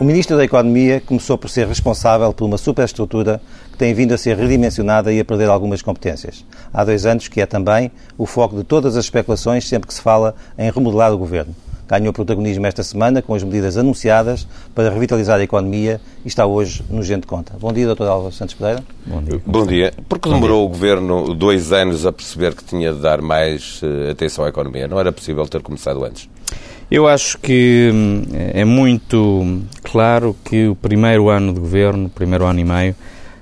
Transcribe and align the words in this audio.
O 0.00 0.04
Ministro 0.04 0.36
da 0.36 0.44
Economia 0.44 1.02
começou 1.04 1.36
por 1.36 1.50
ser 1.50 1.66
responsável 1.66 2.32
por 2.32 2.44
uma 2.44 2.56
superestrutura 2.56 3.40
que 3.72 3.76
tem 3.76 3.92
vindo 3.92 4.14
a 4.14 4.18
ser 4.18 4.36
redimensionada 4.36 5.12
e 5.12 5.18
a 5.18 5.24
perder 5.24 5.48
algumas 5.48 5.82
competências. 5.82 6.44
Há 6.72 6.84
dois 6.84 7.04
anos 7.04 7.26
que 7.26 7.40
é 7.40 7.46
também 7.46 7.90
o 8.16 8.24
foco 8.24 8.54
de 8.56 8.62
todas 8.62 8.96
as 8.96 9.06
especulações 9.06 9.66
sempre 9.66 9.88
que 9.88 9.94
se 9.94 10.00
fala 10.00 10.36
em 10.56 10.70
remodelar 10.70 11.12
o 11.12 11.18
Governo. 11.18 11.52
Ganhou 11.88 12.12
protagonismo 12.12 12.64
esta 12.64 12.84
semana 12.84 13.20
com 13.20 13.34
as 13.34 13.42
medidas 13.42 13.76
anunciadas 13.76 14.46
para 14.72 14.88
revitalizar 14.88 15.40
a 15.40 15.42
economia 15.42 16.00
e 16.24 16.28
está 16.28 16.46
hoje 16.46 16.84
no 16.88 17.02
Gente 17.02 17.26
Conta. 17.26 17.54
Bom 17.58 17.72
dia, 17.72 17.92
Dr. 17.92 18.04
Álvaro 18.04 18.32
Santos 18.32 18.54
Pereira. 18.54 18.84
Bom 19.04 19.20
dia. 19.20 19.42
Bom 19.44 19.66
dia. 19.66 19.92
Porque 20.08 20.28
demorou 20.28 20.64
o 20.64 20.68
Governo 20.68 21.34
dois 21.34 21.72
anos 21.72 22.06
a 22.06 22.12
perceber 22.12 22.54
que 22.54 22.62
tinha 22.62 22.92
de 22.92 23.00
dar 23.00 23.20
mais 23.20 23.82
uh, 23.82 24.12
atenção 24.12 24.44
à 24.44 24.48
economia? 24.48 24.86
Não 24.86 25.00
era 25.00 25.10
possível 25.10 25.44
ter 25.48 25.60
começado 25.60 26.04
antes? 26.04 26.28
Eu 26.90 27.06
acho 27.06 27.36
que 27.38 27.90
hum, 27.92 28.22
é 28.32 28.64
muito 28.64 29.62
claro 29.82 30.34
que 30.44 30.68
o 30.68 30.74
primeiro 30.74 31.28
ano 31.28 31.52
de 31.52 31.60
governo, 31.60 32.06
o 32.06 32.10
primeiro 32.10 32.46
ano 32.46 32.60
e 32.60 32.64
meio, 32.64 32.96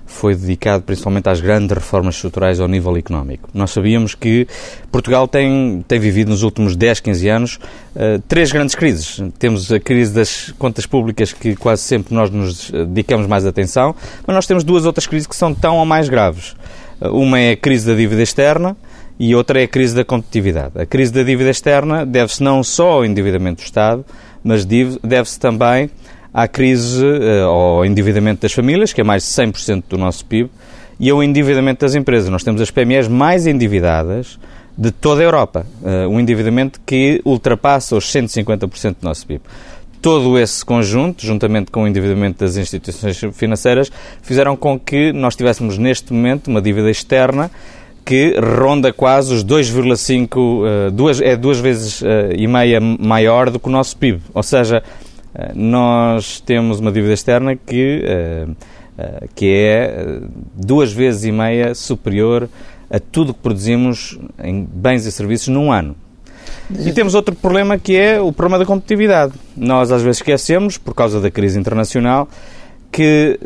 foi 0.05 0.35
dedicado 0.35 0.83
principalmente 0.83 1.29
às 1.29 1.41
grandes 1.41 1.71
reformas 1.71 2.17
estruturais 2.17 2.59
ao 2.59 2.67
nível 2.67 2.97
económico. 2.97 3.49
Nós 3.53 3.71
sabíamos 3.71 4.15
que 4.15 4.49
Portugal 4.91 5.29
tem, 5.29 5.85
tem 5.87 6.01
vivido 6.01 6.29
nos 6.31 6.43
últimos 6.43 6.75
10, 6.75 7.01
15 7.01 7.29
anos 7.29 7.59
uh, 7.95 8.21
três 8.27 8.51
grandes 8.51 8.75
crises. 8.75 9.23
Temos 9.39 9.71
a 9.71 9.79
crise 9.79 10.13
das 10.13 10.53
contas 10.59 10.87
públicas, 10.87 11.33
que 11.33 11.55
quase 11.55 11.83
sempre 11.83 12.15
nós 12.15 12.31
nos 12.31 12.71
dedicamos 12.71 13.27
mais 13.27 13.45
atenção, 13.47 13.95
mas 14.27 14.35
nós 14.35 14.47
temos 14.47 14.65
duas 14.65 14.87
outras 14.87 15.07
crises 15.07 15.27
que 15.27 15.37
são 15.37 15.55
tão 15.55 15.77
ou 15.77 15.85
mais 15.85 16.09
graves. 16.09 16.57
Uh, 17.01 17.11
uma 17.11 17.39
é 17.39 17.53
a 17.53 17.57
crise 17.57 17.87
da 17.87 17.95
dívida 17.95 18.23
externa, 18.23 18.77
e 19.19 19.35
outra 19.35 19.61
é 19.61 19.65
a 19.65 19.69
crise 19.69 19.95
da 19.95 20.05
competitividade. 20.05 20.73
A 20.79 20.87
crise 20.87 21.13
da 21.13 21.23
dívida 21.23 21.51
externa 21.51 22.05
deve-se 22.05 22.43
não 22.43 22.63
só 22.63 22.93
ao 22.93 23.05
endividamento 23.05 23.63
do 23.63 23.65
Estado, 23.65 24.05
mas 24.45 24.65
deve-se 24.65 25.41
também 25.41 25.91
à 26.33 26.47
crise 26.47 27.05
uh, 27.05 27.47
ao 27.47 27.85
endividamento 27.85 28.43
das 28.43 28.53
famílias, 28.53 28.93
que 28.93 29.01
é 29.01 29.05
mais 29.05 29.23
de 29.23 29.31
100% 29.31 29.85
do 29.89 29.97
nosso 29.97 30.25
PIB, 30.27 30.51
e 31.01 31.09
ao 31.09 31.23
endividamento 31.23 31.85
das 31.85 31.95
empresas. 31.95 32.29
Nós 32.29 32.45
temos 32.45 32.61
as 32.61 32.71
PMEs 32.71 33.09
mais 33.09 33.47
endividadas 33.47 34.39
de 34.77 34.91
toda 34.91 35.23
a 35.23 35.25
Europa. 35.25 35.67
Uh, 35.81 36.09
um 36.09 36.21
endividamento 36.21 36.79
que 36.85 37.23
ultrapassa 37.25 37.97
os 37.97 38.05
150% 38.13 38.97
do 39.01 39.05
nosso 39.05 39.27
PIB. 39.27 39.41
Todo 40.03 40.39
esse 40.39 40.63
conjunto, 40.63 41.25
juntamente 41.25 41.71
com 41.71 41.85
o 41.85 41.89
endividamento 41.89 42.45
das 42.45 42.59
instituições 42.59 43.19
financeiras, 43.33 43.91
fizeram 44.23 44.55
com 44.57 44.79
que 44.79 45.13
nós 45.13 45.35
tivéssemos 45.35 45.79
neste 45.79 46.13
momento 46.13 46.49
uma 46.49 46.61
dívida 46.61 46.91
externa 46.91 47.51
que 48.07 48.39
ronda 48.39 48.93
quase 48.93 49.35
os 49.35 49.45
2,5, 49.45 50.37
uh, 50.39 50.91
duas, 50.93 51.21
é 51.21 51.37
duas 51.37 51.59
vezes 51.59 52.01
uh, 52.03 52.07
e 52.37 52.47
meia 52.47 52.81
maior 52.81 53.51
do 53.51 53.59
que 53.59 53.67
o 53.67 53.71
nosso 53.71 53.97
PIB. 53.97 54.23
Ou 54.33 54.45
seja, 54.45 54.81
uh, 55.35 55.41
nós 55.57 56.39
temos 56.41 56.79
uma 56.79 56.93
dívida 56.93 57.13
externa 57.13 57.57
que, 57.57 58.05
que 59.35 59.53
é 59.53 60.21
duas 60.55 60.93
vezes 60.93 61.25
e 61.25 61.33
meia 61.33 61.75
superior 61.75 62.49
a 62.89 63.01
tudo 63.01 63.35
que 63.35 63.41
produzimos 63.41 64.17
em 64.43 64.65
bens 64.65 65.05
e 65.05 65.11
serviços 65.11 65.49
num 65.49 65.73
ano. 65.73 65.97
E 66.71 66.93
temos 66.93 67.15
outro 67.15 67.35
problema 67.35 67.77
que 67.77 67.97
é 67.97 68.21
o 68.21 68.33
problema 68.33 68.61
da 68.61 68.65
competitividade. 68.65 69.33
Nós 69.57 69.91
às 69.91 70.03
vezes 70.03 70.19
esquecemos, 70.19 70.79
por 70.79 70.95
causa 70.95 71.21
da 71.21 71.31
crise 71.31 71.59
internacional, 71.59 72.29
que 72.93 73.39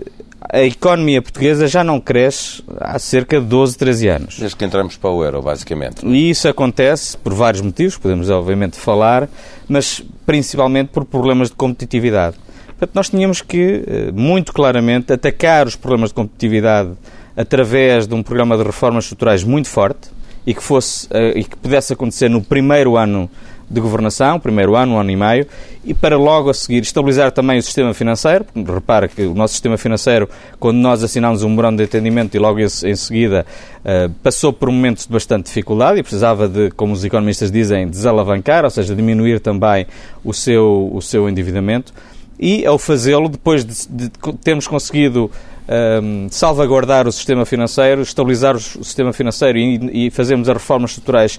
a 0.48 0.62
economia 0.62 1.20
portuguesa 1.20 1.68
já 1.68 1.84
não 1.84 2.00
cresce 2.00 2.62
há 2.80 2.98
cerca 2.98 3.40
de 3.40 3.46
12, 3.46 3.76
13 3.76 4.08
anos. 4.08 4.38
Desde 4.38 4.56
que 4.56 4.64
entramos 4.64 4.96
para 4.96 5.10
o 5.10 5.22
euro, 5.22 5.42
basicamente. 5.42 6.06
E 6.06 6.30
isso 6.30 6.48
acontece 6.48 7.16
por 7.18 7.34
vários 7.34 7.60
motivos, 7.60 7.96
podemos 7.98 8.30
obviamente 8.30 8.76
falar, 8.76 9.28
mas 9.68 10.02
principalmente 10.24 10.88
por 10.88 11.04
problemas 11.04 11.48
de 11.48 11.56
competitividade. 11.56 12.36
Portanto, 12.68 12.94
nós 12.94 13.10
tínhamos 13.10 13.42
que, 13.42 13.84
eh, 13.86 14.10
muito 14.12 14.52
claramente, 14.52 15.12
atacar 15.12 15.66
os 15.66 15.76
problemas 15.76 16.10
de 16.10 16.14
competitividade 16.14 16.92
através 17.36 18.06
de 18.06 18.14
um 18.14 18.22
programa 18.22 18.56
de 18.56 18.62
reformas 18.62 19.04
estruturais 19.04 19.44
muito 19.44 19.68
forte 19.68 20.08
e 20.46 20.54
que, 20.54 20.62
fosse, 20.62 21.06
eh, 21.10 21.40
e 21.40 21.44
que 21.44 21.56
pudesse 21.56 21.92
acontecer 21.92 22.30
no 22.30 22.42
primeiro 22.42 22.96
ano 22.96 23.30
de 23.70 23.80
governação, 23.80 24.40
primeiro 24.40 24.74
ano, 24.74 24.94
um 24.94 24.98
ano 24.98 25.10
e 25.10 25.16
meio, 25.16 25.46
e 25.84 25.94
para 25.94 26.18
logo 26.18 26.50
a 26.50 26.54
seguir 26.54 26.82
estabilizar 26.82 27.30
também 27.30 27.58
o 27.58 27.62
sistema 27.62 27.94
financeiro. 27.94 28.44
Repara 28.54 29.06
que 29.06 29.22
o 29.22 29.34
nosso 29.34 29.54
sistema 29.54 29.78
financeiro, 29.78 30.28
quando 30.58 30.78
nós 30.78 31.04
assinámos 31.04 31.44
um 31.44 31.48
memorando 31.48 31.76
de 31.76 31.84
entendimento 31.84 32.36
e 32.36 32.40
logo 32.40 32.58
em, 32.58 32.68
seguida 32.68 33.46
uh, 33.84 34.10
passou 34.22 34.52
por 34.52 34.70
momentos 34.70 35.06
de 35.06 35.12
bastante 35.12 35.46
dificuldade 35.46 36.00
e 36.00 36.02
precisava 36.02 36.48
de, 36.48 36.70
como 36.72 36.92
os 36.92 37.04
economistas 37.04 37.50
dizem, 37.50 37.88
desalavancar, 37.88 38.64
ou 38.64 38.70
seja, 38.70 38.94
diminuir 38.94 39.38
também 39.38 39.86
o 40.24 40.34
seu, 40.34 40.90
o 40.92 41.00
seu 41.00 41.28
endividamento. 41.28 41.92
E 42.38 42.64
ao 42.66 42.78
fazê-lo, 42.78 43.28
depois 43.28 43.64
de, 43.64 43.86
de 43.88 44.10
termos 44.42 44.66
conseguido 44.66 45.30
um, 45.68 46.24
ehm, 46.24 46.28
salvaguardar 46.30 47.06
o 47.06 47.12
sistema 47.12 47.44
financeiro, 47.44 48.00
estabilizar 48.00 48.56
o 48.56 48.60
sistema 48.60 49.12
financeiro 49.12 49.58
e, 49.58 50.06
e 50.06 50.10
fazermos 50.10 50.48
as 50.48 50.54
reformas 50.54 50.92
estruturais 50.92 51.38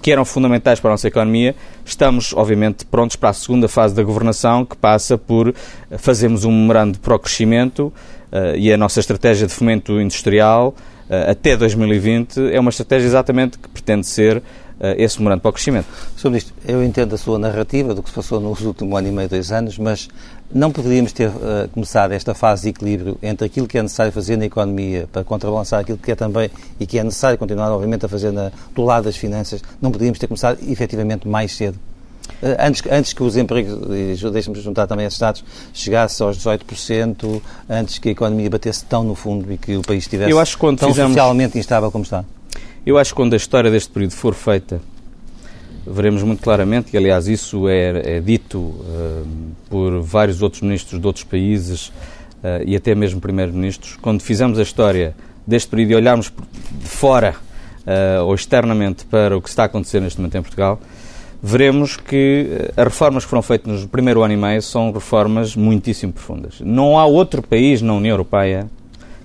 que, 0.00 0.12
eram 0.12 0.24
fundamentais 0.24 0.80
para 0.80 0.90
a 0.90 0.92
nossa 0.92 1.08
economia, 1.08 1.54
estamos, 1.84 2.32
obviamente, 2.34 2.84
prontos 2.84 3.16
para 3.16 3.30
a 3.30 3.32
segunda 3.32 3.68
fase 3.68 3.94
da 3.94 4.02
governação, 4.02 4.64
que 4.64 4.76
passa 4.76 5.16
por 5.18 5.54
fazermos 5.98 6.44
um 6.44 6.50
memorando 6.50 6.98
para 6.98 7.14
o 7.14 7.18
crescimento 7.18 7.92
uh, 8.32 8.56
e 8.56 8.72
a 8.72 8.76
nossa 8.76 9.00
estratégia 9.00 9.46
de 9.46 9.52
fomento 9.52 10.00
industrial 10.00 10.74
uh, 11.08 11.30
até 11.30 11.56
2020 11.56 12.52
é 12.52 12.60
uma 12.60 12.70
estratégia 12.70 13.06
exatamente 13.06 13.58
que 13.58 13.68
pretende 13.68 14.06
ser 14.06 14.42
eh, 14.82 14.96
esse 14.98 15.18
memorando 15.18 15.42
para 15.42 15.50
o 15.50 15.52
crescimento. 15.52 15.86
Sr. 16.16 16.28
Ministro, 16.28 16.54
eu 16.66 16.82
entendo 16.82 17.14
a 17.14 17.18
sua 17.18 17.38
narrativa 17.38 17.94
do 17.94 18.02
que 18.02 18.08
se 18.08 18.16
passou 18.16 18.40
nos 18.40 18.60
últimos 18.62 18.98
ano 18.98 19.06
e 19.06 19.12
meio, 19.12 19.28
dois 19.28 19.52
anos, 19.52 19.78
mas 19.78 20.08
não 20.54 20.70
poderíamos 20.70 21.12
ter 21.12 21.28
uh, 21.28 21.68
começado 21.72 22.12
esta 22.12 22.34
fase 22.34 22.62
de 22.62 22.68
equilíbrio 22.68 23.18
entre 23.22 23.46
aquilo 23.46 23.66
que 23.66 23.78
é 23.78 23.82
necessário 23.82 24.12
fazer 24.12 24.36
na 24.36 24.44
economia 24.44 25.08
para 25.10 25.24
contrabalançar 25.24 25.80
aquilo 25.80 25.98
que 25.98 26.10
é 26.10 26.14
também 26.14 26.50
e 26.78 26.86
que 26.86 26.98
é 26.98 27.04
necessário 27.04 27.38
continuar, 27.38 27.70
obviamente, 27.70 28.04
a 28.04 28.08
fazer 28.08 28.32
na, 28.32 28.52
do 28.74 28.82
lado 28.82 29.04
das 29.04 29.16
finanças, 29.16 29.62
não 29.80 29.90
poderíamos 29.90 30.18
ter 30.18 30.26
começado 30.26 30.58
efetivamente 30.68 31.26
mais 31.26 31.52
cedo? 31.52 31.78
Uh, 32.42 32.56
antes, 32.58 32.82
antes 32.90 33.12
que 33.12 33.22
os 33.22 33.36
empregos, 33.36 33.72
e 33.90 34.30
deixe-me 34.30 34.60
juntar 34.60 34.86
também 34.86 35.06
esses 35.06 35.18
dados, 35.18 35.44
chegasse 35.72 36.22
aos 36.22 36.38
18%, 36.38 37.40
antes 37.68 37.98
que 37.98 38.10
a 38.10 38.12
economia 38.12 38.50
batesse 38.50 38.84
tão 38.84 39.02
no 39.02 39.14
fundo 39.14 39.50
e 39.52 39.56
que 39.56 39.76
o 39.76 39.82
país 39.82 40.04
estivesse 40.04 40.30
tão 40.76 40.88
fizemos... 40.88 41.12
socialmente 41.12 41.58
instável 41.58 41.90
como 41.90 42.04
está? 42.04 42.24
Eu 42.84 42.98
acho 42.98 43.12
que 43.12 43.16
quando 43.16 43.34
a 43.34 43.36
história 43.36 43.70
deste 43.70 43.90
período 43.90 44.12
for 44.12 44.34
feita, 44.34 44.80
veremos 45.86 46.22
muito 46.22 46.42
claramente, 46.42 46.94
e 46.94 46.96
aliás 46.96 47.26
isso 47.26 47.68
é, 47.68 48.16
é 48.16 48.20
dito 48.20 48.58
uh, 48.58 49.26
por 49.68 50.00
vários 50.00 50.42
outros 50.42 50.62
ministros 50.62 51.00
de 51.00 51.06
outros 51.06 51.24
países 51.24 51.88
uh, 51.88 52.62
e 52.64 52.76
até 52.76 52.94
mesmo 52.94 53.20
primeiros-ministros, 53.20 53.96
quando 54.00 54.22
fizermos 54.22 54.58
a 54.58 54.62
história 54.62 55.14
deste 55.46 55.68
período 55.68 55.90
e 55.92 55.94
olharmos 55.96 56.32
de 56.72 56.88
fora 56.88 57.34
uh, 57.86 58.24
ou 58.24 58.34
externamente 58.34 59.04
para 59.06 59.36
o 59.36 59.42
que 59.42 59.48
está 59.48 59.64
a 59.64 59.66
acontecer 59.66 60.00
neste 60.00 60.18
momento 60.18 60.36
em 60.36 60.42
Portugal, 60.42 60.80
veremos 61.42 61.96
que 61.96 62.46
as 62.76 62.84
reformas 62.84 63.24
que 63.24 63.30
foram 63.30 63.42
feitas 63.42 63.82
no 63.82 63.88
primeiro 63.88 64.22
ano 64.22 64.34
e 64.34 64.36
meio 64.36 64.62
são 64.62 64.92
reformas 64.92 65.56
muitíssimo 65.56 66.12
profundas. 66.12 66.60
Não 66.60 66.96
há 66.96 67.04
outro 67.04 67.42
país 67.42 67.82
na 67.82 67.92
União 67.92 68.12
Europeia 68.12 68.70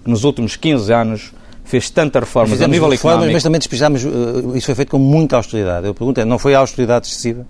que 0.03 0.09
nos 0.09 0.23
últimos 0.23 0.55
15 0.55 0.91
anos 0.91 1.33
fez 1.67 1.89
tantas 1.89 2.21
reformas 2.21 2.61
a 2.61 2.67
nível 2.67 2.87
reformas, 2.87 3.17
económico... 3.17 3.33
Mas 3.33 3.43
também 3.43 3.59
despejamos, 3.59 4.05
uh, 4.05 4.55
isso 4.55 4.65
foi 4.65 4.75
feito 4.75 4.89
com 4.89 4.97
muita 4.97 5.35
austeridade. 5.35 5.85
Eu 5.85 5.93
pergunto, 5.93 6.21
é, 6.21 6.25
não 6.25 6.39
foi 6.39 6.55
a 6.55 6.59
austeridade 6.59 7.07
excessiva? 7.07 7.45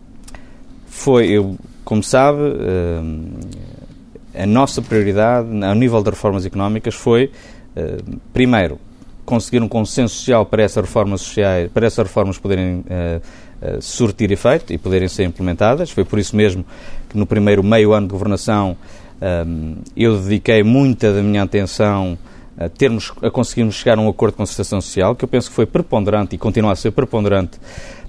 Foi, 0.88 1.28
eu, 1.28 1.56
como 1.86 2.02
sabe, 2.02 2.40
uh, 2.40 3.40
a 4.36 4.46
nossa 4.48 4.82
prioridade 4.82 5.48
ao 5.64 5.76
nível 5.76 6.02
de 6.02 6.10
reformas 6.10 6.48
económicas 6.48 6.96
foi, 6.96 7.32
uh, 7.76 8.20
primeiro, 8.34 8.80
conseguir 9.24 9.62
um 9.62 9.68
consenso 9.68 10.16
social 10.16 10.48
para 10.48 10.64
essas 10.64 10.84
reformas 10.84 11.22
sociais, 11.22 11.70
para 11.72 11.86
essas 11.86 12.08
reformas 12.08 12.38
poderem 12.40 12.84
surtir 13.82 14.32
efeito 14.32 14.72
e 14.72 14.78
poderem 14.78 15.10
ser 15.10 15.26
implementadas. 15.26 15.90
Foi 15.90 16.06
por 16.06 16.18
isso 16.18 16.34
mesmo 16.34 16.64
que 17.10 17.18
no 17.18 17.26
primeiro 17.26 17.62
meio 17.62 17.92
ano 17.92 18.08
de 18.08 18.14
governação 18.14 18.78
eu 19.98 20.18
dediquei 20.18 20.64
muita 20.64 21.12
da 21.12 21.22
minha 21.22 21.44
atenção 21.44 22.18
a, 22.58 22.68
termos, 22.68 23.12
a 23.22 23.30
conseguirmos 23.30 23.76
chegar 23.76 23.98
a 23.98 24.02
um 24.02 24.10
acordo 24.10 24.34
de 24.34 24.38
concertação 24.38 24.82
social, 24.82 25.16
que 25.16 25.24
eu 25.24 25.30
penso 25.30 25.50
que 25.50 25.56
foi 25.56 25.66
preponderante 25.66 26.36
e 26.36 26.38
continua 26.38 26.72
a 26.72 26.76
ser 26.76 26.92
preponderante 26.92 27.60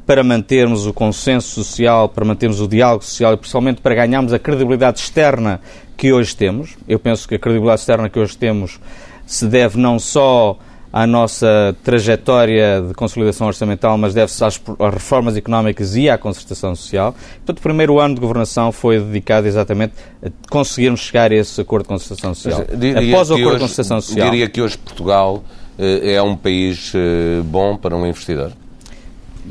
para 0.06 0.24
mantermos 0.24 0.86
o 0.86 0.92
consenso 0.94 1.62
social, 1.62 2.08
para 2.08 2.24
mantermos 2.24 2.60
o 2.60 2.66
diálogo 2.66 3.04
social 3.04 3.34
e 3.34 3.36
principalmente 3.36 3.82
para 3.82 3.94
ganharmos 3.94 4.32
a 4.32 4.38
credibilidade 4.38 5.00
externa 5.00 5.60
que 5.98 6.12
hoje 6.12 6.34
temos. 6.34 6.76
Eu 6.88 6.98
penso 6.98 7.28
que 7.28 7.34
a 7.34 7.38
credibilidade 7.38 7.82
externa 7.82 8.08
que 8.08 8.18
hoje 8.18 8.34
temos 8.36 8.80
se 9.26 9.46
deve 9.46 9.78
não 9.78 9.98
só 9.98 10.58
à 10.92 11.06
nossa 11.06 11.76
trajetória 11.84 12.82
de 12.86 12.94
consolidação 12.94 13.46
orçamental, 13.46 13.98
mas 13.98 14.14
deve-se 14.14 14.42
às, 14.44 14.60
às, 14.78 14.94
reformas 14.94 15.36
económicas 15.36 15.96
e 15.96 16.08
à 16.08 16.16
concertação 16.16 16.74
social. 16.74 17.14
Portanto, 17.36 17.58
o 17.58 17.62
primeiro 17.62 18.00
ano 18.00 18.14
de 18.14 18.20
governação 18.20 18.72
foi 18.72 18.98
dedicado 18.98 19.46
exatamente 19.46 19.92
a 20.24 20.30
conseguirmos 20.50 21.00
chegar 21.00 21.30
a 21.30 21.34
esse 21.34 21.60
acordo 21.60 21.84
de 21.84 21.88
concertação 21.88 22.34
social. 22.34 22.62
Após 22.62 23.30
o 23.30 23.34
acordo 23.34 23.48
hoje, 23.48 23.54
de 23.54 23.60
concertação 23.60 24.00
social. 24.00 24.30
Diria 24.30 24.48
que 24.48 24.62
hoje 24.62 24.78
Portugal 24.78 25.44
eh, 25.78 26.14
é 26.14 26.22
um 26.22 26.36
país 26.36 26.92
eh, 26.94 27.42
bom 27.44 27.76
para 27.76 27.94
um 27.94 28.06
investidor? 28.06 28.52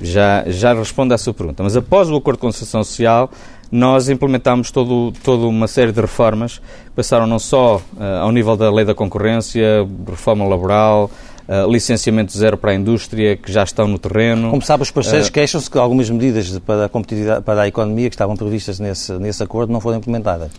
já, 0.02 0.44
já 0.48 0.74
respondo 0.74 1.14
à 1.14 1.18
sua 1.18 1.34
pergunta. 1.34 1.64
Mas 1.64 1.76
após 1.76 2.10
o 2.10 2.16
acordo 2.16 2.38
de 2.38 2.42
concessão 2.42 2.84
social, 2.84 3.30
nós 3.72 4.10
implementámos 4.10 4.72
todo, 4.72 5.12
toda 5.24 5.46
uma 5.46 5.68
série 5.68 5.92
de 5.92 6.00
reformas 6.00 6.60
que 6.86 6.92
passaram 6.96 7.28
não 7.28 7.40
só 7.40 7.78
uh, 7.78 8.04
ao 8.22 8.32
nível 8.32 8.56
da 8.56 8.72
lei 8.72 8.86
da 8.86 8.94
concorrência, 8.94 9.88
reforma 10.08 10.48
laboral, 10.48 11.12
uh, 11.48 11.70
licenciamento 11.72 12.38
zero 12.38 12.58
para 12.58 12.72
a 12.72 12.76
indústria, 12.76 13.36
que 13.36 13.52
já 13.52 13.64
estão 13.64 13.88
no 13.88 14.00
terreno. 14.00 14.50
Como 14.50 14.62
sabe, 14.62 14.84
os 14.84 14.92
parceiros 14.92 15.28
uh, 15.28 15.32
queixam-se 15.32 15.70
que 15.70 15.78
algumas 15.78 16.10
medidas 16.10 16.58
para 16.60 16.86
a 16.86 16.90
competitividade, 16.90 17.44
para 17.44 17.62
a 17.62 17.68
economia 17.68 18.10
que 18.10 18.16
estavam 18.16 18.36
previstas 18.36 18.80
nesse, 18.80 19.14
nesse 19.14 19.44
acordo 19.44 19.72
não 19.72 19.82
foram 19.82 19.98
implementadas. 19.98 20.52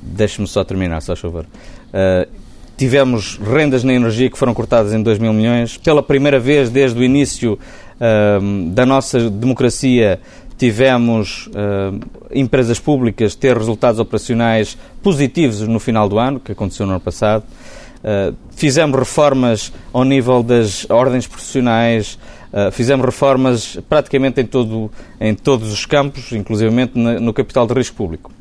Deixe-me 0.00 0.46
só 0.46 0.64
terminar, 0.64 1.02
só 1.02 1.14
favor. 1.14 1.44
Uh, 1.44 2.28
tivemos 2.78 3.38
rendas 3.38 3.84
na 3.84 3.92
energia 3.92 4.30
que 4.30 4.38
foram 4.38 4.54
cortadas 4.54 4.94
em 4.94 5.02
2 5.02 5.18
mil 5.18 5.32
milhões. 5.32 5.76
Pela 5.76 6.02
primeira 6.02 6.38
vez 6.38 6.70
desde 6.70 6.98
o 6.98 7.02
início 7.02 7.58
da 8.70 8.86
nossa 8.86 9.28
democracia 9.28 10.20
tivemos 10.58 11.46
uh, 11.46 11.98
empresas 12.34 12.80
públicas 12.80 13.36
ter 13.36 13.56
resultados 13.56 14.00
operacionais 14.00 14.76
positivos 15.00 15.60
no 15.60 15.78
final 15.78 16.08
do 16.08 16.18
ano, 16.18 16.40
que 16.40 16.52
aconteceu 16.52 16.84
no 16.84 16.92
ano 16.92 17.00
passado. 17.00 17.44
Uh, 17.98 18.34
fizemos 18.50 18.98
reformas 18.98 19.72
ao 19.92 20.04
nível 20.04 20.42
das 20.42 20.88
ordens 20.90 21.28
profissionais, 21.28 22.18
uh, 22.52 22.72
fizemos 22.72 23.06
reformas 23.06 23.78
praticamente 23.88 24.40
em, 24.40 24.46
todo, 24.46 24.90
em 25.20 25.32
todos 25.32 25.72
os 25.72 25.86
campos, 25.86 26.32
inclusivamente 26.32 26.98
no, 26.98 27.20
no 27.20 27.32
capital 27.32 27.66
de 27.66 27.74
risco 27.74 27.96
público. 27.96 28.32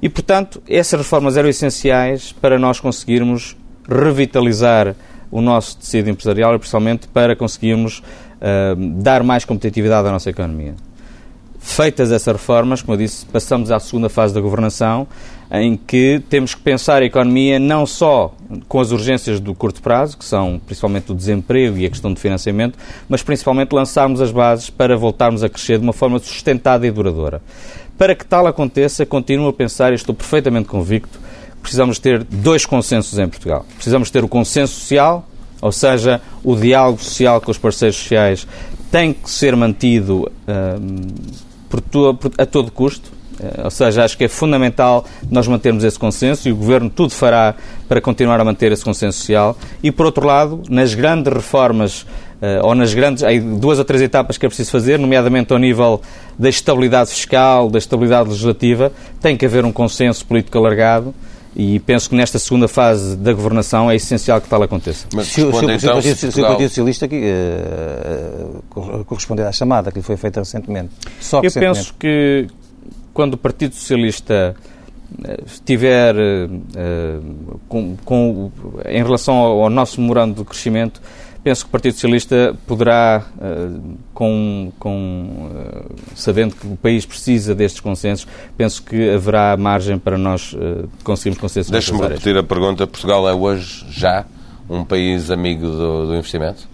E, 0.00 0.08
portanto, 0.08 0.62
essas 0.68 1.00
reformas 1.00 1.36
eram 1.36 1.48
essenciais 1.48 2.30
para 2.30 2.56
nós 2.56 2.78
conseguirmos 2.78 3.56
revitalizar 3.88 4.94
o 5.28 5.40
nosso 5.40 5.76
tecido 5.76 6.08
empresarial 6.08 6.54
e, 6.54 6.58
principalmente, 6.58 7.08
para 7.08 7.34
conseguirmos 7.34 8.00
dar 9.02 9.24
mais 9.24 9.44
competitividade 9.44 10.06
à 10.06 10.12
nossa 10.12 10.30
economia. 10.30 10.76
Feitas 11.60 12.12
essas 12.12 12.32
reformas, 12.32 12.82
como 12.82 12.94
eu 12.94 12.98
disse, 12.98 13.26
passamos 13.26 13.70
à 13.70 13.80
segunda 13.80 14.08
fase 14.08 14.32
da 14.32 14.40
governação, 14.40 15.06
em 15.50 15.76
que 15.76 16.22
temos 16.28 16.54
que 16.54 16.60
pensar 16.60 17.02
a 17.02 17.04
economia 17.04 17.58
não 17.58 17.84
só 17.84 18.34
com 18.68 18.80
as 18.80 18.92
urgências 18.92 19.40
do 19.40 19.54
curto 19.54 19.82
prazo, 19.82 20.16
que 20.16 20.24
são 20.24 20.60
principalmente 20.64 21.10
o 21.10 21.14
desemprego 21.14 21.76
e 21.76 21.86
a 21.86 21.90
questão 21.90 22.12
de 22.12 22.20
financiamento, 22.20 22.78
mas 23.08 23.22
principalmente 23.22 23.72
lançarmos 23.72 24.20
as 24.20 24.30
bases 24.30 24.70
para 24.70 24.96
voltarmos 24.96 25.42
a 25.42 25.48
crescer 25.48 25.78
de 25.78 25.84
uma 25.84 25.92
forma 25.92 26.18
sustentada 26.18 26.86
e 26.86 26.90
duradoura. 26.90 27.42
Para 27.96 28.14
que 28.14 28.24
tal 28.24 28.46
aconteça, 28.46 29.04
continuo 29.04 29.48
a 29.48 29.52
pensar 29.52 29.92
e 29.92 29.96
estou 29.96 30.14
perfeitamente 30.14 30.68
convicto 30.68 31.18
precisamos 31.60 31.98
ter 31.98 32.22
dois 32.24 32.64
consensos 32.64 33.18
em 33.18 33.28
Portugal. 33.28 33.66
Precisamos 33.74 34.10
ter 34.10 34.24
o 34.24 34.28
consenso 34.28 34.74
social 34.74 35.28
ou 35.60 35.72
seja, 35.72 36.20
o 36.44 36.54
diálogo 36.54 37.02
social 37.02 37.40
com 37.40 37.50
os 37.50 37.58
parceiros 37.58 37.96
sociais 37.96 38.46
tem 38.90 39.12
que 39.12 39.30
ser 39.30 39.54
mantido 39.56 40.22
uh, 40.22 41.32
por 41.68 41.80
por, 42.14 42.32
a 42.38 42.46
todo 42.46 42.70
custo. 42.70 43.10
Uh, 43.38 43.64
ou 43.64 43.70
seja, 43.70 44.04
acho 44.04 44.16
que 44.16 44.24
é 44.24 44.28
fundamental 44.28 45.04
nós 45.30 45.46
mantermos 45.46 45.84
esse 45.84 45.98
consenso 45.98 46.48
e 46.48 46.52
o 46.52 46.56
Governo 46.56 46.90
tudo 46.90 47.10
fará 47.10 47.54
para 47.88 48.00
continuar 48.00 48.40
a 48.40 48.44
manter 48.44 48.72
esse 48.72 48.84
consenso 48.84 49.18
social. 49.18 49.56
E, 49.82 49.90
por 49.90 50.06
outro 50.06 50.26
lado, 50.26 50.62
nas 50.68 50.94
grandes 50.94 51.32
reformas 51.32 52.06
Uh, 52.38 52.64
ou 52.64 52.72
nas 52.72 52.94
grandes, 52.94 53.24
há 53.24 53.30
duas 53.58 53.80
ou 53.80 53.84
três 53.84 54.00
etapas 54.00 54.38
que 54.38 54.46
é 54.46 54.48
preciso 54.48 54.70
fazer, 54.70 54.96
nomeadamente 54.96 55.52
ao 55.52 55.58
nível 55.58 56.00
da 56.38 56.48
estabilidade 56.48 57.10
fiscal, 57.10 57.68
da 57.68 57.78
estabilidade 57.78 58.28
legislativa, 58.28 58.92
tem 59.20 59.36
que 59.36 59.44
haver 59.44 59.64
um 59.64 59.72
consenso 59.72 60.24
político 60.24 60.56
alargado 60.56 61.12
e 61.56 61.80
penso 61.80 62.10
que 62.10 62.16
nesta 62.16 62.38
segunda 62.38 62.68
fase 62.68 63.16
da 63.16 63.32
governação 63.32 63.90
é 63.90 63.96
essencial 63.96 64.40
que 64.40 64.48
tal 64.48 64.62
aconteça. 64.62 65.06
Mas 65.14 65.28
se, 65.28 65.40
então, 65.40 65.78
se, 65.78 65.88
o, 65.88 66.02
se, 66.02 66.32
se 66.32 66.40
o 66.40 66.46
Partido 66.46 66.68
Socialista 66.68 67.06
uh, 67.06 69.04
corresponder 69.04 69.44
à 69.44 69.52
chamada 69.52 69.90
que 69.90 69.98
lhe 69.98 70.02
foi 70.02 70.16
feita 70.16 70.40
recentemente. 70.40 70.90
Só 71.20 71.40
Eu 71.42 71.50
penso 71.52 71.94
que 71.98 72.46
quando 73.12 73.34
o 73.34 73.36
Partido 73.38 73.74
Socialista 73.74 74.54
eh, 75.24 75.40
estiver 75.46 76.14
uh, 76.14 77.60
com, 77.68 77.96
com, 78.04 78.52
em 78.86 79.02
relação 79.02 79.34
ao, 79.34 79.62
ao 79.62 79.70
nosso 79.70 80.00
memorando 80.00 80.34
de 80.34 80.44
crescimento, 80.44 81.00
penso 81.42 81.64
que 81.64 81.68
o 81.68 81.72
Partido 81.72 81.94
Socialista 81.94 82.56
poderá, 82.66 83.24
uh, 83.36 83.96
com, 84.12 84.72
com 84.78 85.50
uh, 85.50 85.94
sabendo 86.14 86.54
que 86.54 86.66
o 86.66 86.76
país 86.76 87.06
precisa 87.06 87.54
destes 87.54 87.80
consensos, 87.80 88.26
penso 88.56 88.82
que 88.82 89.10
haverá 89.10 89.56
margem 89.56 89.98
para 89.98 90.18
nós 90.18 90.52
uh, 90.52 90.88
conseguirmos 91.02 91.40
consensos. 91.40 91.70
Deixe-me 91.70 92.00
repetir 92.00 92.36
a 92.36 92.42
pergunta. 92.42 92.86
Portugal 92.86 93.28
é 93.28 93.34
hoje 93.34 93.84
já 93.90 94.24
um 94.68 94.84
país 94.84 95.30
amigo 95.30 95.66
do, 95.66 96.06
do 96.06 96.14
investimento? 96.14 96.68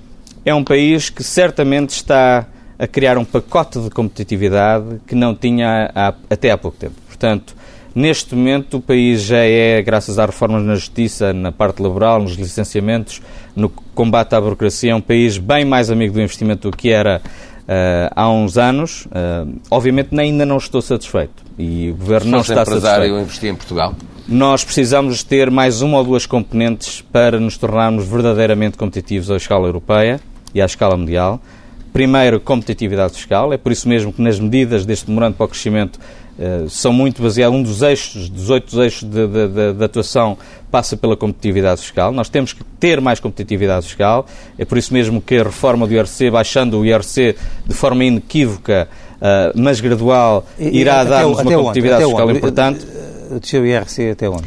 É 0.45 0.55
um 0.55 0.65
país 0.65 1.09
que 1.11 1.23
certamente 1.23 1.91
está 1.91 2.47
a 2.79 2.87
criar 2.87 3.17
um 3.17 3.25
pacote 3.25 3.81
de 3.81 3.89
competitividade 3.89 5.01
que 5.07 5.15
não 5.15 5.35
tinha 5.35 5.91
há, 5.95 6.15
até 6.29 6.51
há 6.51 6.59
pouco 6.59 6.77
tempo. 6.77 6.95
Portanto, 7.07 7.55
Neste 7.95 8.35
momento, 8.35 8.79
o 8.79 8.81
país 8.81 9.23
já 9.23 9.39
é, 9.39 9.81
graças 9.81 10.19
às 10.19 10.27
reformas 10.27 10.65
na 10.65 10.75
justiça, 10.75 11.33
na 11.33 11.53
parte 11.53 11.81
laboral, 11.81 12.21
nos 12.21 12.33
licenciamentos, 12.33 13.23
no 13.55 13.69
combate 13.69 14.35
à 14.35 14.41
burocracia, 14.41 14.91
é 14.91 14.95
um 14.95 15.01
país 15.01 15.39
bem 15.39 15.65
mais 15.65 15.91
amigo 15.91 16.15
do 16.15 16.21
investimento 16.21 16.71
do 16.71 16.77
que 16.77 16.91
era 16.91 17.23
uh, 17.25 18.13
há 18.15 18.29
uns 18.29 18.59
anos. 18.59 19.07
Uh, 19.07 19.61
obviamente, 19.71 20.19
ainda 20.19 20.45
não 20.45 20.57
estou 20.57 20.83
satisfeito 20.83 21.45
e 21.59 21.91
o 21.91 21.95
Governo 21.95 22.33
não 22.33 22.41
está 22.41 22.65
satisfeito. 22.65 23.15
investir 23.15 23.51
em 23.51 23.55
Portugal? 23.55 23.95
Nós 24.27 24.65
precisamos 24.65 25.23
ter 25.23 25.51
mais 25.51 25.83
uma 25.83 25.99
ou 25.99 26.05
duas 26.05 26.27
componentes 26.27 27.01
para 27.13 27.39
nos 27.39 27.57
tornarmos 27.57 28.07
verdadeiramente 28.07 28.77
competitivos 28.77 29.31
à 29.31 29.37
escala 29.37 29.69
europeia 29.69 30.21
e 30.55 30.61
à 30.61 30.65
escala 30.65 30.97
mundial. 30.97 31.41
Primeiro, 31.93 32.41
competitividade 32.41 33.15
fiscal. 33.15 33.53
É 33.53 33.57
por 33.57 33.71
isso 33.71 33.89
mesmo 33.89 34.13
que 34.13 34.21
nas 34.21 34.41
medidas 34.41 34.85
deste 34.85 35.09
memorando 35.09 35.37
para 35.37 35.45
o 35.45 35.49
crescimento 35.49 36.01
são 36.69 36.93
muito 36.93 37.23
baseados, 37.23 37.57
um 37.57 37.63
dos 37.63 37.83
eixos, 37.83 38.29
dos 38.29 38.51
oito 38.51 38.83
eixos 38.83 39.09
de, 39.09 39.27
de, 39.27 39.49
de, 39.49 39.73
de, 39.75 39.85
atuação 39.85 40.37
passa 40.71 40.97
pela 40.97 41.17
competitividade 41.17 41.81
fiscal. 41.81 42.11
Nós 42.11 42.29
temos 42.29 42.53
que 42.53 42.65
ter 42.81 43.01
mais 43.01 43.21
competitividade 43.21 43.87
fiscal, 43.87 44.27
é 44.59 44.65
por 44.65 44.77
isso 44.77 44.93
mesmo 44.93 45.21
que 45.21 45.37
a 45.37 45.45
reforma 45.45 45.87
do 45.87 45.95
IRC, 45.95 46.31
baixando 46.31 46.81
o 46.81 46.85
IRC 46.85 47.37
de 47.65 47.75
forma 47.75 48.05
inequívoca, 48.05 48.89
uh, 49.17 49.59
mas 49.61 49.81
gradual, 49.81 50.45
irá 50.59 51.05
dar-nos 51.05 51.39
uma 51.39 51.45
competitividade 51.45 52.05
onde? 52.05 52.15
fiscal 52.15 52.31
importante. 52.31 52.87
Desceu 53.41 53.63
o 53.63 53.67
IRC 53.67 54.11
até 54.11 54.29
onde? 54.29 54.45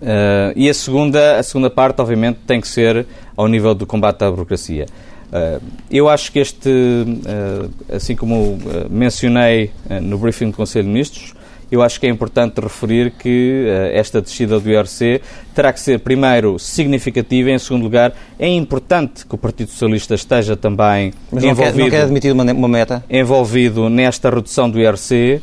Uh, 0.00 0.54
e 0.56 0.70
a 0.70 0.74
segunda, 0.74 1.38
a 1.38 1.42
segunda 1.42 1.68
parte, 1.68 2.00
obviamente, 2.00 2.38
tem 2.46 2.60
que 2.60 2.68
ser 2.68 3.06
ao 3.36 3.46
nível 3.48 3.74
do 3.74 3.86
combate 3.86 4.22
à 4.22 4.30
burocracia. 4.30 4.86
Uh, 5.30 5.62
eu 5.90 6.08
acho 6.08 6.32
que 6.32 6.38
este, 6.38 6.68
uh, 6.68 7.70
assim 7.94 8.16
como 8.16 8.58
mencionei 8.90 9.70
no 10.02 10.18
briefing 10.18 10.50
do 10.50 10.56
Conselho 10.56 10.84
de 10.84 10.90
Ministros, 10.90 11.34
eu 11.70 11.82
acho 11.82 12.00
que 12.00 12.06
é 12.06 12.10
importante 12.10 12.60
referir 12.60 13.12
que 13.12 13.64
esta 13.92 14.20
descida 14.20 14.58
do 14.58 14.68
IRC 14.68 15.20
terá 15.54 15.72
que 15.72 15.78
ser, 15.78 16.00
primeiro, 16.00 16.58
significativa 16.58 17.48
e, 17.48 17.52
em 17.52 17.58
segundo 17.60 17.84
lugar, 17.84 18.12
é 18.40 18.48
importante 18.48 19.24
que 19.24 19.32
o 19.32 19.38
Partido 19.38 19.70
Socialista 19.70 20.16
esteja 20.16 20.56
também 20.56 21.12
Mas 21.30 21.44
não 21.44 21.50
envolvido, 21.50 21.76
quer, 21.76 21.82
não 21.84 21.90
quer 21.90 22.02
admitir 22.02 22.32
uma, 22.32 22.42
uma 22.52 22.66
meta? 22.66 23.04
envolvido 23.08 23.88
nesta 23.88 24.30
redução 24.30 24.68
do 24.68 24.80
IRC 24.80 25.40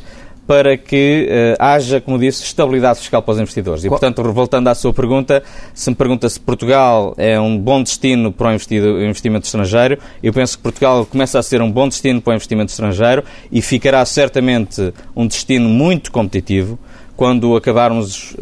para 0.48 0.78
que 0.78 1.28
uh, 1.30 1.62
haja, 1.62 2.00
como 2.00 2.18
disse, 2.18 2.42
estabilidade 2.42 3.00
fiscal 3.00 3.22
para 3.22 3.32
os 3.32 3.38
investidores. 3.38 3.84
E, 3.84 3.88
portanto, 3.90 4.22
voltando 4.32 4.68
à 4.68 4.74
sua 4.74 4.94
pergunta, 4.94 5.42
se 5.74 5.90
me 5.90 5.94
pergunta 5.94 6.26
se 6.26 6.40
Portugal 6.40 7.14
é 7.18 7.38
um 7.38 7.58
bom 7.58 7.82
destino 7.82 8.32
para 8.32 8.48
o 8.48 8.54
investimento 8.54 9.44
estrangeiro, 9.44 9.98
eu 10.22 10.32
penso 10.32 10.56
que 10.56 10.62
Portugal 10.62 11.04
começa 11.04 11.38
a 11.38 11.42
ser 11.42 11.60
um 11.60 11.70
bom 11.70 11.86
destino 11.86 12.22
para 12.22 12.30
o 12.30 12.34
investimento 12.34 12.70
estrangeiro 12.70 13.22
e 13.52 13.60
ficará 13.60 14.02
certamente 14.06 14.94
um 15.14 15.26
destino 15.26 15.68
muito 15.68 16.10
competitivo 16.10 16.78
quando 17.14 17.54
acabarmos 17.54 18.34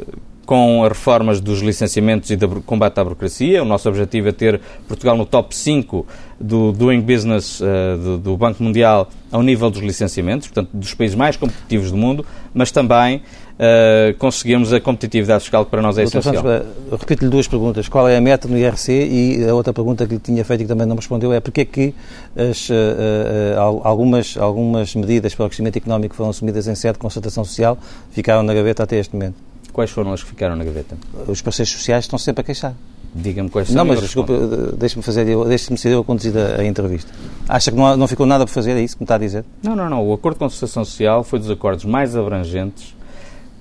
com 0.46 0.84
as 0.84 0.90
reformas 0.90 1.40
dos 1.40 1.60
licenciamentos 1.60 2.30
e 2.30 2.36
do 2.36 2.62
combate 2.62 2.98
à 3.00 3.04
burocracia. 3.04 3.60
O 3.62 3.66
nosso 3.66 3.88
objetivo 3.88 4.28
é 4.28 4.32
ter 4.32 4.60
Portugal 4.86 5.16
no 5.16 5.26
top 5.26 5.54
5 5.54 6.06
do 6.40 6.70
Doing 6.70 7.00
Business 7.00 7.60
uh, 7.60 7.64
do, 8.00 8.18
do, 8.18 8.36
Banco 8.36 8.62
Mundial 8.62 9.08
ao 9.32 9.42
nível 9.42 9.68
dos 9.68 9.82
licenciamentos, 9.82 10.46
portanto, 10.46 10.70
dos 10.72 10.94
países 10.94 11.16
mais 11.16 11.36
competitivos 11.36 11.90
do 11.90 11.96
mundo, 11.96 12.24
mas 12.54 12.70
também 12.70 13.16
uh, 13.16 14.16
conseguimos 14.18 14.72
a 14.72 14.80
competitividade 14.80 15.40
fiscal 15.40 15.64
que 15.64 15.70
para 15.70 15.82
nós 15.82 15.98
é 15.98 16.02
Doutor 16.02 16.18
essencial. 16.20 16.44
Santos, 16.44 17.00
repito-lhe 17.00 17.30
duas 17.30 17.48
perguntas. 17.48 17.88
Qual 17.88 18.08
é 18.08 18.16
a 18.16 18.20
meta 18.20 18.46
no 18.46 18.56
IRC? 18.56 18.92
E 18.92 19.48
a 19.48 19.54
outra 19.54 19.72
pergunta 19.72 20.06
que 20.06 20.14
lhe 20.14 20.20
tinha 20.20 20.44
feito 20.44 20.60
e 20.60 20.64
que 20.64 20.68
também 20.68 20.86
não 20.86 20.94
me 20.94 21.00
respondeu 21.00 21.32
é 21.32 21.40
porque 21.40 21.62
é 21.62 21.64
que 21.64 21.94
as, 22.36 22.68
uh, 22.70 23.58
algumas, 23.82 24.36
algumas 24.36 24.94
medidas 24.94 25.34
para 25.34 25.46
o 25.46 25.48
crescimento 25.48 25.76
económico 25.76 26.14
foram 26.14 26.30
assumidas 26.30 26.68
em 26.68 26.74
sede 26.76 26.92
de 26.94 26.98
concertação 27.00 27.44
social 27.44 27.76
ficaram 28.12 28.44
na 28.44 28.54
gaveta 28.54 28.84
até 28.84 28.96
este 28.96 29.12
momento? 29.12 29.45
Quais 29.76 29.90
foram 29.90 30.11
as 30.14 30.23
que 30.23 30.30
ficaram 30.30 30.56
na 30.56 30.64
gaveta? 30.64 30.97
Os 31.28 31.42
parceiros 31.42 31.71
sociais 31.71 32.06
estão 32.06 32.18
sempre 32.18 32.40
a 32.40 32.45
queixar. 32.45 32.75
Diga-me 33.14 33.50
quais 33.50 33.68
são. 33.68 33.76
Não, 33.76 33.85
mas 33.85 34.00
desculpe, 34.00 34.33
deixe-me 34.78 35.02
fazer, 35.02 35.26
deixe-me 35.45 35.76
ser 35.76 35.90
eu 35.90 36.00
a 36.00 36.04
conduzir 36.04 36.33
a, 36.35 36.62
a, 36.62 36.64
entrevista. 36.64 37.12
Acha 37.47 37.71
que 37.71 37.76
não, 37.76 37.95
não 37.95 38.09
ficou 38.09 38.25
nada 38.25 38.47
por 38.47 38.52
fazer, 38.52 38.71
é 38.71 38.80
isso 38.80 38.97
que 38.97 39.02
me 39.02 39.04
está 39.04 39.16
a 39.16 39.18
dizer? 39.18 39.45
Não, 39.62 39.76
não, 39.76 39.90
não. 39.90 40.02
O 40.09 40.14
acordo 40.14 40.37
de 40.37 40.38
concertação 40.38 40.83
social 40.83 41.23
foi 41.23 41.38
dos 41.38 41.50
acordos 41.50 41.85
mais 41.85 42.16
abrangentes 42.16 42.97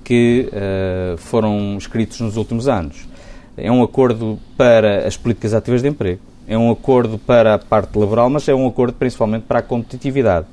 que 0.06 0.50
uh, 0.54 1.18
foram 1.18 1.76
escritos 1.78 2.22
nos 2.22 2.38
últimos 2.38 2.70
anos. 2.70 3.06
É 3.58 3.70
um 3.70 3.84
acordo 3.84 4.40
para 4.56 5.06
as 5.06 5.18
políticas 5.18 5.54
ativas 5.54 5.82
de 5.82 5.90
emprego, 5.90 6.22
é 6.48 6.58
um 6.58 6.72
acordo 6.72 7.18
para 7.18 7.56
a 7.56 7.60
parte 7.60 8.00
laboral, 8.00 8.30
mas 8.30 8.48
é 8.48 8.56
um 8.56 8.66
acordo 8.66 8.94
principalmente 8.94 9.44
para 9.44 9.60
a 9.60 9.62
competitividade. 9.62 10.46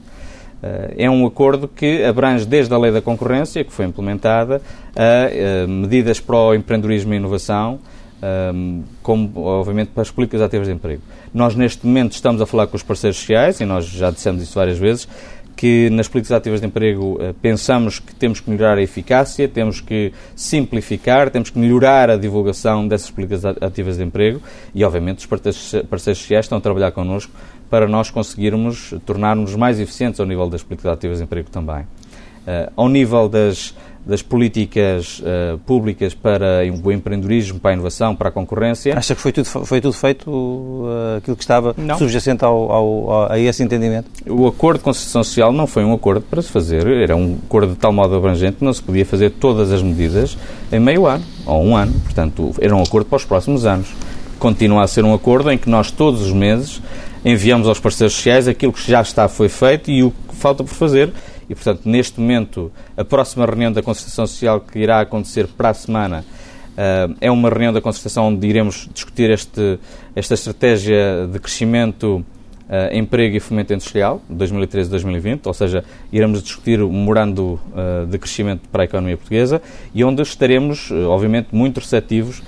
Eh, 0.62 0.94
é 1.04 1.10
um 1.10 1.26
acordo 1.26 1.66
que 1.66 2.04
abrange 2.04 2.46
desde 2.46 2.72
a 2.72 2.78
lei 2.78 2.92
da 2.92 3.02
concorrência, 3.02 3.64
que 3.64 3.72
foi 3.72 3.84
implementada, 3.84 4.62
a 4.94 5.28
eh, 5.30 5.66
medidas 5.66 6.20
para 6.20 6.36
o 6.36 6.54
empreendedorismo 6.54 7.12
e 7.12 7.16
inovação, 7.16 7.80
eh, 8.22 8.52
como, 9.02 9.40
obviamente, 9.40 9.88
para 9.88 10.02
as 10.02 10.10
políticas 10.10 10.40
ativas 10.40 10.68
de 10.68 10.74
emprego. 10.74 11.02
Nós, 11.34 11.56
neste 11.56 11.84
momento, 11.84 12.12
estamos 12.12 12.40
a 12.40 12.46
falar 12.46 12.68
com 12.68 12.76
os 12.76 12.82
parceiros 12.82 13.18
sociais, 13.18 13.60
e 13.60 13.64
nós 13.64 13.86
já 13.86 14.10
dissemos 14.10 14.42
isso 14.42 14.54
várias 14.54 14.78
vezes, 14.78 15.08
que 15.54 15.90
nas 15.90 16.08
políticas 16.08 16.38
ativas 16.38 16.60
de 16.60 16.66
emprego 16.66 17.18
pensamos 17.42 17.98
que 17.98 18.14
temos 18.14 18.40
que 18.40 18.50
melhorar 18.50 18.78
a 18.78 18.82
eficácia, 18.82 19.46
temos 19.46 19.82
que 19.82 20.10
simplificar, 20.34 21.28
temos 21.28 21.50
que 21.50 21.58
melhorar 21.58 22.08
a 22.08 22.16
divulgação 22.16 22.88
dessas 22.88 23.10
políticas 23.10 23.44
ativas 23.44 23.98
de 23.98 24.02
emprego 24.02 24.40
e, 24.74 24.82
obviamente, 24.82 25.18
os 25.18 25.26
parceiros 25.26 26.18
sociais 26.18 26.46
estão 26.46 26.56
a 26.56 26.60
trabalhar 26.60 26.90
connosco 26.92 27.30
para 27.72 27.88
nós 27.88 28.10
conseguirmos 28.10 28.92
tornar-nos 29.06 29.56
mais 29.56 29.80
eficientes 29.80 30.20
ao 30.20 30.26
nível 30.26 30.46
das 30.46 30.62
políticas 30.62 30.92
ativas 30.92 31.16
de 31.16 31.24
emprego 31.24 31.48
também. 31.48 31.78
Uh, 31.78 32.70
ao 32.76 32.86
nível 32.86 33.30
das, 33.30 33.74
das 34.04 34.20
políticas 34.20 35.20
uh, 35.20 35.56
públicas 35.60 36.12
para 36.12 36.64
o 36.84 36.92
empreendedorismo, 36.92 37.58
para 37.58 37.70
a 37.70 37.74
inovação, 37.74 38.14
para 38.14 38.28
a 38.28 38.32
concorrência. 38.32 38.94
Acha 38.94 39.14
que 39.14 39.22
foi 39.22 39.32
tudo, 39.32 39.46
foi 39.46 39.80
tudo 39.80 39.94
feito 39.94 40.30
uh, 40.30 41.16
aquilo 41.16 41.34
que 41.34 41.42
estava 41.42 41.74
não. 41.78 41.96
subjacente 41.96 42.44
ao, 42.44 42.70
ao, 42.70 43.32
a 43.32 43.38
esse 43.38 43.62
entendimento? 43.62 44.10
O 44.28 44.46
acordo 44.46 44.76
de 44.76 44.84
concessão 44.84 45.24
social 45.24 45.50
não 45.50 45.66
foi 45.66 45.82
um 45.82 45.94
acordo 45.94 46.20
para 46.20 46.42
se 46.42 46.50
fazer, 46.50 46.86
era 46.86 47.16
um 47.16 47.38
acordo 47.46 47.72
de 47.72 47.78
tal 47.78 47.90
modo 47.90 48.14
abrangente 48.14 48.58
que 48.58 48.64
não 48.66 48.72
se 48.74 48.82
podia 48.82 49.06
fazer 49.06 49.30
todas 49.30 49.72
as 49.72 49.82
medidas 49.82 50.36
em 50.70 50.78
meio 50.78 51.06
ano 51.06 51.24
ou 51.46 51.64
um 51.64 51.74
ano. 51.74 51.94
Portanto, 52.04 52.52
era 52.60 52.76
um 52.76 52.82
acordo 52.82 53.06
para 53.06 53.16
os 53.16 53.24
próximos 53.24 53.64
anos. 53.64 53.88
Continua 54.38 54.82
a 54.82 54.86
ser 54.86 55.06
um 55.06 55.14
acordo 55.14 55.50
em 55.50 55.56
que 55.56 55.70
nós 55.70 55.90
todos 55.90 56.20
os 56.20 56.32
meses 56.32 56.82
enviamos 57.24 57.68
aos 57.68 57.78
parceiros 57.78 58.14
sociais 58.14 58.48
aquilo 58.48 58.72
que 58.72 58.90
já 58.90 59.00
está 59.00 59.28
foi 59.28 59.48
feito 59.48 59.90
e 59.90 60.02
o 60.02 60.10
que 60.10 60.34
falta 60.34 60.64
por 60.64 60.74
fazer. 60.74 61.12
E, 61.48 61.54
portanto, 61.54 61.82
neste 61.84 62.18
momento, 62.20 62.72
a 62.96 63.04
próxima 63.04 63.44
reunião 63.44 63.72
da 63.72 63.82
Concertação 63.82 64.26
Social 64.26 64.60
que 64.60 64.78
irá 64.78 65.00
acontecer 65.00 65.46
para 65.46 65.70
a 65.70 65.74
semana 65.74 66.24
uh, 66.72 67.14
é 67.20 67.30
uma 67.30 67.48
reunião 67.48 67.72
da 67.72 67.80
Concertação 67.80 68.28
onde 68.28 68.46
iremos 68.46 68.88
discutir 68.92 69.30
este, 69.30 69.78
esta 70.14 70.34
estratégia 70.34 71.28
de 71.30 71.38
crescimento, 71.38 72.24
uh, 72.62 72.96
emprego 72.96 73.36
e 73.36 73.40
fomento 73.40 73.72
industrial, 73.74 74.22
2013-2020, 74.32 75.40
ou 75.44 75.54
seja, 75.54 75.84
iremos 76.10 76.42
discutir 76.42 76.80
o 76.80 76.90
memorando 76.90 77.60
uh, 77.72 78.06
de 78.06 78.18
crescimento 78.18 78.68
para 78.70 78.82
a 78.82 78.84
economia 78.84 79.16
portuguesa 79.16 79.60
e 79.94 80.02
onde 80.02 80.22
estaremos, 80.22 80.90
obviamente, 80.90 81.48
muito 81.52 81.80
receptivos, 81.80 82.42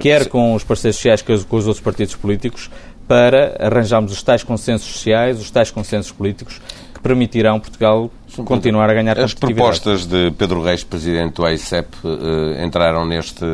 quer 0.00 0.28
com 0.28 0.54
os 0.54 0.62
parceiros 0.62 0.96
sociais, 0.96 1.22
quer 1.22 1.42
com 1.44 1.56
os 1.56 1.66
outros 1.66 1.82
partidos 1.82 2.14
políticos, 2.14 2.70
para 3.10 3.56
arranjarmos 3.58 4.12
os 4.12 4.22
tais 4.22 4.44
consensos 4.44 4.86
sociais, 4.86 5.40
os 5.40 5.50
tais 5.50 5.68
consensos 5.68 6.12
políticos 6.12 6.60
que 6.94 7.00
permitirão 7.00 7.58
Portugal 7.58 8.08
continuar 8.44 8.88
a 8.88 8.94
ganhar 8.94 9.18
As 9.18 9.34
propostas 9.34 10.06
de 10.06 10.30
Pedro 10.30 10.62
Reis, 10.62 10.84
presidente 10.84 11.34
do 11.34 11.44
AICEP, 11.44 11.88
eh, 12.04 12.64
entraram 12.64 13.04
neste, 13.04 13.44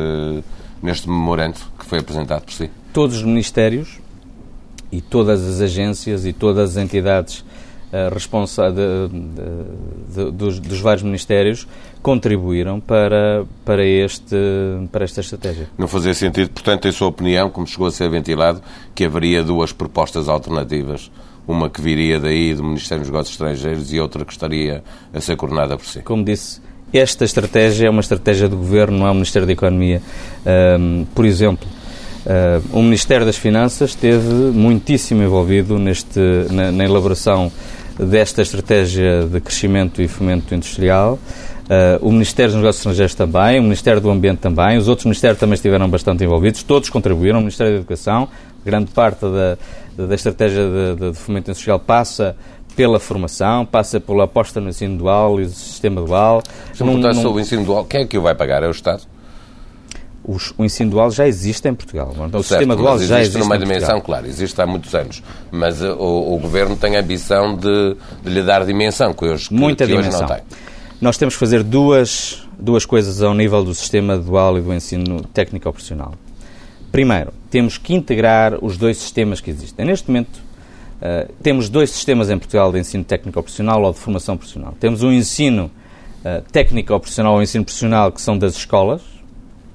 neste 0.79 1.09
memorando 1.09 1.57
que 1.79 1.85
foi 1.87 1.97
apresentado 1.97 2.43
por 2.43 2.53
si? 2.53 2.69
Todos 2.93 3.17
os 3.17 3.23
ministérios 3.23 3.97
e 4.91 5.01
todas 5.01 5.43
as 5.43 5.59
agências 5.59 6.23
e 6.23 6.33
todas 6.33 6.77
as 6.77 6.83
entidades 6.83 7.43
de, 7.91 9.07
de, 10.13 10.31
dos, 10.31 10.59
dos, 10.59 10.79
vários 10.79 11.03
ministérios 11.03 11.67
contribuíram 12.01 12.79
para, 12.79 13.45
para, 13.63 13.85
este, 13.85 14.35
para 14.91 15.05
esta 15.05 15.21
estratégia. 15.21 15.67
Não 15.77 15.87
fazia 15.87 16.13
sentido, 16.13 16.49
portanto, 16.49 16.87
em 16.87 16.91
sua 16.91 17.07
opinião, 17.07 17.49
como 17.49 17.65
chegou 17.65 17.87
a 17.87 17.91
ser 17.91 18.09
ventilado, 18.09 18.61
que 18.93 19.05
haveria 19.05 19.43
duas 19.43 19.71
propostas 19.71 20.27
alternativas 20.27 21.09
uma 21.47 21.69
que 21.69 21.81
viria 21.81 22.19
daí 22.19 22.53
do 22.53 22.63
Ministério 22.63 23.03
dos 23.03 23.09
Negócios 23.09 23.33
Estrangeiros 23.33 23.93
e 23.93 23.99
outra 23.99 24.25
que 24.25 24.33
estaria 24.33 24.83
a 25.13 25.21
ser 25.21 25.37
coordenada 25.37 25.77
por 25.77 25.85
si. 25.85 26.01
Como 26.01 26.23
disse, 26.23 26.59
esta 26.91 27.23
estratégia 27.23 27.87
é 27.87 27.89
uma 27.89 28.01
estratégia 28.01 28.49
do 28.49 28.57
Governo, 28.57 28.99
não 28.99 29.07
é 29.07 29.11
o 29.11 29.13
Ministério 29.13 29.45
da 29.45 29.53
Economia. 29.53 30.01
Um, 30.45 31.05
por 31.15 31.25
exemplo, 31.25 31.67
uh, 32.27 32.77
o 32.77 32.81
Ministério 32.81 33.25
das 33.25 33.37
Finanças 33.37 33.91
esteve 33.91 34.27
muitíssimo 34.27 35.23
envolvido 35.23 35.79
neste, 35.79 36.19
na, 36.51 36.71
na 36.71 36.83
elaboração 36.83 37.51
desta 37.97 38.41
estratégia 38.41 39.23
de 39.23 39.39
crescimento 39.39 40.01
e 40.01 40.07
fomento 40.07 40.53
industrial. 40.53 41.17
Uh, 41.67 42.07
o 42.07 42.11
Ministério 42.11 42.51
dos 42.51 42.61
Negócios 42.61 42.79
Estrangeiros 42.79 43.15
também, 43.15 43.59
o 43.59 43.63
Ministério 43.63 43.99
do 43.99 44.09
Ambiente 44.09 44.37
também, 44.37 44.77
os 44.77 44.87
outros 44.87 45.05
ministérios 45.05 45.39
também 45.39 45.55
estiveram 45.55 45.89
bastante 45.89 46.23
envolvidos, 46.23 46.63
todos 46.63 46.89
contribuíram, 46.89 47.39
o 47.39 47.41
Ministério 47.41 47.73
da 47.73 47.79
Educação, 47.79 48.29
grande 48.63 48.91
parte 48.91 49.21
da, 49.21 49.57
da 50.05 50.15
estratégia 50.15 50.63
de, 50.63 51.11
de, 51.11 51.17
fomento 51.17 51.49
industrial 51.49 51.79
passa 51.79 52.37
pela 52.75 52.99
formação, 52.99 53.65
passa 53.65 53.99
pela 53.99 54.25
aposta 54.25 54.61
no 54.61 54.69
ensino 54.69 54.97
dual 54.97 55.41
e 55.41 55.43
no 55.43 55.49
sistema 55.49 55.99
dual. 55.99 56.41
Se 56.73 56.83
me 56.83 56.91
perguntar 56.91 57.15
sobre 57.15 57.39
o 57.39 57.41
ensino 57.41 57.65
dual, 57.65 57.83
quem 57.83 58.01
é 58.01 58.05
que 58.05 58.17
o 58.17 58.21
vai 58.21 58.35
pagar? 58.35 58.63
É 58.63 58.67
o 58.67 58.71
Estado? 58.71 59.03
Os, 60.27 60.53
o 60.57 60.65
ensino 60.65 60.91
dual 60.91 61.09
já 61.09 61.25
existe 61.25 61.69
em 61.69 61.73
Portugal. 61.73 62.11
Então, 62.11 62.25
o 62.25 62.43
certo, 62.43 62.47
sistema 62.47 62.75
dual 62.75 62.99
já 62.99 63.21
existe 63.21 63.37
numa 63.37 63.57
dimensão, 63.57 64.01
claro, 64.01 64.27
existe 64.27 64.61
há 64.61 64.67
muitos 64.67 64.93
anos. 64.93 65.23
Mas 65.49 65.81
uh, 65.81 65.93
o, 65.93 66.35
o, 66.35 66.39
Governo 66.39 66.75
tem 66.75 66.97
a 66.97 66.99
ambição 66.99 67.55
de, 67.55 67.95
de, 68.21 68.29
lhe 68.29 68.43
dar 68.43 68.65
dimensão, 68.65 69.13
que 69.13 69.25
hoje, 69.25 69.47
Muita 69.51 69.85
que 69.85 69.91
dimensão. 69.91 70.25
hoje 70.25 70.29
não 70.29 70.35
tem. 70.35 70.43
Nós 70.99 71.17
temos 71.17 71.35
que 71.35 71.39
fazer 71.39 71.63
duas, 71.63 72.45
duas 72.59 72.85
coisas 72.85 73.21
ao 73.21 73.33
nível 73.33 73.63
do 73.63 73.73
sistema 73.73 74.17
dual 74.17 74.57
e 74.57 74.61
do 74.61 74.73
ensino 74.73 75.23
técnico 75.33 75.71
profissional. 75.71 76.13
Primeiro, 76.91 77.31
temos 77.49 77.77
que 77.77 77.93
integrar 77.93 78.57
os 78.61 78.77
dois 78.77 78.97
sistemas 78.97 79.39
que 79.39 79.49
existem. 79.49 79.85
Neste 79.85 80.09
momento, 80.09 80.41
uh, 81.01 81.31
temos 81.41 81.69
dois 81.69 81.89
sistemas 81.89 82.29
em 82.29 82.37
Portugal 82.37 82.71
de 82.71 82.79
ensino 82.79 83.03
técnico 83.03 83.41
profissional 83.41 83.81
ou 83.81 83.93
de 83.93 83.99
formação 83.99 84.35
profissional. 84.35 84.75
Temos 84.79 85.03
o 85.03 85.07
um 85.07 85.11
ensino 85.13 85.71
uh, 86.25 86.41
técnico 86.51 86.99
profissional 86.99 87.35
ou 87.35 87.41
ensino 87.41 87.63
profissional, 87.63 88.11
que 88.11 88.21
são 88.21 88.37
das 88.37 88.55
escolas, 88.55 89.01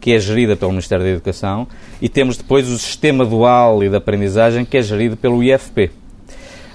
que 0.03 0.13
é 0.13 0.19
gerida 0.19 0.57
pelo 0.57 0.73
Ministério 0.73 1.05
da 1.05 1.13
Educação, 1.13 1.69
e 2.01 2.09
temos 2.09 2.37
depois 2.37 2.69
o 2.69 2.77
sistema 2.77 3.25
dual 3.25 3.85
e 3.85 3.89
de 3.89 3.95
aprendizagem, 3.95 4.65
que 4.65 4.77
é 4.77 4.83
gerido 4.83 5.17
pelo 5.17 5.45
IFP. 5.45 5.93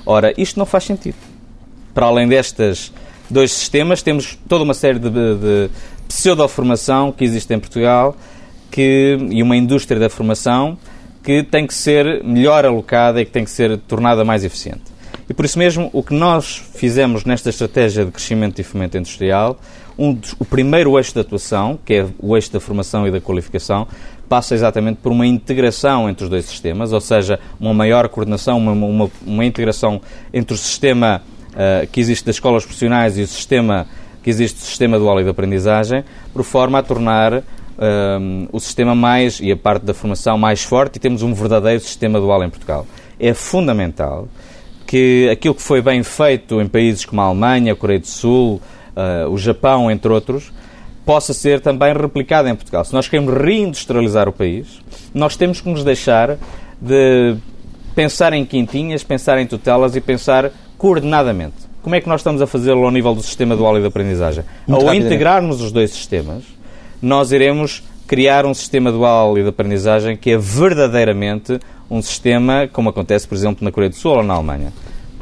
Ora, 0.06 0.34
isto 0.38 0.58
não 0.58 0.66
faz 0.66 0.86
sentido. 0.86 1.18
Para 1.94 2.06
além 2.06 2.26
destes 2.26 2.94
dois 3.30 3.52
sistemas, 3.52 4.02
temos 4.02 4.40
toda 4.48 4.64
uma 4.64 4.74
série 4.74 4.98
de, 4.98 5.10
de 5.10 5.70
pseudo-formação 6.08 7.12
que 7.12 7.26
existe 7.26 7.54
em 7.54 7.60
Portugal 7.60 8.16
que, 8.72 9.18
e 9.30 9.44
uma 9.44 9.58
indústria 9.58 10.00
da 10.00 10.10
formação 10.10 10.78
que 11.22 11.44
tem 11.44 11.68
que 11.68 11.74
ser 11.74 12.24
melhor 12.24 12.66
alocada 12.66 13.22
e 13.22 13.26
que 13.26 13.32
tem 13.32 13.44
que 13.44 13.52
ser 13.52 13.78
tornada 13.80 14.24
mais 14.24 14.46
eficiente. 14.46 14.84
E 15.30 15.34
por 15.34 15.44
isso 15.44 15.60
mesmo, 15.60 15.90
o 15.92 16.02
que 16.02 16.14
nós 16.14 16.64
fizemos 16.74 17.26
nesta 17.26 17.50
estratégia 17.50 18.06
de 18.06 18.12
crescimento 18.12 18.60
e 18.60 18.64
fomento 18.64 18.98
industrial 18.98 19.60
um 19.98 20.14
dos, 20.14 20.36
o 20.40 20.46
primeiro 20.46 20.98
eixo 20.98 21.14
de 21.14 21.20
atuação, 21.20 21.80
que 21.84 21.96
é 21.96 22.06
o 22.20 22.36
eixo 22.36 22.54
da 22.54 22.60
formação 22.60 23.08
e 23.08 23.12
da 23.12 23.20
qualificação, 23.20 23.88
passa 24.30 24.54
exatamente 24.54 25.00
por 25.02 25.12
uma 25.12 25.26
integração 25.26 26.10
entre 26.10 26.26
os 26.26 26.30
dois 26.30 26.46
sistemas, 26.46 26.94
ou 26.94 27.02
seja, 27.02 27.40
uma 27.60 27.74
maior 27.74 28.08
coordenação, 28.10 28.58
uma, 28.58 28.72
uma, 28.72 29.10
uma 29.26 29.46
integração 29.46 30.02
entre 30.34 30.54
o 30.54 30.58
sistema 30.58 31.22
uh, 31.54 31.88
que 31.88 32.00
existe 32.00 32.26
das 32.26 32.36
escolas 32.36 32.64
profissionais 32.64 33.18
e 33.18 33.22
o 33.22 33.28
sistema 33.28 33.88
que 34.22 34.30
existe 34.30 34.60
do 34.60 34.66
sistema 34.66 35.00
dual 35.00 35.20
e 35.20 35.24
de 35.24 35.30
aprendizagem, 35.30 36.04
por 36.34 36.44
forma 36.44 36.80
a 36.80 36.84
tornar 36.84 37.34
uh, 37.34 37.44
o 38.52 38.60
sistema 38.60 38.94
mais 38.94 39.40
e 39.40 39.52
a 39.52 39.58
parte 39.58 39.84
da 39.84 39.94
formação 39.94 40.38
mais 40.38 40.62
forte 40.62 40.98
e 40.98 41.00
temos 41.00 41.24
um 41.24 41.34
verdadeiro 41.34 41.80
sistema 41.80 42.20
dual 42.20 42.44
em 42.44 42.50
Portugal. 42.50 42.86
É 43.20 43.34
fundamental 43.34 44.28
que 44.88 45.30
aquilo 45.30 45.54
que 45.54 45.62
foi 45.62 45.82
bem 45.82 46.02
feito 46.02 46.62
em 46.62 46.68
países 46.68 47.04
como 47.04 47.22
a 47.22 47.26
Alemanha, 47.26 47.74
a 47.74 47.76
Coreia 47.76 48.00
do 48.00 48.08
Sul, 48.08 48.62
uh, 48.96 49.30
o 49.30 49.38
Japão, 49.38 49.92
entre 49.92 50.12
outros, 50.12 50.52
possa 51.06 51.34
ser 51.34 51.60
também 51.60 51.94
replicada 51.94 52.50
em 52.50 52.56
Portugal. 52.56 52.84
Se 52.86 52.94
nós 52.94 53.08
queremos 53.08 53.34
reindustrializar 53.34 54.28
o 54.28 54.32
país, 54.32 54.80
nós 55.14 55.36
temos 55.36 55.60
que 55.60 55.70
nos 55.70 55.84
deixar 55.84 56.38
de 56.82 57.36
pensar 57.94 58.32
em 58.34 58.46
quintinhas, 58.46 59.04
pensar 59.04 59.38
em 59.40 59.46
tutelas 59.46 59.96
e 59.96 60.02
pensar 60.02 60.52
coordenadamente. 60.78 61.56
Como 61.82 61.96
é 61.96 62.02
que 62.02 62.08
nós 62.08 62.22
estamos 62.22 62.42
a 62.42 62.48
fazê-lo 62.48 62.84
ao 62.84 62.92
nível 62.92 63.16
do 63.16 63.22
sistema 63.22 63.56
dual 63.56 63.78
e 63.78 63.82
de 63.82 63.88
aprendizagem? 63.88 64.44
Muito 64.68 64.88
ao 64.88 64.94
integrarmos 64.94 65.62
os 65.62 65.72
dois 65.72 65.92
sistemas, 65.92 66.44
nós 67.02 67.32
iremos 67.32 67.84
criar 68.06 68.46
um 68.46 68.54
sistema 68.54 68.92
dual 68.92 69.38
e 69.38 69.44
de 69.44 69.50
aprendizagem 69.50 70.16
que 70.16 70.32
é 70.32 70.38
verdadeiramente 70.38 71.60
um 71.90 72.02
sistema 72.02 72.68
como 72.72 72.90
acontece, 72.90 73.28
por 73.28 73.36
exemplo, 73.36 73.64
na 73.64 73.72
Coreia 73.72 73.90
do 73.90 73.96
Sul 73.96 74.18
ou 74.18 74.24
na 74.24 74.34
Alemanha 74.34 74.72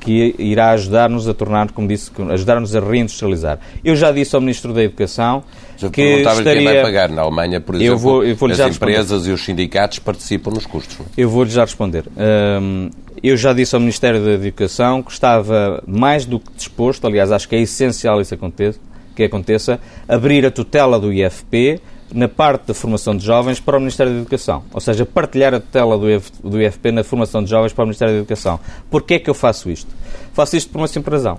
que 0.05 0.36
irá 0.38 0.69
ajudar-nos 0.69 1.27
a 1.27 1.34
tornar, 1.34 1.72
como 1.72 1.88
disse, 1.88 2.12
ajudar-nos 2.29 2.75
a 2.75 2.79
reindustrializar. 2.79 3.60
Eu 3.84 3.95
já 3.95 4.12
disse 4.12 4.36
ao 4.36 4.41
Ministro 4.41 4.72
da 4.72 4.84
Educação 4.84 5.43
já 5.75 5.89
que 5.89 6.00
estaria... 6.00 6.53
quem 6.53 6.63
vai 6.63 6.81
pagar. 6.84 7.10
Na 7.10 7.24
Alemanha, 7.24 7.60
por 7.60 7.74
exemplo, 7.74 7.91
eu 7.91 7.98
vou, 7.98 8.24
eu 8.24 8.36
vou 8.36 8.51
as 8.51 8.60
empresas 8.60 9.10
responder. 9.10 9.29
e 9.31 9.34
os 9.34 9.43
sindicatos 9.43 9.98
participam 9.98 10.51
nos 10.51 10.67
custos. 10.67 11.00
É? 11.00 11.03
Eu 11.17 11.27
vou-lhe 11.27 11.50
já 11.50 11.62
responder. 11.62 12.03
Um, 12.15 12.91
eu 13.24 13.36
já 13.36 13.51
disse 13.51 13.74
ao 13.74 13.81
Ministério 13.81 14.24
da 14.24 14.34
Educação 14.34 15.01
que 15.01 15.12
estava 15.12 15.84
mais 15.88 16.24
do 16.24 16.39
que 16.39 16.51
disposto, 16.55 17.07
aliás, 17.07 17.31
acho 17.31 17.50
que 17.50 17.55
é 17.55 17.62
essencial 17.62 18.22
isso 18.22 18.36
aconteça, 18.36 18.79
que 19.15 19.24
aconteça, 19.24 19.79
abrir 20.07 20.45
a 20.45 20.51
tutela 20.51 21.00
do 21.00 21.12
IFP 21.12 21.81
na 22.15 22.29
parte 22.29 22.67
da 22.67 22.74
formação 22.74 23.15
de 23.15 23.25
jovens 23.25 23.60
para 23.60 23.75
o 23.75 23.79
Ministério 23.79 24.13
da 24.13 24.19
Educação. 24.19 24.63
Ou 24.74 24.79
seja, 24.79 25.05
partilhar 25.05 25.53
a 25.53 25.60
tutela 25.60 25.98
do, 25.98 26.05
do 26.50 26.62
IFP 26.62 26.91
na 26.93 27.03
formação 27.03 27.43
de 27.43 27.50
jovens 27.50 27.74
para 27.74 27.84
o 27.84 27.88
Ministério 27.88 28.13
da 28.13 28.19
Educação. 28.19 28.57
Porquê 28.89 29.15
é 29.15 29.19
que 29.19 29.29
eu 29.29 29.34
faço 29.34 29.69
isto? 29.69 29.93
Faço 30.34 30.55
isto 30.55 30.72
por 30.72 30.77
uma 30.77 30.88
simples 30.88 31.13
razão. 31.13 31.38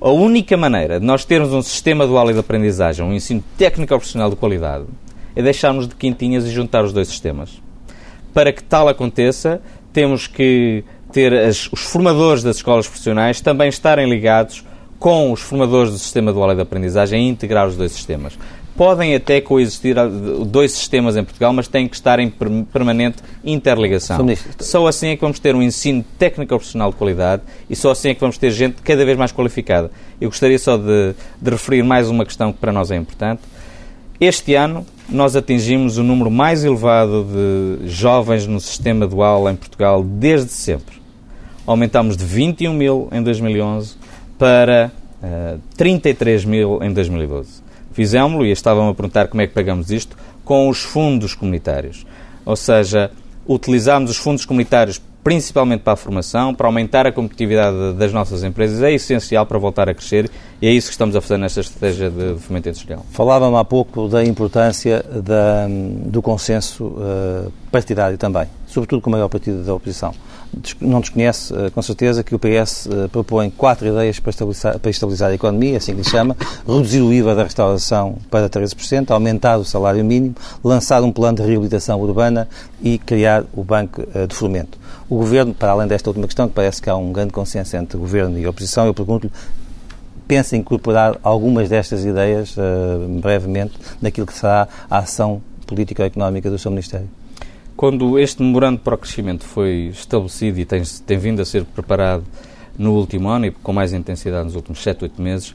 A 0.00 0.10
única 0.10 0.56
maneira 0.56 1.00
de 1.00 1.04
nós 1.04 1.24
termos 1.24 1.52
um 1.52 1.62
sistema 1.62 2.06
dual 2.06 2.32
de 2.32 2.38
aprendizagem, 2.38 3.04
um 3.04 3.12
ensino 3.12 3.42
técnico 3.58 3.88
profissional 3.88 4.30
de 4.30 4.36
qualidade, 4.36 4.84
é 5.34 5.42
deixarmos 5.42 5.88
de 5.88 5.96
quintinhas 5.96 6.46
e 6.46 6.50
juntar 6.50 6.84
os 6.84 6.92
dois 6.92 7.08
sistemas. 7.08 7.60
Para 8.32 8.52
que 8.52 8.62
tal 8.62 8.88
aconteça, 8.88 9.60
temos 9.92 10.28
que 10.28 10.84
ter 11.12 11.34
as, 11.34 11.68
os 11.72 11.80
formadores 11.80 12.44
das 12.44 12.56
escolas 12.56 12.86
profissionais 12.86 13.40
também 13.40 13.68
estarem 13.68 14.08
ligados 14.08 14.64
com 14.96 15.32
os 15.32 15.40
formadores 15.40 15.90
do 15.90 15.98
sistema 15.98 16.32
dual 16.32 16.54
de 16.54 16.60
aprendizagem 16.60 17.26
e 17.26 17.28
integrar 17.28 17.66
os 17.66 17.76
dois 17.76 17.90
sistemas 17.90 18.38
podem 18.76 19.14
até 19.14 19.40
coexistir 19.40 19.96
dois 20.46 20.72
sistemas 20.72 21.16
em 21.16 21.24
Portugal, 21.24 21.52
mas 21.52 21.68
têm 21.68 21.88
que 21.88 21.94
estar 21.94 22.18
em 22.18 22.32
permanente 22.72 23.18
interligação. 23.44 24.26
Só 24.58 24.86
assim 24.86 25.08
é 25.08 25.16
que 25.16 25.22
vamos 25.22 25.38
ter 25.38 25.54
um 25.54 25.62
ensino 25.62 26.04
técnico-profissional 26.18 26.90
de 26.90 26.96
qualidade 26.96 27.42
e 27.70 27.76
só 27.76 27.90
assim 27.90 28.10
é 28.10 28.14
que 28.14 28.20
vamos 28.20 28.38
ter 28.38 28.50
gente 28.50 28.82
cada 28.82 29.04
vez 29.04 29.16
mais 29.16 29.32
qualificada. 29.32 29.90
Eu 30.20 30.28
gostaria 30.28 30.58
só 30.58 30.76
de, 30.76 31.14
de 31.40 31.50
referir 31.50 31.82
mais 31.82 32.08
uma 32.08 32.24
questão 32.24 32.52
que 32.52 32.58
para 32.58 32.72
nós 32.72 32.90
é 32.90 32.96
importante. 32.96 33.42
Este 34.20 34.54
ano 34.54 34.86
nós 35.08 35.36
atingimos 35.36 35.98
o 35.98 36.02
número 36.02 36.30
mais 36.30 36.64
elevado 36.64 37.24
de 37.24 37.88
jovens 37.88 38.46
no 38.46 38.60
sistema 38.60 39.06
dual 39.06 39.48
em 39.50 39.56
Portugal 39.56 40.02
desde 40.02 40.50
sempre. 40.50 40.96
Aumentámos 41.66 42.16
de 42.16 42.24
21 42.24 42.72
mil 42.72 43.08
em 43.12 43.22
2011 43.22 43.96
para 44.38 44.90
uh, 45.22 45.26
eh, 45.26 45.56
33 45.76 46.44
mil 46.44 46.82
em 46.82 46.92
2012. 46.92 47.63
Fizemos-lo, 47.94 48.44
e 48.44 48.50
estavam 48.50 48.88
a 48.88 48.94
perguntar 48.94 49.28
como 49.28 49.40
é 49.40 49.46
que 49.46 49.54
pagamos 49.54 49.90
isto, 49.90 50.16
com 50.44 50.68
os 50.68 50.82
fundos 50.82 51.34
comunitários. 51.34 52.04
Ou 52.44 52.56
seja, 52.56 53.10
utilizarmos 53.48 54.10
os 54.10 54.16
fundos 54.18 54.44
comunitários 54.44 55.00
principalmente 55.22 55.80
para 55.80 55.94
a 55.94 55.96
formação, 55.96 56.54
para 56.54 56.66
aumentar 56.66 57.06
a 57.06 57.12
competitividade 57.12 57.94
das 57.94 58.12
nossas 58.12 58.44
empresas, 58.44 58.82
é 58.82 58.92
essencial 58.92 59.46
para 59.46 59.58
voltar 59.58 59.88
a 59.88 59.94
crescer 59.94 60.30
e 60.60 60.66
é 60.66 60.70
isso 60.70 60.88
que 60.88 60.92
estamos 60.92 61.16
a 61.16 61.20
fazer 61.22 61.38
nesta 61.38 61.60
estratégia 61.60 62.10
de 62.10 62.38
fomento 62.40 62.68
industrial. 62.68 63.06
Falava-me 63.10 63.56
há 63.56 63.64
pouco 63.64 64.06
da 64.06 64.22
importância 64.22 65.02
da, 65.02 65.66
do 66.04 66.20
consenso 66.20 66.84
uh, 66.84 67.50
partidário 67.72 68.18
também, 68.18 68.46
sobretudo 68.66 69.00
com 69.00 69.08
o 69.08 69.12
maior 69.12 69.30
partido 69.30 69.64
da 69.64 69.74
oposição 69.74 70.14
não 70.80 71.00
desconhece, 71.00 71.54
eh, 71.54 71.70
com 71.70 71.82
certeza, 71.82 72.22
que 72.22 72.34
o 72.34 72.38
PS 72.38 72.88
eh, 72.88 73.08
propõe 73.08 73.50
quatro 73.50 73.86
ideias 73.86 74.18
para 74.18 74.30
estabilizar, 74.30 74.78
para 74.78 74.90
estabilizar 74.90 75.30
a 75.30 75.34
economia, 75.34 75.78
assim 75.78 75.92
que 75.92 75.98
lhe 75.98 76.08
chama, 76.08 76.36
reduzir 76.66 77.00
o 77.00 77.12
IVA 77.12 77.34
da 77.34 77.44
restauração 77.44 78.16
para 78.30 78.48
13%, 78.48 79.10
aumentar 79.10 79.56
o 79.56 79.64
salário 79.64 80.04
mínimo, 80.04 80.34
lançar 80.62 81.02
um 81.02 81.12
plano 81.12 81.38
de 81.38 81.42
reabilitação 81.42 82.00
urbana 82.00 82.48
e 82.82 82.98
criar 82.98 83.44
o 83.54 83.64
Banco 83.64 84.02
eh, 84.14 84.26
de 84.26 84.34
Fomento. 84.34 84.78
O 85.08 85.16
Governo, 85.16 85.54
para 85.54 85.72
além 85.72 85.88
desta 85.88 86.10
última 86.10 86.26
questão, 86.26 86.48
que 86.48 86.54
parece 86.54 86.80
que 86.80 86.88
há 86.88 86.96
um 86.96 87.12
grande 87.12 87.32
consenso 87.32 87.76
entre 87.76 87.98
Governo 87.98 88.38
e 88.38 88.46
oposição, 88.46 88.86
eu 88.86 88.94
pergunto-lhe, 88.94 89.32
pensa 90.26 90.56
incorporar 90.56 91.18
algumas 91.22 91.68
destas 91.68 92.04
ideias, 92.04 92.56
brevemente, 93.20 93.74
naquilo 94.00 94.26
que 94.26 94.32
será 94.32 94.66
a 94.88 94.98
ação 94.98 95.42
político-económica 95.66 96.48
do 96.48 96.58
seu 96.58 96.70
Ministério? 96.70 97.08
Quando 97.76 98.18
este 98.18 98.42
memorando 98.42 98.80
para 98.80 98.94
o 98.94 98.98
crescimento 98.98 99.44
foi 99.44 99.88
estabelecido 99.92 100.60
e 100.60 100.64
tem, 100.64 100.82
tem 101.06 101.18
vindo 101.18 101.42
a 101.42 101.44
ser 101.44 101.64
preparado 101.64 102.24
no 102.78 102.92
último 102.92 103.28
ano 103.28 103.46
e 103.46 103.50
com 103.50 103.72
mais 103.72 103.92
intensidade 103.92 104.44
nos 104.44 104.54
últimos 104.54 104.82
7, 104.82 105.04
8 105.04 105.22
meses, 105.22 105.54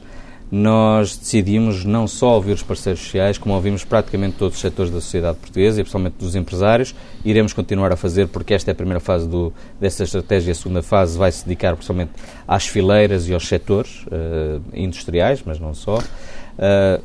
nós 0.50 1.16
decidimos 1.16 1.84
não 1.84 2.08
só 2.08 2.34
ouvir 2.34 2.52
os 2.52 2.62
parceiros 2.62 3.00
sociais, 3.00 3.38
como 3.38 3.54
ouvimos 3.54 3.84
praticamente 3.84 4.36
todos 4.36 4.56
os 4.56 4.60
setores 4.60 4.90
da 4.90 5.00
sociedade 5.00 5.38
portuguesa 5.38 5.80
e 5.80 5.84
principalmente 5.84 6.14
dos 6.18 6.34
empresários. 6.34 6.94
Iremos 7.24 7.52
continuar 7.52 7.92
a 7.92 7.96
fazer 7.96 8.26
porque 8.26 8.52
esta 8.52 8.70
é 8.70 8.72
a 8.72 8.74
primeira 8.74 8.98
fase 8.98 9.28
do, 9.28 9.52
dessa 9.80 10.02
estratégia. 10.02 10.50
A 10.50 10.54
segunda 10.54 10.82
fase 10.82 11.16
vai 11.16 11.30
se 11.30 11.44
dedicar 11.44 11.74
principalmente 11.74 12.10
às 12.48 12.66
fileiras 12.66 13.28
e 13.28 13.34
aos 13.34 13.46
setores 13.46 14.04
uh, 14.06 14.60
industriais, 14.74 15.40
mas 15.46 15.60
não 15.60 15.72
só. 15.72 15.98
Uh, 15.98 17.00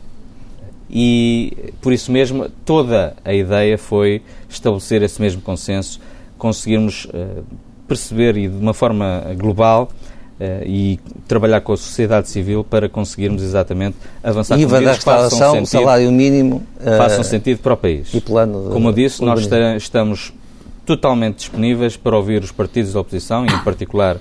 e 0.90 1.74
por 1.82 1.92
isso 1.94 2.12
mesmo 2.12 2.50
toda 2.64 3.16
a 3.24 3.34
ideia 3.34 3.78
foi 3.78 4.22
estabelecer 4.50 5.02
esse 5.02 5.22
mesmo 5.22 5.42
consenso, 5.42 6.00
conseguirmos 6.38 7.06
uh, 7.06 7.44
perceber 7.88 8.38
e 8.38 8.48
de 8.48 8.58
uma 8.58 8.74
forma 8.74 9.24
global 9.38 9.90
uh, 10.40 10.44
e 10.66 11.00
trabalhar 11.28 11.62
com 11.62 11.74
a 11.74 11.78
sociedade 11.78 12.30
civil 12.30 12.64
para 12.64 12.88
conseguirmos 12.88 13.42
exatamente 13.42 13.98
avançar 14.24 14.60
IVA 14.60 14.82
da 14.82 14.92
restauração, 14.92 15.52
sentido, 15.52 15.68
salário 15.68 16.12
mínimo 16.12 16.64
uh, 16.80 16.98
façam 16.98 17.24
sentido 17.24 17.60
para 17.60 17.74
o 17.74 17.78
país. 17.78 18.14
E 18.14 18.22
plano 18.22 18.70
Como 18.72 18.90
eu 18.90 18.94
disse, 18.94 19.24
nós 19.24 19.48
estamos 19.78 20.34
totalmente 20.86 21.38
disponíveis 21.38 21.98
para 21.98 22.16
ouvir 22.16 22.44
os 22.44 22.52
partidos 22.52 22.94
da 22.94 23.00
oposição 23.00 23.44
e 23.44 23.50
em 23.50 23.60
particular 23.64 24.18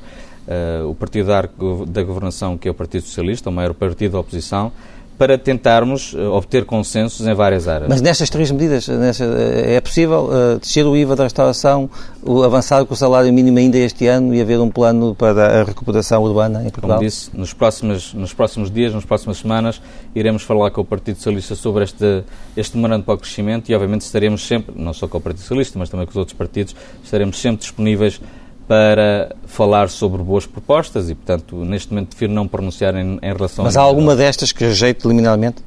o 0.87 0.95
partido 0.95 1.29
da, 1.29 1.43
da 1.87 2.03
governação 2.03 2.59
que 2.59 2.69
é 2.69 2.71
o 2.71 2.75
Partido 2.75 3.03
Socialista, 3.03 3.49
o 3.49 3.53
maior 3.53 3.73
partido 3.73 4.13
da 4.13 4.21
oposição 4.21 4.73
para 5.17 5.39
tentarmos 5.39 6.13
uh, 6.13 6.33
obter 6.33 6.65
consensos 6.65 7.27
em 7.27 7.35
várias 7.35 7.69
áreas. 7.69 7.89
Mas 7.89 8.01
nestas 8.01 8.29
três 8.29 8.51
medidas, 8.51 8.89
nessa, 8.89 9.25
eh, 9.25 9.77
é 9.77 9.81
possível 9.81 10.29
uh, 10.29 10.59
descer 10.59 10.85
o 10.85 10.97
IVA 10.97 11.15
da 11.15 11.25
restauração, 11.25 11.89
o 12.23 12.43
avançar 12.43 12.85
com 12.85 12.95
o 12.95 12.97
salário 12.97 13.33
mínimo 13.33 13.59
ainda 13.59 13.79
este 13.79 14.07
ano 14.07 14.35
e 14.35 14.41
haver 14.41 14.59
um 14.61 14.71
plano 14.71 15.15
para 15.15 15.61
a 15.61 15.65
recuperação 15.65 16.23
urbana 16.23 16.61
em 16.63 16.71
Portugal? 16.71 16.99
Como 16.99 17.09
disse, 17.09 17.31
nos 17.33 17.53
próximos, 17.53 18.13
nos 18.13 18.33
próximos 18.33 18.71
dias, 18.71 18.93
nas 18.93 19.05
próximas 19.05 19.39
semanas, 19.39 19.81
iremos 20.15 20.43
falar 20.43 20.71
com 20.71 20.81
o 20.81 20.85
Partido 20.85 21.17
Socialista 21.17 21.55
sobre 21.55 21.85
este, 21.85 22.25
este 22.57 22.77
memorando 22.77 23.05
para 23.05 23.15
o 23.15 23.19
crescimento 23.19 23.71
e, 23.71 23.75
obviamente, 23.75 24.03
estaremos 24.03 24.45
sempre, 24.45 24.75
não 24.77 24.93
só 24.93 25.07
com 25.07 25.19
o 25.19 25.21
Partido 25.21 25.43
Socialista, 25.43 25.79
mas 25.79 25.89
também 25.89 26.07
com 26.07 26.11
os 26.11 26.17
outros 26.17 26.37
partidos, 26.37 26.75
estaremos 27.05 27.41
sempre 27.41 27.59
disponíveis 27.59 28.21
para 28.67 29.35
falar 29.47 29.89
sobre 29.89 30.23
boas 30.23 30.47
propostas 30.47 31.11
e, 31.11 31.15
portanto, 31.15 31.57
neste 31.65 31.93
momento 31.93 32.09
prefiro 32.09 32.33
não 32.33 32.49
pronunciar 32.49 32.95
em, 32.97 33.19
em 33.23 33.33
relação 33.33 33.65
Mas 33.65 33.77
há 33.77 33.83
alguma 33.83 34.17
destas 34.17 34.53
que 34.53 34.65
rejeite 34.65 35.07
liminarmente? 35.07 35.63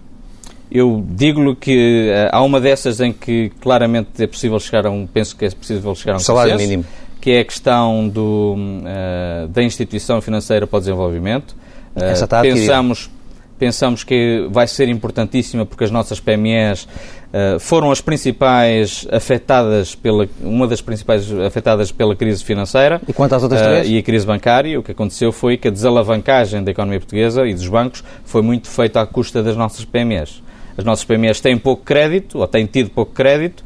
Eu 0.70 1.06
digo-lhe 1.10 1.56
que 1.56 2.10
uh, 2.10 2.30
há 2.32 2.42
uma 2.42 2.60
dessas 2.60 3.00
em 3.00 3.14
que 3.14 3.52
claramente 3.62 4.22
é 4.22 4.28
possível 4.28 4.60
chegar 4.60 4.86
a 4.86 4.90
um, 4.90 5.08
penso 5.08 5.36
que 5.36 5.46
é 5.46 5.50
possível 5.50 5.96
chegar 5.96 6.14
a 6.14 6.16
um 6.18 6.20
salário 6.20 6.54
consenso, 6.54 6.70
mínimo, 6.70 6.86
que 7.22 7.32
é 7.32 7.40
a 7.40 7.46
questão 7.46 8.10
do, 8.10 8.56
uh, 8.58 9.48
da 9.48 9.64
instituição 9.64 10.20
financeira 10.20 10.68
para 10.68 10.78
o 10.78 10.80
desenvolvimento. 10.80 11.56
Uh, 11.96 12.04
Essa 12.04 12.26
está 12.26 12.42
pensamos, 12.42 13.10
pensamos 13.58 14.04
que 14.04 14.48
vai 14.52 14.68
ser 14.68 14.90
importantíssima 14.90 15.66
porque 15.66 15.86
as 15.86 15.92
nossas 15.92 16.20
PMEs 16.20 16.88
uh, 17.34 17.60
foram 17.60 17.92
as 17.92 18.02
principais 18.02 19.08
afetadas 19.12 19.96
pela 19.96 20.28
uma 20.42 20.68
das 20.68 20.82
principais 20.82 21.32
afetadas 21.32 21.92
pela 21.92 22.16
crise 22.16 22.44
financeira. 22.44 23.02
E 23.08 23.14
quanto 23.14 23.36
às 23.36 23.44
outras 23.44 23.62
uh, 23.62 23.66
três? 23.66 23.90
e 23.90 23.98
a 23.98 24.04
crise 24.04 24.26
bancária. 24.26 24.80
O 24.80 24.84
que 24.84 24.92
aconteceu 24.92 25.32
foi 25.32 25.58
que 25.58 25.68
a 25.68 25.72
desalavancagem 25.72 26.64
da 26.64 26.72
economia 26.72 27.00
portuguesa 27.00 27.48
e 27.48 27.54
dos 27.54 27.68
bancos 27.68 28.04
foi 28.26 28.42
muito 28.42 28.68
feita 28.68 29.02
à 29.02 29.06
custa 29.06 29.42
das 29.42 29.56
nossas 29.56 29.86
PMEs 29.86 30.42
as 30.78 30.86
nossas 30.86 31.04
PMEs 31.04 31.42
têm 31.42 31.58
pouco 31.58 31.84
crédito 31.84 32.38
ou 32.38 32.48
têm 32.48 32.68
tido 32.68 32.92
pouco 32.92 33.12
crédito 33.12 33.64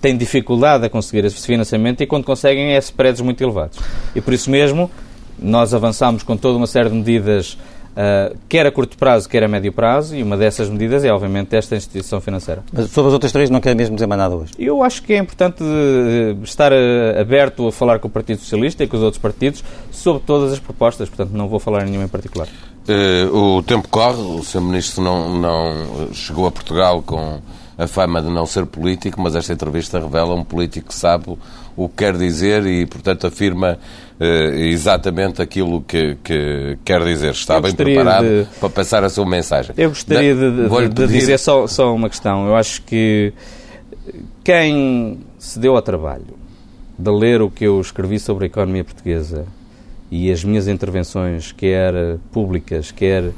têm 0.00 0.16
dificuldade 0.16 0.84
a 0.86 0.88
conseguir 0.88 1.24
esse 1.24 1.46
financiamento 1.46 2.00
e 2.00 2.06
quando 2.06 2.24
conseguem 2.24 2.74
é 2.74 2.78
spreads 2.78 3.20
muito 3.20 3.42
elevados. 3.42 3.78
E 4.14 4.20
por 4.20 4.32
isso 4.32 4.50
mesmo 4.50 4.90
nós 5.38 5.74
avançamos 5.74 6.22
com 6.22 6.36
toda 6.36 6.56
uma 6.56 6.66
série 6.66 6.88
de 6.88 6.94
medidas 6.94 7.58
uh, 7.96 8.36
quer 8.48 8.66
a 8.66 8.70
curto 8.70 8.96
prazo, 8.96 9.28
quer 9.28 9.42
a 9.42 9.48
médio 9.48 9.72
prazo, 9.72 10.14
e 10.14 10.22
uma 10.22 10.36
dessas 10.36 10.68
medidas 10.68 11.04
é, 11.04 11.12
obviamente, 11.12 11.56
esta 11.56 11.74
instituição 11.74 12.20
financeira. 12.20 12.62
Mas 12.72 12.90
sobre 12.90 13.08
as 13.08 13.14
outras 13.14 13.32
três 13.32 13.50
não 13.50 13.60
quer 13.60 13.74
mesmo 13.74 13.96
dizer 13.96 14.06
mais 14.06 14.18
nada 14.18 14.36
hoje? 14.36 14.52
Eu 14.58 14.82
acho 14.82 15.02
que 15.02 15.14
é 15.14 15.18
importante 15.18 15.64
estar 16.42 16.72
aberto 17.18 17.66
a 17.66 17.72
falar 17.72 17.98
com 17.98 18.08
o 18.08 18.10
Partido 18.10 18.38
Socialista 18.40 18.84
e 18.84 18.86
com 18.86 18.96
os 18.96 19.02
outros 19.02 19.20
partidos 19.20 19.64
sobre 19.90 20.22
todas 20.24 20.52
as 20.52 20.58
propostas, 20.58 21.08
portanto 21.08 21.32
não 21.32 21.48
vou 21.48 21.58
falar 21.58 21.82
em 21.82 21.86
nenhuma 21.86 22.04
em 22.04 22.08
particular. 22.08 22.48
Uh, 22.88 23.56
o 23.56 23.62
tempo 23.62 23.88
corre, 23.88 24.20
o 24.20 24.44
Sr. 24.44 24.60
Ministro 24.60 25.02
não, 25.02 25.36
não 25.36 26.14
chegou 26.14 26.46
a 26.46 26.52
Portugal 26.52 27.02
com 27.02 27.40
a 27.78 27.86
fama 27.86 28.22
de 28.22 28.30
não 28.30 28.46
ser 28.46 28.64
político, 28.66 29.20
mas 29.20 29.34
esta 29.34 29.52
entrevista 29.52 30.00
revela 30.00 30.34
um 30.34 30.44
político 30.44 30.88
que 30.88 30.94
sabe 30.94 31.36
o 31.76 31.88
que 31.88 31.96
quer 31.96 32.16
dizer 32.16 32.64
e, 32.66 32.86
portanto, 32.86 33.26
afirma 33.26 33.78
uh, 34.18 34.24
exatamente 34.54 35.42
aquilo 35.42 35.82
que, 35.82 36.16
que, 36.24 36.78
quer 36.84 37.04
dizer. 37.04 37.32
Está 37.32 37.60
bem 37.60 37.74
preparado 37.74 38.24
de... 38.24 38.46
para 38.58 38.70
passar 38.70 39.04
a 39.04 39.10
sua 39.10 39.26
mensagem. 39.26 39.74
Eu 39.76 39.90
gostaria 39.90 40.34
de, 40.34 40.50
de, 40.50 40.68
de 40.68 40.88
pedir... 40.88 41.18
dizer 41.18 41.38
só, 41.38 41.66
só 41.66 41.94
uma 41.94 42.08
questão. 42.08 42.46
Eu 42.46 42.56
acho 42.56 42.80
que 42.82 43.34
quem 44.42 45.18
se 45.38 45.58
deu 45.58 45.76
ao 45.76 45.82
trabalho 45.82 46.34
de 46.98 47.10
ler 47.10 47.42
o 47.42 47.50
que 47.50 47.64
eu 47.64 47.78
escrevi 47.78 48.18
sobre 48.18 48.44
a 48.44 48.46
economia 48.46 48.84
portuguesa 48.84 49.44
e 50.10 50.30
as 50.30 50.42
minhas 50.42 50.66
intervenções, 50.66 51.52
quer 51.52 51.92
públicas, 52.32 52.90
quer 52.90 53.32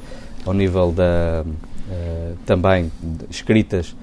ao 0.47 0.55
nível 0.55 0.93
da 0.93 1.43
uh, 1.45 2.37
também 2.47 2.93
escritas 3.29 3.97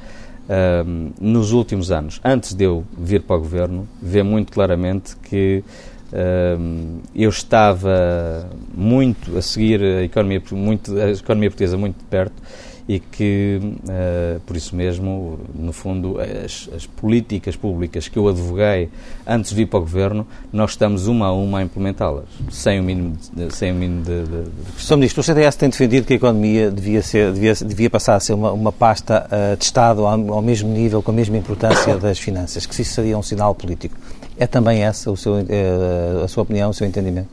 uh, 0.50 1.14
nos 1.20 1.52
últimos 1.52 1.92
anos, 1.92 2.20
antes 2.24 2.54
de 2.54 2.64
eu 2.64 2.84
vir 2.98 3.22
para 3.22 3.36
o 3.36 3.40
governo, 3.40 3.88
vê 4.02 4.24
muito 4.24 4.52
claramente 4.52 5.16
que 5.18 5.64
uh, 6.12 7.02
eu 7.16 7.30
estava 7.30 8.50
muito 8.74 9.38
a 9.38 9.42
seguir 9.42 9.82
a 9.82 10.04
economia, 10.04 10.42
muito, 10.52 10.98
a 10.98 11.12
economia 11.12 11.50
portuguesa 11.50 11.78
muito 11.78 11.98
de 11.98 12.06
perto 12.06 12.42
e 12.88 13.00
que, 13.00 13.60
uh, 13.64 14.40
por 14.42 14.56
isso 14.56 14.76
mesmo, 14.76 15.40
no 15.56 15.74
fundo, 15.74 16.20
as, 16.20 16.70
as, 16.76 16.86
políticas 16.86 17.56
públicas 17.56 18.08
que 18.08 18.18
eu 18.18 18.28
advoguei 18.28 18.90
antes 19.26 19.50
de 19.50 19.56
vir 19.56 19.66
para 19.66 19.80
o 19.80 19.82
Governo, 19.82 20.28
nós 20.54 20.72
estamos 20.72 21.08
uma 21.08 21.28
a 21.28 21.34
uma 21.34 21.60
a 21.60 21.64
implementá-las, 21.64 22.26
sem 22.52 22.80
o 22.80 22.84
mínimo 22.84 23.18
de, 23.34 23.54
sem 23.56 23.72
o 23.72 23.76
mínimo 23.76 24.04
de, 24.04 24.24
de, 24.24 24.44
de 24.76 24.82
Sr. 24.82 24.98
Ministro, 24.98 25.22
o 25.22 25.24
CDS 25.24 25.56
tem 25.56 25.70
defendido 25.70 26.06
que 26.06 26.14
a 26.14 26.16
economia 26.16 26.70
devia, 26.70 27.02
ser, 27.02 27.34
devia, 27.34 27.56
devia 27.56 27.90
passar 27.90 28.16
a 28.16 28.20
ser 28.20 28.34
uma, 28.34 28.52
uma 28.52 28.72
pasta 28.72 29.28
uh, 29.32 29.58
de 29.58 29.64
Estado 29.64 30.06
ao, 30.06 30.34
ao, 30.34 30.42
mesmo 30.42 30.70
nível, 30.70 31.02
com 31.02 31.10
a 31.10 31.16
mesma 31.16 31.38
importância 31.38 31.98
das 31.98 32.20
finanças, 32.20 32.68
que 32.68 32.80
isso 32.80 32.94
seria 32.94 33.18
um 33.18 33.24
sinal 33.24 33.56
político. 33.56 33.98
É 34.38 34.46
também 34.46 34.84
essa 34.84 35.10
o 35.10 35.18
seu, 35.18 35.34
uh, 35.34 36.24
a 36.24 36.28
sua 36.28 36.44
opinião, 36.44 36.70
o 36.70 36.74
seu 36.74 36.86
entendimento? 36.86 37.30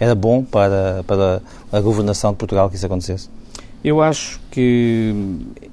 Era 0.00 0.14
bom 0.14 0.42
para, 0.42 1.04
para 1.06 1.40
a 1.72 1.80
governação 1.80 2.32
de 2.32 2.36
Portugal 2.36 2.68
que 2.68 2.74
isso 2.74 2.86
acontecesse? 2.86 3.37
Eu 3.82 4.02
acho 4.02 4.40
que, 4.50 5.14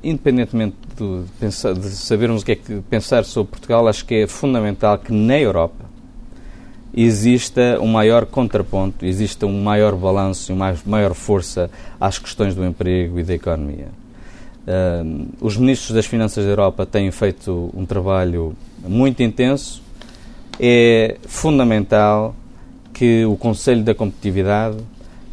independentemente 0.04 0.76
de, 0.96 1.24
pensar, 1.40 1.74
de 1.74 1.90
sabermos 1.90 2.44
o 2.44 2.46
que 2.46 2.52
é 2.52 2.56
que 2.56 2.82
pensar 2.90 3.26
sobre 3.26 3.52
Portugal, 3.52 3.88
acho 3.88 4.06
que 4.06 4.16
é 4.16 4.28
fundamental 4.28 4.98
que 5.00 5.12
na 5.12 5.40
Europa 5.40 5.86
exista 6.96 7.80
um 7.82 7.88
maior 7.88 8.26
contraponto, 8.26 9.06
exista 9.06 9.46
um 9.46 9.64
maior 9.64 9.96
balanço 9.96 10.52
e 10.52 10.56
uma 10.56 10.76
maior 10.86 11.14
força 11.14 11.70
às 12.00 12.18
questões 12.18 12.56
do 12.56 12.64
emprego 12.64 13.20
e 13.20 13.24
da 13.24 13.34
economia. 13.34 13.88
Os 15.42 15.58
ministros 15.58 15.94
das 15.94 16.06
Finanças 16.06 16.46
da 16.46 16.52
Europa 16.52 16.86
têm 16.86 17.12
feito 17.12 17.70
um 17.76 17.86
trabalho 17.86 18.56
muito 18.88 19.22
intenso. 19.22 19.84
É 20.60 21.18
fundamental 21.28 22.34
que 22.94 23.26
o 23.26 23.36
Conselho 23.36 23.84
da 23.84 23.94
Competitividade 23.94 24.78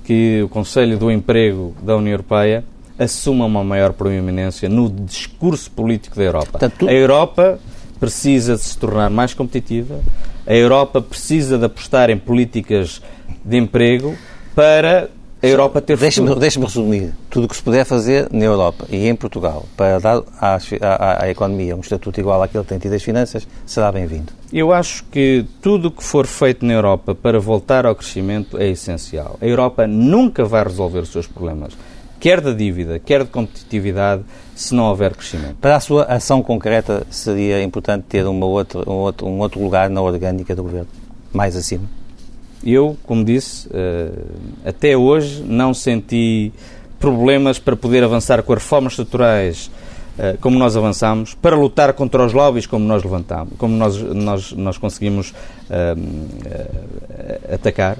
que 0.05 0.43
o 0.43 0.49
Conselho 0.49 0.99
do 0.99 1.11
Emprego 1.11 1.75
da 1.83 1.97
União 1.97 2.13
Europeia 2.13 2.65
assuma 2.99 3.47
uma 3.47 3.65
maior 3.65 3.93
proeminência 3.93 4.69
no 4.69 4.89
discurso 4.91 5.71
político 5.71 6.17
da 6.17 6.23
Europa. 6.23 6.59
Portanto, 6.59 6.89
a 6.89 6.93
Europa 6.93 7.59
precisa 7.99 8.57
de 8.57 8.63
se 8.63 8.77
tornar 8.77 9.11
mais 9.11 9.33
competitiva, 9.35 10.01
a 10.47 10.55
Europa 10.55 11.01
precisa 11.01 11.57
de 11.57 11.65
apostar 11.65 12.11
em 12.11 12.19
políticas 12.19 13.01
de 13.45 13.57
emprego 13.57 14.17
para 14.55 15.09
a 15.43 15.47
Europa 15.47 15.81
ter 15.81 15.97
Deixa-me 15.97 16.35
deixa 16.37 16.61
resumir. 16.61 17.13
Tudo 17.29 17.47
o 17.47 17.49
que 17.49 17.57
se 17.57 17.63
puder 17.63 17.85
fazer 17.85 18.29
na 18.31 18.45
Europa 18.45 18.87
e 18.89 19.09
em 19.09 19.17
Portugal 19.17 19.67
para 19.77 19.99
dar 19.99 20.23
à, 20.41 20.57
à, 20.81 21.25
à 21.25 21.31
economia 21.31 21.75
um 21.77 21.81
estatuto 21.81 22.21
igual 22.21 22.41
àquele 22.41 22.63
que 22.63 22.69
tem 22.69 22.79
tido 22.79 22.95
as 22.95 23.03
finanças 23.03 23.47
será 23.67 23.91
bem-vindo. 23.91 24.33
Eu 24.53 24.73
acho 24.73 25.03
que 25.05 25.45
tudo 25.61 25.89
o 25.89 25.91
que 25.91 26.05
for 26.05 26.27
feito 26.27 26.65
na 26.65 26.73
Europa 26.73 27.13
para 27.15 27.41
voltar 27.41 27.85
ao 27.85 27.95
crescimento 27.97 28.57
é 28.57 28.69
essencial. 28.69 29.37
A 29.41 29.47
Europa 29.47 29.85
nunca 29.87 30.45
vai 30.45 30.63
resolver 30.63 31.01
os 31.01 31.09
seus 31.09 31.27
problemas, 31.27 31.77
quer 32.21 32.41
da 32.41 32.53
dívida, 32.53 33.01
quer 33.01 33.25
de 33.25 33.31
competitividade, 33.31 34.23
se 34.55 34.73
não 34.75 34.85
houver 34.85 35.13
crescimento. 35.17 35.57
Para 35.61 35.75
a 35.75 35.81
sua 35.81 36.05
ação 36.05 36.41
concreta 36.41 37.05
seria 37.11 37.61
importante 37.63 38.05
ter 38.09 38.25
uma 38.27 38.47
outra, 38.47 38.89
um, 38.89 38.95
outro, 38.95 39.27
um 39.27 39.41
outro 39.41 39.61
lugar 39.61 39.91
na 39.91 40.01
orgânica 40.01 40.55
do 40.55 40.63
governo, 40.63 40.89
mais 41.33 41.57
acima? 41.57 42.02
Eu, 42.65 42.97
como 43.05 43.25
disse, 43.25 43.69
uh, 43.69 44.25
até 44.65 44.97
hoje 44.97 45.43
não 45.43 45.75
senti 45.75 46.53
problemas 46.99 47.59
para 47.59 47.75
poder 47.75 48.05
avançar 48.05 48.43
com 48.43 48.53
as 48.53 48.59
reformas 48.59 48.93
estruturais 48.93 49.71
uh, 50.19 50.39
como 50.41 50.59
nós 50.59 50.77
avançamos, 50.77 51.35
para 51.35 51.57
lutar 51.57 51.93
contra 51.93 52.25
os 52.25 52.33
lobbies 52.33 52.67
como 52.67 52.85
nós 52.85 53.03
levantamos, 53.03 53.55
como 53.59 53.77
nós, 53.77 53.97
nós, 53.97 54.53
nós 54.53 54.79
conseguimos 54.79 55.31
uh, 55.31 56.35
atacar, 57.53 57.99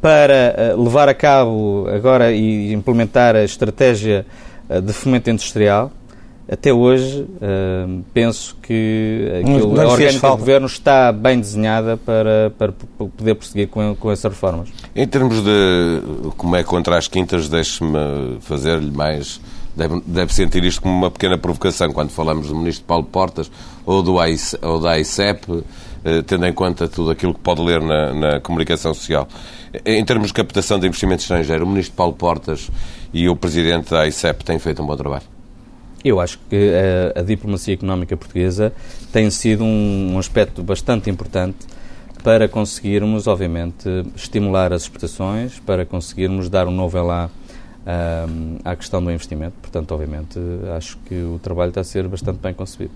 para 0.00 0.74
levar 0.78 1.10
a 1.10 1.14
cabo 1.14 1.86
agora 1.94 2.32
e 2.32 2.72
implementar 2.72 3.36
a 3.36 3.44
estratégia 3.44 4.24
de 4.82 4.94
fomento 4.94 5.28
industrial, 5.28 5.92
até 6.50 6.72
hoje 6.72 7.20
uh, 7.20 8.02
penso 8.12 8.56
que 8.60 9.30
aquilo, 9.40 9.80
a 9.80 9.86
orgânica 9.86 10.30
do 10.30 10.36
Governo 10.36 10.66
está 10.66 11.12
bem 11.12 11.38
desenhada 11.38 11.96
para, 11.96 12.52
para 12.58 12.72
poder 12.98 13.36
prosseguir 13.36 13.68
com, 13.68 13.94
com 13.94 14.10
essas 14.10 14.32
reformas. 14.32 14.68
Em 14.96 15.06
termos 15.06 15.44
de 15.44 16.02
como 16.36 16.56
é 16.56 16.64
contra 16.64 16.98
as 16.98 17.06
quintas, 17.06 17.48
deixe-me 17.48 18.38
fazer-lhe 18.40 18.90
mais... 18.90 19.40
Deve, 19.76 20.02
deve, 20.04 20.34
sentir 20.34 20.64
isto 20.64 20.82
como 20.82 20.92
uma 20.92 21.10
pequena 21.12 21.38
provocação 21.38 21.92
quando 21.92 22.10
falamos 22.10 22.48
do 22.48 22.56
Ministro 22.56 22.84
Paulo 22.84 23.04
Portas 23.04 23.48
ou, 23.86 24.02
do 24.02 24.18
AIC, 24.18 24.58
ou 24.60 24.80
da 24.80 24.90
AICEP, 24.90 25.62
eh, 26.04 26.22
tendo 26.22 26.44
em 26.44 26.52
conta 26.52 26.88
tudo 26.88 27.12
aquilo 27.12 27.32
que 27.32 27.40
pode 27.40 27.62
ler 27.62 27.80
na, 27.80 28.12
na 28.12 28.40
comunicação 28.40 28.92
social. 28.92 29.28
Em 29.86 30.04
termos 30.04 30.28
de 30.28 30.34
captação 30.34 30.78
de 30.80 30.88
investimento 30.88 31.22
estrangeiro, 31.22 31.64
o 31.64 31.68
Ministro 31.68 31.94
Paulo 31.94 32.14
Portas 32.14 32.68
e 33.14 33.28
o 33.28 33.36
Presidente 33.36 33.92
da 33.92 34.00
AICEP 34.00 34.44
têm 34.44 34.58
feito 34.58 34.82
um 34.82 34.86
bom 34.86 34.96
trabalho. 34.96 35.39
Eu 36.04 36.18
acho 36.18 36.38
que 36.48 36.72
a, 37.14 37.20
a, 37.20 37.22
diplomacia 37.22 37.74
económica 37.74 38.16
portuguesa 38.16 38.72
tem 39.12 39.30
sido 39.30 39.64
um, 39.64 40.14
um, 40.14 40.18
aspecto 40.18 40.62
bastante 40.62 41.10
importante 41.10 41.66
para 42.22 42.48
conseguirmos, 42.48 43.26
obviamente, 43.26 43.88
estimular 44.16 44.72
as 44.72 44.82
exportações, 44.82 45.58
para 45.60 45.84
conseguirmos 45.84 46.48
dar 46.48 46.66
um 46.66 46.70
novo 46.70 46.96
elá 46.96 47.30
um, 47.86 48.58
à 48.64 48.74
questão 48.76 49.02
do 49.02 49.10
investimento. 49.10 49.54
Portanto, 49.60 49.92
obviamente, 49.92 50.38
acho 50.76 50.96
que 51.06 51.14
o 51.14 51.38
trabalho 51.42 51.68
está 51.70 51.82
a 51.82 51.84
ser 51.84 52.08
bastante 52.08 52.38
bem 52.38 52.54
concebido. 52.54 52.92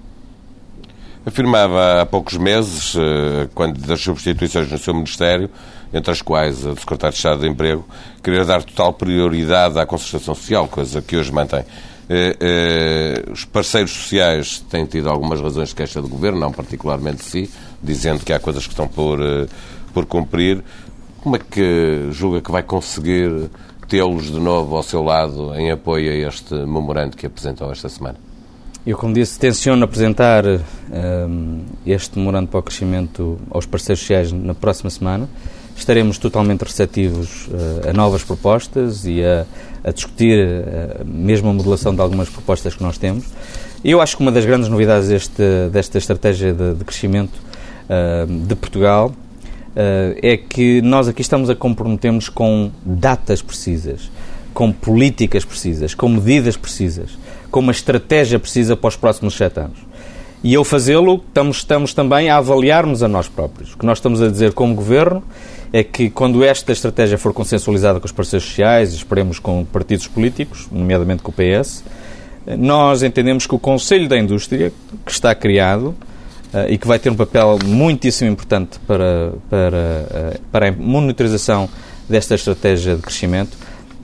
Afirmava 1.27 2.03
há 2.03 2.07
poucos 2.07 2.37
meses, 2.37 2.95
eh, 2.97 3.49
quando 3.55 3.81
das 3.81 3.99
substituições 3.99 4.71
no 4.71 4.77
seu 4.77 4.93
Ministério, 4.93 5.49
entre 5.91 6.11
as 6.11 6.21
quais 6.21 6.67
a 6.67 6.73
do 6.73 6.79
Secretário 6.79 7.13
de 7.13 7.17
Estado 7.17 7.41
de 7.41 7.49
Emprego, 7.49 7.83
queria 8.23 8.45
dar 8.45 8.63
total 8.63 8.93
prioridade 8.93 9.79
à 9.79 9.87
concertação 9.87 10.35
social, 10.35 10.69
coisa 10.69 11.01
que 11.01 11.17
hoje 11.17 11.33
mantém. 11.33 11.65
Eh, 12.09 12.37
eh, 12.39 13.31
os 13.31 13.45
parceiros 13.47 13.93
sociais 13.93 14.63
têm 14.71 14.85
tido 14.85 15.09
algumas 15.09 15.41
razões 15.41 15.71
de 15.71 15.75
queixa 15.75 16.03
do 16.03 16.09
Governo, 16.09 16.39
não 16.39 16.53
particularmente 16.53 17.19
de 17.19 17.25
si, 17.25 17.51
dizendo 17.83 18.25
que 18.25 18.33
há 18.33 18.39
coisas 18.39 18.67
que 18.67 18.73
estão 18.73 18.87
por, 18.87 19.21
eh, 19.21 19.47
por 19.93 20.05
cumprir. 20.05 20.63
Como 21.23 21.37
é 21.37 21.39
que 21.39 22.09
julga 22.13 22.43
que 22.43 22.53
vai 22.53 22.63
conseguir 22.63 23.49
tê-los 23.89 24.31
de 24.31 24.39
novo 24.39 24.77
ao 24.77 24.83
seu 24.83 25.03
lado 25.03 25.55
em 25.55 25.71
apoio 25.71 26.11
a 26.11 26.29
este 26.29 26.55
memorando 26.55 27.17
que 27.17 27.27
apresentou 27.27 27.73
esta 27.73 27.89
semana? 27.89 28.17
Eu, 28.87 28.99
como 28.99 29.15
disse, 29.15 29.39
tenciono 29.39 29.83
apresentar 29.83 30.45
um, 30.45 31.65
este 31.87 32.19
memorando 32.19 32.49
para 32.49 32.61
o 32.61 32.63
crescimento 32.63 33.39
aos 33.51 33.65
parceiros 33.65 34.01
sociais 34.01 34.31
na 34.31 34.53
próxima 34.53 34.91
semana 34.91 35.27
estaremos 35.77 36.19
totalmente 36.19 36.63
receptivos 36.63 37.47
uh, 37.49 37.89
a 37.91 37.93
novas 37.93 38.23
propostas 38.23 39.05
e 39.05 39.25
a, 39.25 39.45
a 39.85 39.93
discutir 39.93 40.39
uh, 40.39 41.05
mesmo 41.05 41.51
a 41.51 41.53
modulação 41.53 41.95
de 41.95 42.01
algumas 42.01 42.29
propostas 42.29 42.75
que 42.75 42.83
nós 42.83 42.99
temos. 42.99 43.25
Eu 43.85 44.01
acho 44.01 44.17
que 44.17 44.23
uma 44.23 44.33
das 44.33 44.45
grandes 44.45 44.69
novidades 44.69 45.09
deste, 45.09 45.69
desta 45.71 45.99
estratégia 45.99 46.53
de, 46.53 46.75
de 46.75 46.85
crescimento 46.85 47.35
uh, 47.35 48.27
de 48.27 48.55
Portugal 48.57 49.15
é 50.23 50.37
que 50.37 50.81
nós 50.83 51.09
aqui 51.09 51.21
estamos 51.21 51.51
a 51.51 51.57
comprometermos 51.57 52.29
com 52.29 52.71
datas 52.85 53.43
precisas, 53.43 54.09
com 54.53 54.71
políticas 54.71 55.45
precisas, 55.45 55.97
com 55.97 56.09
medidas 56.09 56.57
precisas, 56.57 57.19
com 57.51 57.59
uma 57.59 57.73
estratégia 57.73 58.39
precisa 58.39 58.77
para 58.77 58.87
os 58.87 58.95
próximos 58.95 59.35
sete 59.35 59.59
anos. 59.59 59.79
E 60.45 60.55
ao 60.57 60.63
fazê-lo, 60.63 61.23
estamos, 61.27 61.57
estamos 61.57 61.95
também 61.95 62.29
a 62.29 62.37
avaliarmos 62.37 63.03
a 63.03 63.09
nós 63.09 63.27
próprios. 63.27 63.73
O 63.73 63.79
que 63.79 63.87
nós 63.87 63.97
estamos 63.97 64.21
a 64.21 64.29
dizer 64.29 64.53
como 64.53 64.75
Governo 64.75 65.25
é 65.73 65.83
que 65.83 66.11
quando 66.11 66.45
esta 66.45 66.71
estratégia 66.71 67.17
for 67.17 67.33
consensualizada 67.33 67.99
com 67.99 68.05
os 68.05 68.13
parceiros 68.13 68.47
sociais, 68.47 68.93
e 68.93 68.97
esperemos 68.97 69.39
com 69.39 69.65
partidos 69.65 70.07
políticos, 70.07 70.69
nomeadamente 70.71 71.23
com 71.23 71.33
o 71.33 71.35
PS, 71.35 71.83
nós 72.59 73.03
entendemos 73.03 73.47
que 73.47 73.55
o 73.55 73.59
Conselho 73.59 74.07
da 74.07 74.19
Indústria, 74.19 74.71
que 75.05 75.11
está 75.11 75.35
criado, 75.35 75.95
Uh, 76.53 76.71
e 76.71 76.79
que 76.79 76.87
vai 76.87 77.01
ter 77.01 77.11
um 77.11 77.17
papel 77.17 77.59
muitíssimo 77.65 78.31
importante 78.31 78.79
para, 78.87 79.33
para, 79.51 79.77
uh, 79.77 80.41
para 80.53 80.69
a 80.69 80.73
monitorização 80.73 81.69
desta 82.09 82.37
estratégia 82.37 82.95
de 82.95 83.03
crescimento, 83.03 83.55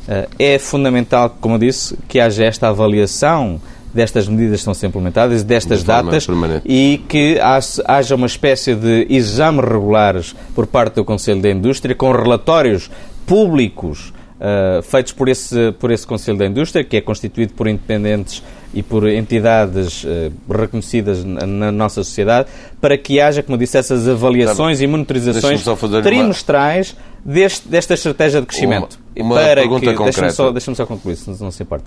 uh, 0.09 0.29
é 0.37 0.59
fundamental, 0.59 1.31
como 1.41 1.55
eu 1.55 1.59
disse, 1.61 1.97
que 2.09 2.19
haja 2.19 2.45
esta 2.45 2.67
avaliação 2.67 3.61
destas 3.93 4.29
medidas 4.29 4.53
que 4.53 4.59
estão 4.59 4.73
a 4.73 4.75
ser 4.75 4.87
implementadas, 4.87 5.43
destas 5.43 5.81
de 5.81 5.87
datas, 5.87 6.27
permanente. 6.27 6.63
e 6.67 7.03
que 7.09 7.39
haja 7.87 8.15
uma 8.15 8.27
espécie 8.27 8.75
de 8.75 9.07
exames 9.11 9.65
regulares 9.65 10.35
por 10.55 10.67
parte 10.67 10.95
do 10.95 11.05
Conselho 11.05 11.41
da 11.41 11.51
Indústria, 11.51 11.95
com 11.95 12.11
relatórios 12.13 12.91
públicos 13.27 14.13
uh, 14.41 14.83
feitos 14.83 15.13
por 15.13 15.29
esse, 15.29 15.73
por 15.73 15.91
esse 15.91 16.07
Conselho 16.07 16.39
da 16.39 16.47
Indústria, 16.47 16.83
que 16.83 16.97
é 16.97 17.01
constituído 17.01 17.53
por 17.55 17.69
independentes 17.69 18.43
e 18.73 18.83
por 18.83 19.09
entidades 19.09 20.05
uh, 20.05 20.33
reconhecidas 20.49 21.25
na, 21.25 21.47
na, 21.47 21.73
nossa 21.73 22.03
sociedade, 22.05 22.49
para 22.81 22.97
que 22.97 23.21
haja, 23.21 23.43
como 23.43 23.59
disse, 23.59 23.77
essas 23.77 24.09
avaliações 24.09 24.81
e 24.81 24.87
monitorizações 24.87 25.63
trimestrais 26.03 26.93
uma... 26.93 27.10
deste, 27.25 27.69
desta 27.69 27.95
estratégia 27.95 28.41
de 28.41 28.47
crescimento. 28.47 28.99
Uma, 29.17 29.27
uma 29.27 29.35
para 29.37 29.61
pergunta 29.61 29.87
que, 29.87 29.95
concreta. 29.95 30.21
Deixa-me 30.21 30.33
só, 30.33 30.51
deixa 30.51 30.75
só 30.75 30.87
concluir, 30.87 31.17
se 31.17 31.43
não 31.43 31.51
se 31.51 31.63
importa. 31.63 31.85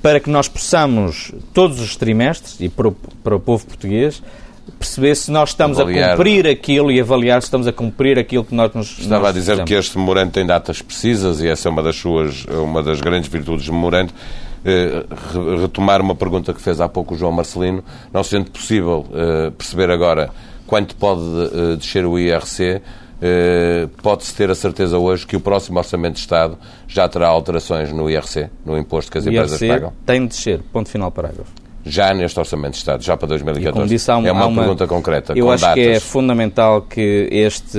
Para 0.00 0.18
que 0.20 0.30
nós 0.30 0.48
possamos, 0.48 1.32
todos 1.52 1.80
os 1.80 1.96
trimestres, 1.96 2.56
e 2.60 2.68
para 2.68 2.88
o, 2.88 2.92
para 3.22 3.36
o 3.36 3.40
povo 3.40 3.64
português, 3.66 4.22
perceber 4.78 5.14
se 5.14 5.30
nós 5.30 5.50
estamos 5.50 5.78
avaliar. 5.78 6.10
a 6.10 6.16
cumprir 6.16 6.46
aquilo 6.46 6.90
e 6.90 7.00
avaliar 7.00 7.40
se 7.40 7.46
estamos 7.46 7.66
a 7.66 7.72
cumprir 7.72 8.18
aquilo 8.18 8.44
que 8.44 8.54
nós 8.54 8.72
nos 8.74 8.98
Estava 8.98 9.20
nós 9.20 9.28
a 9.28 9.32
dizer 9.32 9.52
fizemos. 9.52 9.68
que 9.68 9.74
este 9.74 9.98
memorando 9.98 10.32
tem 10.32 10.46
datas 10.46 10.82
precisas 10.82 11.40
e 11.40 11.48
essa 11.48 11.68
é 11.68 11.70
uma 11.70 11.82
das 11.82 11.96
suas, 11.96 12.44
uma 12.46 12.82
das 12.82 13.00
grandes 13.00 13.28
virtudes 13.30 13.66
do 13.66 13.72
memorando. 13.72 14.12
Eh, 14.64 15.04
retomar 15.60 16.00
uma 16.00 16.14
pergunta 16.14 16.54
que 16.54 16.60
fez 16.60 16.80
há 16.80 16.88
pouco 16.88 17.14
o 17.14 17.18
João 17.18 17.32
Marcelino, 17.32 17.82
não 18.12 18.22
sendo 18.22 18.50
possível 18.50 19.04
eh, 19.12 19.50
perceber 19.50 19.90
agora 19.90 20.30
quanto 20.68 20.94
pode 20.94 21.20
eh, 21.20 21.76
descer 21.76 22.06
o 22.06 22.16
IRC, 22.16 22.80
pode-se 24.02 24.34
ter 24.34 24.50
a 24.50 24.54
certeza 24.54 24.98
hoje 24.98 25.26
que 25.26 25.36
o 25.36 25.40
próximo 25.40 25.78
Orçamento 25.78 26.14
de 26.14 26.20
Estado 26.20 26.58
já 26.88 27.08
terá 27.08 27.28
alterações 27.28 27.92
no 27.92 28.10
IRC, 28.10 28.48
no 28.64 28.76
imposto 28.76 29.10
que 29.10 29.18
as 29.18 29.26
empresas 29.26 29.60
pagam? 29.60 29.92
tem 30.04 30.20
de 30.22 30.28
descer, 30.28 30.60
ponto 30.72 30.88
final 30.88 31.10
parágrafo 31.10 31.62
já 31.84 32.14
neste 32.14 32.38
Orçamento 32.38 32.72
de 32.72 32.78
Estado, 32.78 33.02
já 33.02 33.16
para 33.16 33.28
2014? 33.28 33.88
Disse, 33.88 34.10
uma, 34.10 34.28
é 34.28 34.32
uma, 34.32 34.46
uma, 34.46 34.60
pergunta 34.62 34.86
concreta, 34.86 35.32
Eu 35.36 35.50
acho 35.50 35.62
datas. 35.62 35.82
que 35.82 35.88
é 35.88 36.00
fundamental 36.00 36.82
que 36.82 37.28
este, 37.30 37.78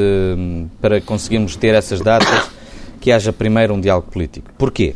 para 0.82 1.00
conseguirmos 1.02 1.56
ter 1.56 1.74
essas 1.74 2.02
datas, 2.02 2.50
que 3.00 3.12
haja 3.12 3.32
primeiro 3.32 3.74
um 3.74 3.82
diálogo 3.82 4.08
político. 4.12 4.52
Porquê? 4.58 4.96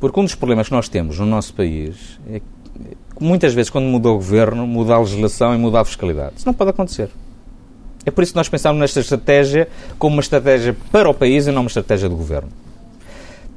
Porque 0.00 0.18
um 0.18 0.24
dos 0.24 0.34
problemas 0.34 0.68
que 0.68 0.74
nós 0.74 0.88
temos 0.88 1.18
no 1.18 1.26
nosso 1.26 1.54
país 1.54 2.18
é 2.30 2.40
que 2.40 2.44
muitas 3.20 3.54
vezes 3.54 3.70
quando 3.70 3.84
muda 3.84 4.08
o 4.08 4.14
governo, 4.14 4.66
muda 4.66 4.94
a 4.94 4.98
legislação 4.98 5.54
e 5.54 5.58
muda 5.58 5.80
a 5.80 5.84
fiscalidade. 5.84 6.34
Isso 6.36 6.46
não 6.46 6.54
pode 6.54 6.70
acontecer. 6.70 7.08
É 8.04 8.10
por 8.10 8.22
isso 8.22 8.32
que 8.32 8.36
nós 8.36 8.48
pensamos 8.48 8.80
nesta 8.80 9.00
estratégia 9.00 9.68
como 9.98 10.16
uma 10.16 10.22
estratégia 10.22 10.76
para 10.90 11.08
o 11.08 11.14
país 11.14 11.46
e 11.46 11.52
não 11.52 11.62
uma 11.62 11.68
estratégia 11.68 12.08
do 12.08 12.16
governo 12.16 12.48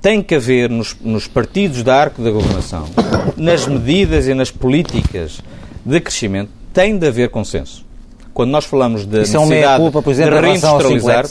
tem 0.06 0.22
que 0.22 0.36
haver 0.36 0.70
nos, 0.70 0.96
nos 1.02 1.28
partidos 1.28 1.82
da 1.82 1.96
arco 1.96 2.22
da 2.22 2.30
governação, 2.30 2.86
nas 3.36 3.66
medidas 3.66 4.28
e 4.28 4.36
nas 4.36 4.52
políticas 4.52 5.42
de 5.84 6.00
crescimento, 6.00 6.52
tem 6.72 6.96
de 6.96 7.08
haver 7.08 7.30
consenso. 7.30 7.84
Quando 8.32 8.52
nós 8.52 8.66
falamos 8.66 9.04
de 9.04 9.24
Isso 9.24 9.36
necessidade 9.36 9.76
é 9.76 9.78
culpa, 9.78 10.04
por 10.04 10.12
exemplo, 10.12 10.36
de 10.36 10.42
reindustrializar, 10.42 11.26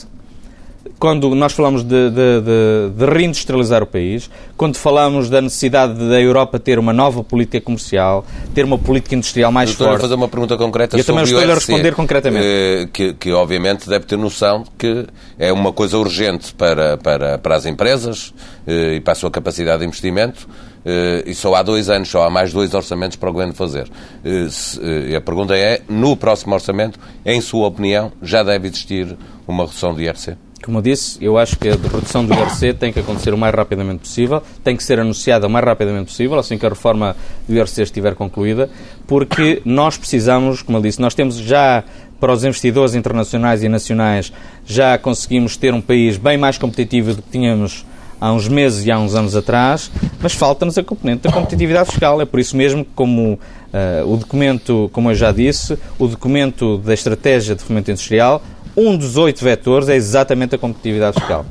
quando 0.98 1.35
nós 1.35 1.52
falamos 1.52 1.83
de, 1.83 2.11
de, 2.11 2.40
de, 2.40 2.90
de, 2.96 3.04
reindustrializar 3.04 3.83
o 3.83 3.87
país, 3.87 4.30
quando 4.57 4.76
falamos 4.76 5.28
da 5.28 5.40
necessidade 5.40 5.94
da 5.94 6.20
Europa 6.20 6.59
ter 6.59 6.78
uma 6.78 6.92
nova 6.92 7.22
política 7.22 7.61
comercial, 7.61 8.24
ter 8.54 8.64
uma 8.64 8.78
política 8.78 9.14
industrial 9.14 9.52
mais 9.52 9.70
Doutor, 9.70 9.88
forte. 9.88 10.02
fazer 10.02 10.14
uma 10.14 10.28
pergunta 10.28 10.57
concreta 10.57 10.96
Eu 10.96 11.04
também 11.04 11.24
estou 11.24 11.40
a 11.40 11.54
responder 11.54 11.94
concretamente. 11.94 12.46
Eh, 12.46 12.88
que, 12.92 13.14
que, 13.14 13.33
obviamente 13.33 13.88
deve 13.88 14.07
ter 14.07 14.16
noção 14.16 14.64
que 14.78 15.07
é 15.38 15.52
uma 15.52 15.72
coisa 15.72 15.98
urgente 15.98 16.54
para, 16.54 16.96
para, 16.96 17.38
para 17.38 17.57
as 17.57 17.66
empresas 17.66 18.33
eh, 18.66 18.94
e 18.94 19.00
para 19.00 19.12
a 19.12 19.16
sua 19.16 19.30
capacidade 19.30 19.80
de 19.80 19.87
investimento. 19.87 20.48
Uh, 20.85 21.24
e 21.24 21.35
só 21.35 21.54
há 21.54 21.62
dois 21.62 21.88
anos, 21.88 22.11
só 22.11 22.24
há 22.24 22.30
mais 22.30 22.52
dois 22.52 22.74
orçamentos 22.74 23.16
para 23.16 23.30
o 23.30 23.33
Governo 23.33 23.54
fazer. 23.54 23.88
Uh, 24.22 24.50
se, 24.50 24.78
uh, 24.78 25.16
a 25.16 25.20
pergunta 25.20 25.57
é, 25.57 25.80
no 25.88 26.14
próximo 26.14 26.52
orçamento, 26.54 27.00
em 27.24 27.40
sua 27.40 27.68
opinião, 27.68 28.12
já 28.20 28.42
deve 28.42 28.68
existir 28.68 29.16
uma 29.48 29.64
redução 29.64 29.94
do 29.94 30.02
IRC? 30.02 30.37
Como 30.64 30.81
disse, 30.81 31.18
eu 31.20 31.37
acho 31.37 31.59
que 31.59 31.68
a 31.68 31.72
redução 31.72 32.24
do 32.24 32.33
IRC 32.33 32.72
tem 32.74 32.90
que 32.90 32.98
acontecer 32.98 33.35
o 33.35 33.38
mais 33.38 33.55
rapidamente 33.55 34.00
possível, 34.00 34.42
tem 34.62 34.74
que 34.74 34.83
ser 34.83 34.98
anunciada 34.98 35.46
o 35.46 35.50
mais 35.50 35.64
rapidamente 35.64 36.07
possível, 36.07 36.38
assim 36.38 36.57
que 36.57 36.64
a 36.64 36.70
reforma 36.70 37.14
do 37.46 37.55
IRC 37.55 37.83
estiver 37.83 38.14
concluída, 38.14 38.70
porque 39.07 39.61
nós 39.64 39.98
precisamos, 39.98 40.62
como 40.62 40.79
eu 40.79 40.83
disse, 40.83 41.00
nós 41.03 41.14
temos 41.14 41.37
já 41.37 41.85
para 42.18 42.33
os 42.33 42.44
investidores 42.44 42.94
internacionais 42.94 43.62
e 43.62 43.68
nacionais, 43.68 44.33
já 44.64 44.96
conseguimos 44.96 45.57
ter 45.59 45.74
um 45.74 45.83
país 45.83 46.16
bem 46.16 46.38
mais 46.38 46.57
competitivo 46.57 47.12
do 47.12 47.20
que 47.20 47.31
tínhamos 47.31 47.85
há 48.18 48.33
uns 48.33 48.48
meses 48.48 48.87
e 48.87 48.90
há 48.90 48.98
uns 48.98 49.14
anos 49.14 49.37
atrás, 49.37 49.90
mas 50.18 50.33
falta-nos 50.33 50.79
a 50.79 50.83
componente 50.83 51.24
da 51.24 51.33
competitividade 51.33 51.90
fiscal. 51.90 52.22
É 52.22 52.24
por 52.24 52.40
isso 52.40 52.57
mesmo 52.57 52.87
que, 52.87 52.90
como 52.94 53.35
uh, 53.35 54.11
o 54.11 54.16
documento, 54.16 54.88
como 54.94 55.11
eu 55.11 55.14
já 55.14 55.31
disse, 55.31 55.79
o 55.98 56.07
documento 56.07 56.79
da 56.79 56.94
estratégia 56.94 57.55
de 57.55 57.62
fomento 57.62 57.90
industrial 57.90 58.42
um 58.76 58.96
dos 58.96 59.16
oito 59.16 59.44
vetores 59.44 59.88
é 59.88 59.94
exatamente 59.94 60.54
a 60.54 60.58
competitividade 60.58 61.18
fiscal. 61.18 61.46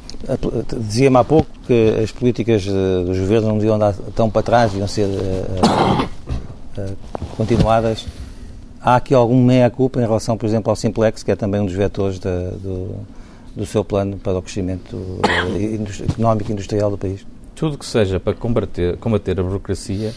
Dizia-me 0.77 1.17
há 1.17 1.23
pouco 1.23 1.49
que 1.65 1.95
as 2.03 2.11
políticas 2.11 2.65
eh, 2.67 3.03
dos 3.05 3.17
governos 3.19 3.47
não 3.47 3.57
deviam 3.57 3.75
andar 3.75 3.93
tão 4.15 4.29
para 4.29 4.41
trás, 4.41 4.71
deviam 4.71 4.87
ser 4.87 5.07
uh, 5.07 6.81
uh, 6.81 6.97
continuadas. 7.35 8.05
Há 8.81 8.95
aqui 8.97 9.13
algum 9.13 9.41
meia-culpa 9.41 9.99
em 9.99 10.03
relação, 10.03 10.37
por 10.37 10.45
exemplo, 10.45 10.69
ao 10.69 10.75
Simplex, 10.75 11.23
que 11.23 11.31
é 11.31 11.35
também 11.35 11.61
um 11.61 11.65
dos 11.65 11.75
vetores 11.75 12.19
da, 12.19 12.49
do, 12.51 12.95
do 13.55 13.65
seu 13.65 13.83
plano 13.83 14.17
para 14.17 14.37
o 14.37 14.41
crescimento 14.41 15.19
económico 16.09 16.51
e 16.51 16.53
industrial 16.53 16.91
do 16.91 16.97
país? 16.97 17.25
Tudo 17.55 17.77
que 17.77 17.85
seja 17.85 18.19
para 18.19 18.33
combater, 18.33 18.97
combater 18.97 19.39
a 19.39 19.43
burocracia 19.43 20.13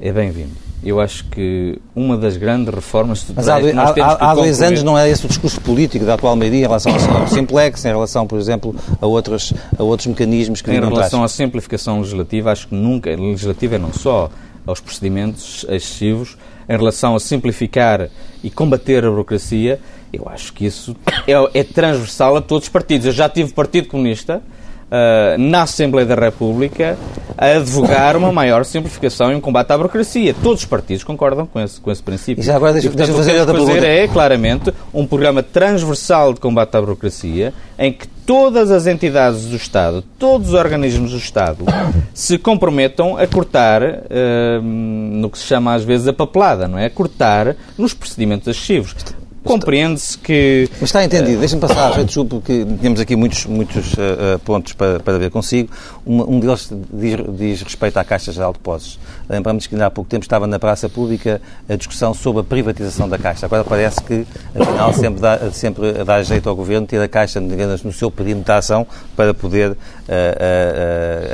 é 0.00 0.12
bem-vindo 0.12 0.67
eu 0.82 1.00
acho 1.00 1.24
que 1.24 1.78
uma 1.94 2.16
das 2.16 2.36
grandes 2.36 2.72
reformas 2.72 3.26
Mas 3.34 3.48
há, 3.48 3.56
há, 3.56 4.30
há 4.30 4.34
dois 4.34 4.62
anos 4.62 4.82
não 4.82 4.96
é 4.96 5.08
esse 5.10 5.24
o 5.24 5.28
discurso 5.28 5.60
político 5.60 6.04
da 6.04 6.14
atual 6.14 6.36
maioria 6.36 6.60
em 6.60 6.62
relação 6.62 6.92
ao 6.92 7.26
Simplex, 7.26 7.84
em 7.84 7.88
relação, 7.88 8.26
por 8.26 8.38
exemplo, 8.38 8.74
a 9.00 9.06
outros, 9.06 9.52
a 9.76 9.82
outros 9.82 10.06
mecanismos 10.06 10.62
que 10.62 10.70
Em 10.70 10.80
relação 10.80 11.24
à 11.24 11.28
simplificação 11.28 11.98
legislativa, 11.98 12.52
acho 12.52 12.68
que 12.68 12.74
nunca, 12.74 13.10
legislativa 13.10 13.74
é 13.74 13.78
não 13.78 13.92
só 13.92 14.30
aos 14.64 14.80
procedimentos 14.80 15.64
excessivos, 15.68 16.36
em 16.68 16.76
relação 16.76 17.16
a 17.16 17.20
simplificar 17.20 18.08
e 18.44 18.50
combater 18.50 19.04
a 19.04 19.10
burocracia, 19.10 19.80
eu 20.12 20.28
acho 20.28 20.52
que 20.52 20.66
isso 20.66 20.94
é, 21.26 21.60
é 21.60 21.64
transversal 21.64 22.36
a 22.36 22.42
todos 22.42 22.64
os 22.64 22.68
partidos. 22.68 23.06
Eu 23.06 23.12
já 23.12 23.28
tive 23.28 23.52
Partido 23.52 23.88
Comunista, 23.88 24.42
uh, 24.90 25.38
na 25.38 25.62
Assembleia 25.62 26.06
da 26.06 26.14
República 26.14 26.98
a 27.38 27.46
advogar 27.52 28.16
uma 28.16 28.32
maior 28.32 28.64
simplificação 28.64 29.30
e 29.30 29.34
um 29.36 29.40
combate 29.40 29.70
à 29.70 29.76
burocracia. 29.76 30.34
Todos 30.42 30.60
os 30.60 30.66
partidos 30.66 31.04
concordam 31.04 31.46
com 31.46 31.60
esse, 31.60 31.80
com 31.80 31.90
esse 31.92 32.02
princípio. 32.02 32.42
E 32.42 32.44
já 32.44 32.56
agora 32.56 32.72
deixa, 32.72 32.88
e, 32.88 32.90
portanto, 32.90 33.06
deixa 33.06 33.22
fazer 33.22 33.42
o 33.42 33.46
que 33.46 33.66
fazer 33.66 33.84
é, 33.84 34.08
claramente, 34.08 34.74
um 34.92 35.06
programa 35.06 35.40
transversal 35.40 36.34
de 36.34 36.40
combate 36.40 36.76
à 36.76 36.80
burocracia 36.80 37.54
em 37.78 37.92
que 37.92 38.08
todas 38.26 38.72
as 38.72 38.88
entidades 38.88 39.46
do 39.46 39.54
Estado, 39.54 40.02
todos 40.18 40.48
os 40.48 40.54
organismos 40.54 41.12
do 41.12 41.16
Estado, 41.16 41.64
se 42.12 42.36
comprometam 42.36 43.16
a 43.16 43.26
cortar 43.26 43.82
uh, 43.82 44.62
no 44.62 45.30
que 45.30 45.38
se 45.38 45.44
chama 45.44 45.74
às 45.74 45.84
vezes 45.84 46.08
a 46.08 46.12
papelada, 46.12 46.66
não 46.66 46.76
é? 46.76 46.86
A 46.86 46.90
cortar 46.90 47.54
nos 47.78 47.94
procedimentos 47.94 48.48
excessivos. 48.48 48.96
Compreende-se 49.44 50.18
que. 50.18 50.68
Mas 50.80 50.90
está 50.90 51.04
entendido. 51.04 51.38
Deixa-me 51.38 51.60
passar, 51.60 51.98
uh, 51.98 52.04
desculpe, 52.04 52.30
porque 52.30 52.66
temos 52.82 53.00
aqui 53.00 53.16
muitos, 53.16 53.46
muitos 53.46 53.94
uh, 53.94 54.38
pontos 54.44 54.72
para, 54.72 55.00
para 55.00 55.18
ver 55.18 55.30
consigo. 55.30 55.70
Um, 56.06 56.36
um 56.36 56.40
deles 56.40 56.70
diz, 56.92 57.16
diz, 57.36 57.62
respeito 57.62 57.96
à 57.98 58.04
Caixa 58.04 58.32
Geral 58.32 58.52
de 58.52 58.58
Depósitos. 58.58 58.98
Lembramos 59.28 59.66
que 59.66 59.80
há 59.80 59.90
pouco 59.90 60.10
tempo 60.10 60.24
estava 60.24 60.46
na 60.46 60.58
praça 60.58 60.88
pública 60.88 61.40
a 61.68 61.76
discussão 61.76 62.12
sobre 62.12 62.40
a 62.40 62.44
privatização 62.44 63.08
da 63.08 63.16
Caixa. 63.16 63.46
Agora 63.46 63.64
parece 63.64 64.02
que, 64.02 64.26
afinal, 64.58 64.92
sempre 64.92 65.20
dá, 65.20 65.50
sempre 65.52 65.92
dá 66.04 66.22
jeito 66.22 66.48
ao 66.48 66.56
Governo 66.56 66.86
ter 66.86 67.00
a 67.00 67.08
Caixa 67.08 67.40
no 67.40 67.92
seu 67.92 68.10
perímetro 68.10 68.52
de 68.52 68.58
ação 68.58 68.86
para 69.16 69.32
poder 69.32 69.70
uh, 69.72 69.76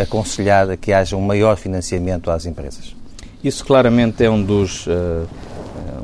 aconselhar 0.03 0.77
que 0.77 0.93
haja 0.93 1.17
um 1.17 1.23
maior 1.23 1.57
financiamento 1.57 2.31
às 2.31 2.47
empresas. 2.47 2.95
Isso 3.43 3.65
claramente 3.65 4.25
é 4.25 4.31
um 4.31 4.43
dos 4.43 4.87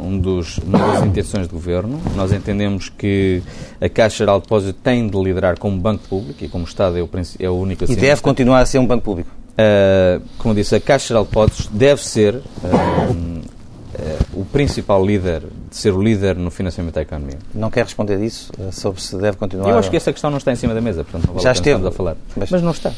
um 0.01 0.19
dos, 0.19 0.59
uma 0.59 0.79
das 0.79 1.05
intenções 1.05 1.47
do 1.47 1.55
Governo. 1.55 2.01
Nós 2.17 2.33
entendemos 2.33 2.89
que 2.89 3.43
a 3.81 3.89
Caixa 3.89 4.19
Geral 4.19 4.39
de 4.39 4.45
Depósito 4.45 4.79
tem 4.83 5.09
de 5.09 5.23
liderar 5.23 5.59
como 5.59 5.79
banco 5.79 6.03
público 6.09 6.45
e 6.45 6.49
como 6.49 6.65
Estado 6.65 6.99
é 6.99 7.03
o, 7.03 7.09
é 7.39 7.51
o 7.51 7.55
único 7.55 7.85
E 7.85 7.97
deve 7.97 8.21
continuar 8.21 8.61
a 8.61 8.67
ser 8.67 8.79
um 8.79 8.87
banco 8.87 9.05
público. 9.05 9.31
Uh, 9.51 10.23
como 10.39 10.55
disse, 10.55 10.75
a 10.75 10.81
Caixa 10.81 11.09
Geral 11.09 11.25
de 11.25 11.31
Depósitos 11.31 11.67
deve 11.67 12.03
ser 12.03 12.37
uh, 12.37 12.41
uh, 12.65 14.41
o 14.41 14.45
principal 14.45 15.05
líder 15.05 15.43
de 15.71 15.77
ser 15.77 15.93
o 15.93 16.03
líder 16.03 16.37
no 16.37 16.51
financiamento 16.51 16.95
da 16.95 17.03
economia. 17.03 17.39
Não 17.55 17.71
quer 17.71 17.85
responder 17.85 18.23
isso 18.25 18.51
sobre 18.73 19.01
se 19.03 19.17
deve 19.17 19.37
continuar? 19.37 19.71
Eu 19.71 19.79
acho 19.79 19.91
que 19.91 19.97
essa 19.97 20.13
questão 20.13 20.31
não 20.31 20.39
está 20.39 20.53
em 20.53 20.57
cima 20.57 20.73
da 20.73 20.81
mesa, 20.81 21.05
portanto 21.05 21.27
não 21.27 21.35
vale 21.35 21.45
Já 21.45 21.53
esteve 21.53 21.87
a 21.87 21.91
falar. 21.91 22.17
Mas... 22.37 22.51
mas 22.51 22.63
não 22.63 22.71
está. 22.71 22.93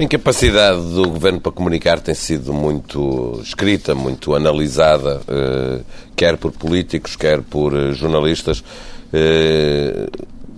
A 0.00 0.02
incapacidade 0.02 0.80
do 0.94 1.10
Governo 1.10 1.42
para 1.42 1.52
comunicar 1.52 2.00
tem 2.00 2.14
sido 2.14 2.54
muito 2.54 3.38
escrita, 3.44 3.94
muito 3.94 4.34
analisada, 4.34 5.20
eh, 5.28 5.80
quer 6.16 6.38
por 6.38 6.52
políticos, 6.52 7.16
quer 7.16 7.42
por 7.42 7.76
eh, 7.76 7.92
jornalistas. 7.92 8.64
Eh, 9.12 10.08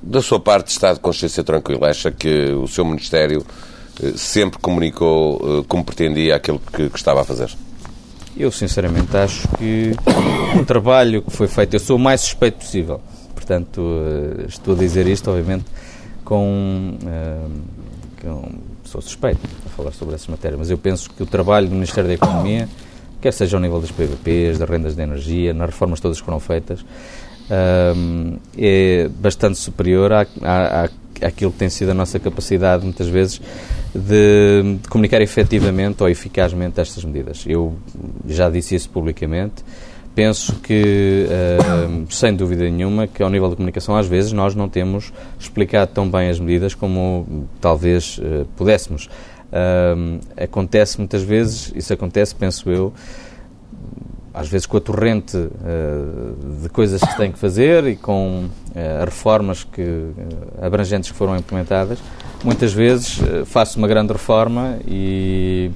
da 0.01 0.23
sua 0.23 0.39
parte, 0.39 0.69
está 0.69 0.93
de 0.93 1.01
consciência 1.01 1.43
tranquila? 1.43 1.91
Acha 1.91 2.13
que 2.13 2.53
o 2.53 2.69
seu 2.69 2.85
Ministério 2.85 3.45
sempre 4.15 4.61
comunicou 4.61 5.65
como 5.67 5.85
pretendia 5.85 6.37
aquilo 6.37 6.61
que, 6.61 6.89
estava 6.95 7.23
a 7.23 7.25
fazer? 7.25 7.51
Eu, 8.37 8.53
sinceramente, 8.53 9.17
acho 9.17 9.49
que 9.59 9.91
o 10.57 10.63
trabalho 10.65 11.21
que 11.21 11.33
foi 11.33 11.49
feito, 11.49 11.75
eu 11.75 11.81
sou 11.81 11.97
o 11.97 11.99
mais 11.99 12.21
suspeito 12.21 12.59
possível. 12.59 13.01
Portanto, 13.35 13.83
estou 14.47 14.77
a 14.77 14.79
dizer 14.79 15.09
isto, 15.09 15.33
obviamente, 15.33 15.65
com, 16.25 16.97
com 18.21 18.73
sou 18.93 19.01
suspeito 19.01 19.41
a 19.67 19.69
falar 19.71 19.93
sobre 19.93 20.15
essas 20.15 20.29
matérias, 20.29 20.59
mas 20.59 20.71
eu 20.71 20.77
penso 20.77 21.09
que 21.11 21.23
o 21.23 21.27
trabalho 21.27 21.67
do 21.67 21.75
Ministério 21.75 22.09
da 22.09 22.15
Economia, 22.15 22.69
quer 23.21 23.33
seja 23.33 23.57
ao 23.57 23.61
nível 23.61 23.81
das 23.81 23.91
PVPs, 23.91 24.59
das 24.59 24.69
rendas 24.69 24.95
de 24.95 25.03
energia, 25.03 25.55
nas 25.55 25.71
reformas 25.71 25.99
todas 25.99 26.21
que 26.21 26.25
foram 26.25 26.39
feitas, 26.39 26.85
um, 27.97 28.37
é 28.57 29.09
bastante 29.19 29.59
superior 29.59 30.13
à, 30.13 30.27
à, 30.43 30.89
àquilo 31.23 31.53
que 31.53 31.59
tem 31.59 31.71
sido 31.71 31.91
a 31.91 31.95
nossa 31.95 32.19
capacidade, 32.19 32.85
muitas 32.85 33.09
vezes, 33.09 33.41
de, 33.95 34.79
de 34.83 34.89
comunicar 34.89 35.23
efetivamente 35.23 36.03
ou 36.03 36.09
eficazmente 36.09 36.81
estas 36.81 37.05
medidas. 37.05 37.45
Eu 37.47 37.75
já 38.29 38.51
disse 38.51 38.75
isso 38.75 38.91
publicamente 38.91 39.65
penso 40.15 40.57
que, 40.57 41.27
uh, 41.27 42.13
sem 42.13 42.35
dúvida 42.35 42.65
nenhuma, 42.65 43.07
que 43.07 43.23
ao 43.23 43.31
nível 43.31 43.49
da 43.49 43.57
comunicação, 43.57 43.97
às 43.97 44.07
vezes, 44.07 44.33
nós 44.33 44.55
não 44.55 44.69
temos 44.69 45.13
explicado 45.39 45.93
tão 45.93 46.09
bem 46.09 46.29
as 46.29 46.39
medidas 46.39 46.75
como 46.75 47.49
talvez 47.61 48.19
uh, 48.19 48.47
pudéssemos. 48.57 49.07
Uh, 49.07 50.21
acontece 50.37 50.99
muitas 50.99 51.23
vezes, 51.23 51.73
isso 51.75 51.93
acontece, 51.93 52.35
penso 52.35 52.71
eu, 52.71 52.93
às 54.35 54.49
vezes 54.49 54.67
com 54.67 54.79
a 54.79 54.81
torrente 54.81 55.37
de 56.63 56.69
coisas 56.71 57.03
que 57.03 57.11
se 57.11 57.17
tem 57.19 57.31
que 57.31 57.39
fazer 57.39 57.87
e 57.87 57.97
com 57.97 58.49
reformas 58.99 59.63
que, 59.63 60.07
abrangentes 60.59 61.11
que 61.11 61.17
foram 61.19 61.37
implementadas, 61.37 61.99
muitas 62.43 62.73
vezes 62.73 63.21
faço 63.45 63.77
uma 63.77 63.87
grande 63.87 64.11
reforma 64.11 64.79
e 64.89 65.71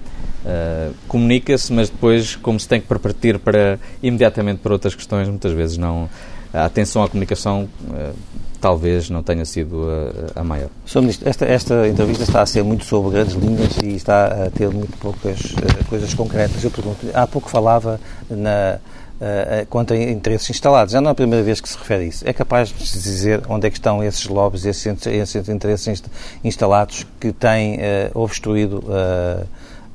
Uh, 0.47 0.95
comunica-se, 1.09 1.73
mas 1.73 1.91
depois, 1.91 2.37
como 2.37 2.61
se 2.61 2.69
tem 2.69 2.81
que 2.81 2.87
partir 2.87 3.37
para 3.37 3.81
imediatamente 4.01 4.61
para 4.61 4.73
outras 4.73 4.95
questões, 4.95 5.29
muitas 5.29 5.53
vezes 5.53 5.77
não. 5.77 6.09
A 6.53 6.67
atenção 6.67 7.03
à 7.03 7.09
comunicação 7.09 7.69
uh, 7.91 8.15
talvez 8.61 9.11
não 9.11 9.25
tenha 9.25 9.45
sido 9.45 9.89
a, 10.37 10.41
a 10.41 10.45
maior. 10.45 10.69
Sr. 10.87 11.01
Ministro, 11.01 11.29
esta, 11.29 11.45
esta, 11.47 11.89
entrevista 11.89 12.23
está 12.23 12.43
a 12.43 12.47
ser 12.47 12.63
muito 12.63 12.85
sobre 12.85 13.11
grandes 13.11 13.35
linhas 13.35 13.77
e 13.83 13.97
está 13.97 14.47
a 14.47 14.51
ter 14.51 14.71
muito 14.71 14.97
poucas 14.99 15.41
uh, 15.41 15.85
coisas 15.89 16.15
concretas. 16.15 16.63
Eu 16.63 16.71
pergunto, 16.71 17.05
há 17.13 17.27
pouco 17.27 17.51
falava 17.51 18.01
na, 18.31 18.79
uh, 19.21 19.67
quanto 19.69 19.95
a 19.95 19.97
interesses 19.97 20.49
instalados. 20.49 20.93
Já 20.93 21.01
não 21.01 21.09
é 21.09 21.13
a 21.13 21.15
primeira 21.17 21.45
vez 21.45 21.61
que 21.61 21.69
se 21.69 21.77
refere 21.77 22.05
a 22.05 22.07
isso. 22.07 22.29
É 22.29 22.33
capaz 22.33 22.69
de 22.69 22.77
dizer 22.77 23.43
onde 23.49 23.67
é 23.67 23.71
que 23.71 23.79
estão 23.79 24.03
esses 24.03 24.27
lobbies, 24.27 24.65
esses, 24.65 25.07
esses 25.09 25.49
interesses 25.49 26.05
instalados 26.45 27.05
que 27.19 27.33
têm 27.33 27.81
obstruído 28.15 28.85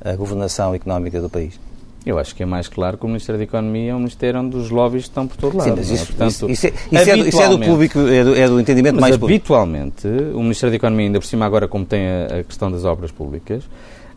a 0.04 0.14
governação 0.16 0.74
económica 0.74 1.20
do 1.20 1.28
país? 1.28 1.58
Eu 2.04 2.18
acho 2.18 2.34
que 2.34 2.42
é 2.42 2.46
mais 2.46 2.66
claro 2.66 2.98
que 2.98 3.04
o 3.04 3.06
Ministério 3.06 3.38
da 3.38 3.44
Economia 3.44 3.92
é 3.92 3.94
um 3.94 3.98
ministério 3.98 4.40
onde 4.40 4.56
os 4.56 4.70
lobbies 4.70 5.04
estão 5.04 5.26
por 5.26 5.36
todo 5.36 5.56
lado. 5.56 5.68
Sim, 5.68 5.74
mas 5.76 5.88
isso, 5.88 6.02
é? 6.02 6.06
Portanto, 6.06 6.30
isso, 6.32 6.66
isso, 6.66 6.66
é, 6.66 7.10
é, 7.10 7.16
do, 7.16 7.28
isso 7.28 7.40
é 7.40 7.48
do 7.48 7.58
público, 7.60 7.98
é 8.00 8.24
do, 8.24 8.34
é 8.34 8.48
do 8.48 8.60
entendimento 8.60 8.94
mas 8.94 9.02
mais 9.02 9.16
público. 9.16 9.36
habitualmente, 9.36 10.08
o 10.34 10.42
Ministério 10.42 10.72
da 10.72 10.76
Economia, 10.76 11.06
ainda 11.06 11.20
por 11.20 11.26
cima 11.26 11.46
agora 11.46 11.68
como 11.68 11.84
tem 11.84 12.04
a, 12.04 12.40
a 12.40 12.42
questão 12.42 12.72
das 12.72 12.84
obras 12.84 13.12
públicas, 13.12 13.62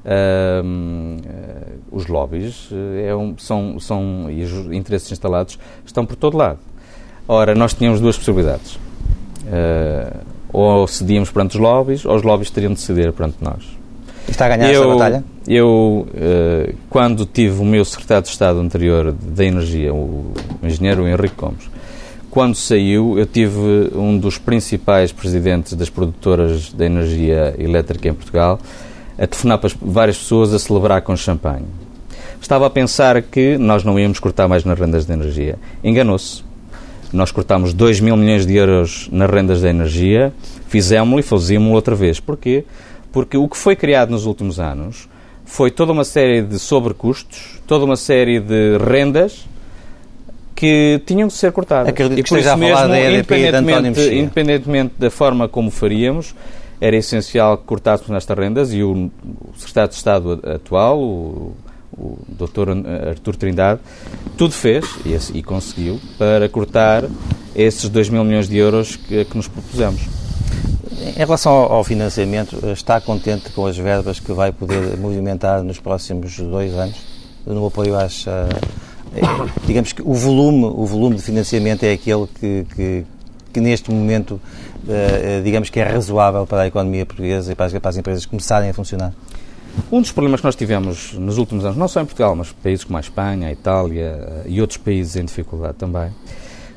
uh, 0.05 1.21
os 1.91 2.07
lobbies 2.07 2.71
uh, 2.71 2.75
é 3.05 3.15
um, 3.15 3.37
são, 3.37 3.79
são, 3.79 4.31
e 4.31 4.43
os 4.43 4.51
interesses 4.73 5.11
instalados 5.11 5.59
estão 5.85 6.07
por 6.07 6.15
todo 6.15 6.37
lado. 6.37 6.59
Ora, 7.27 7.53
nós 7.53 7.75
tínhamos 7.75 8.01
duas 8.01 8.17
possibilidades. 8.17 8.75
Uh, 9.45 10.25
ou 10.51 10.87
cedíamos 10.87 11.29
perante 11.29 11.55
os 11.55 11.61
lobbies, 11.61 12.03
ou 12.05 12.15
os 12.15 12.23
lobbies 12.23 12.49
teriam 12.49 12.73
de 12.73 12.79
ceder 12.79 13.13
perante 13.13 13.37
nós. 13.41 13.75
Está 14.29 14.45
a 14.45 14.49
ganhar 14.49 14.71
eu, 14.71 14.81
essa 14.81 14.93
batalha? 14.93 15.23
Eu, 15.47 16.07
uh, 16.09 16.75
quando 16.89 17.25
tive 17.25 17.61
o 17.61 17.65
meu 17.65 17.85
secretário 17.85 18.23
de 18.23 18.29
Estado 18.29 18.59
anterior 18.59 19.11
da 19.11 19.45
Energia, 19.45 19.93
o 19.93 20.33
engenheiro 20.63 21.07
Henrique 21.07 21.35
Gomes, 21.37 21.69
quando 22.35 22.55
saiu, 22.55 23.17
eu 23.17 23.25
tive 23.25 23.91
um 23.95 24.17
dos 24.17 24.37
principais 24.37 25.11
presidentes 25.13 25.73
das 25.73 25.89
produtoras 25.89 26.73
da 26.73 26.85
energia 26.85 27.55
elétrica 27.57 28.09
em 28.09 28.13
Portugal 28.13 28.59
a 29.17 29.25
telefonar 29.25 29.57
para 29.57 29.69
várias 29.81 30.17
pessoas 30.17 30.53
a 30.53 30.59
celebrar 30.59 31.01
com 31.01 31.15
champanhe. 31.15 31.65
Estava 32.41 32.67
a 32.67 32.69
pensar 32.69 33.21
que 33.21 33.57
nós 33.57 33.85
não 33.85 33.97
íamos 33.97 34.19
cortar 34.19 34.49
mais 34.49 34.65
nas 34.65 34.77
rendas 34.77 35.05
de 35.05 35.13
energia. 35.13 35.57
Enganou-se. 35.83 36.43
Nós 37.13 37.31
cortámos 37.31 37.73
2 37.73 38.01
mil 38.01 38.17
milhões 38.17 38.45
de 38.45 38.55
euros 38.55 39.07
nas 39.11 39.29
rendas 39.29 39.61
da 39.61 39.69
energia, 39.69 40.33
fizemos-lo 40.67 41.19
e 41.19 41.23
fazíamos 41.23 41.71
outra 41.71 41.95
vez. 41.95 42.19
Porquê? 42.19 42.65
Porque 43.15 43.37
o 43.37 43.47
que 43.47 43.55
foi 43.55 43.77
criado 43.77 44.09
nos 44.09 44.25
últimos 44.25 44.59
anos 44.59 45.07
foi 45.45 45.71
toda 45.71 45.93
uma 45.93 46.03
série 46.03 46.41
de 46.41 46.59
sobrecustos, 46.59 47.61
toda 47.65 47.85
uma 47.85 47.95
série 47.95 48.41
de 48.41 48.77
rendas 48.77 49.47
que 50.53 51.01
tinham 51.05 51.29
de 51.29 51.33
ser 51.33 51.53
cortadas. 51.53 51.87
Acredito 51.87 52.19
e 52.19 52.23
por 52.23 52.37
isso 52.37 52.57
mesmo, 52.57 52.93
independentemente, 52.93 54.13
independentemente 54.13 54.93
da 54.99 55.09
forma 55.09 55.47
como 55.47 55.71
faríamos, 55.71 56.35
era 56.81 56.97
essencial 56.97 57.57
que 57.57 57.63
cortássemos 57.63 58.11
nestas 58.11 58.37
rendas 58.37 58.73
e 58.73 58.83
o, 58.83 59.09
Secretário 59.55 59.89
de 59.91 59.95
Estado 59.95 60.41
atual, 60.53 60.99
o, 60.99 61.55
o 61.97 62.19
Dr. 62.27 62.71
Artur 63.07 63.37
Trindade, 63.37 63.79
tudo 64.35 64.53
fez 64.53 64.83
e, 65.05 65.37
e, 65.37 65.41
conseguiu 65.41 66.01
para 66.17 66.49
cortar 66.49 67.05
esses 67.55 67.87
2 67.87 68.09
mil 68.09 68.25
milhões 68.25 68.49
de 68.49 68.57
euros 68.57 68.97
que, 68.97 69.23
que 69.23 69.37
nos 69.37 69.47
propusemos. 69.47 70.14
Em 70.97 71.19
relação 71.19 71.51
ao 71.51 71.83
financiamento, 71.83 72.57
está 72.69 73.01
contente 73.01 73.49
com 73.49 73.65
as 73.65 73.77
verbas 73.77 74.19
que 74.19 74.31
vai 74.31 74.51
poder 74.51 74.97
movimentar 74.97 75.61
nos 75.61 75.79
próximos 75.79 76.37
dois 76.37 76.73
anos 76.73 76.95
no 77.45 77.67
apoio 77.67 77.97
às. 77.97 78.25
digamos 79.67 79.91
que 79.93 80.01
o 80.01 80.13
volume, 80.13 80.65
o 80.65 80.85
volume 80.85 81.17
de 81.17 81.21
financiamento 81.21 81.83
é 81.83 81.91
aquele 81.91 82.27
que, 82.39 82.65
que, 82.75 83.05
que 83.53 83.59
neste 83.59 83.91
momento, 83.91 84.41
eh, 84.87 85.41
digamos 85.43 85.69
que 85.69 85.79
é 85.79 85.83
razoável 85.83 86.45
para 86.47 86.61
a 86.61 86.67
economia 86.67 87.05
portuguesa 87.05 87.51
e 87.51 87.55
para 87.55 87.89
as, 87.89 87.97
empresas 87.97 88.25
começarem 88.25 88.69
a 88.69 88.73
funcionar? 88.73 89.13
Um 89.91 90.01
dos 90.01 90.11
problemas 90.11 90.39
que 90.39 90.45
nós 90.45 90.55
tivemos 90.55 91.13
nos 91.13 91.37
últimos 91.37 91.65
anos, 91.65 91.77
não 91.77 91.87
só 91.87 92.01
em 92.01 92.05
Portugal, 92.05 92.35
mas 92.35 92.51
países 92.51 92.85
como 92.85 92.97
a 92.97 93.01
Espanha, 93.01 93.49
a 93.49 93.51
Itália 93.51 94.17
eh, 94.27 94.43
e 94.47 94.61
outros 94.61 94.77
países 94.77 95.15
em 95.17 95.25
dificuldade 95.25 95.75
também, 95.75 96.09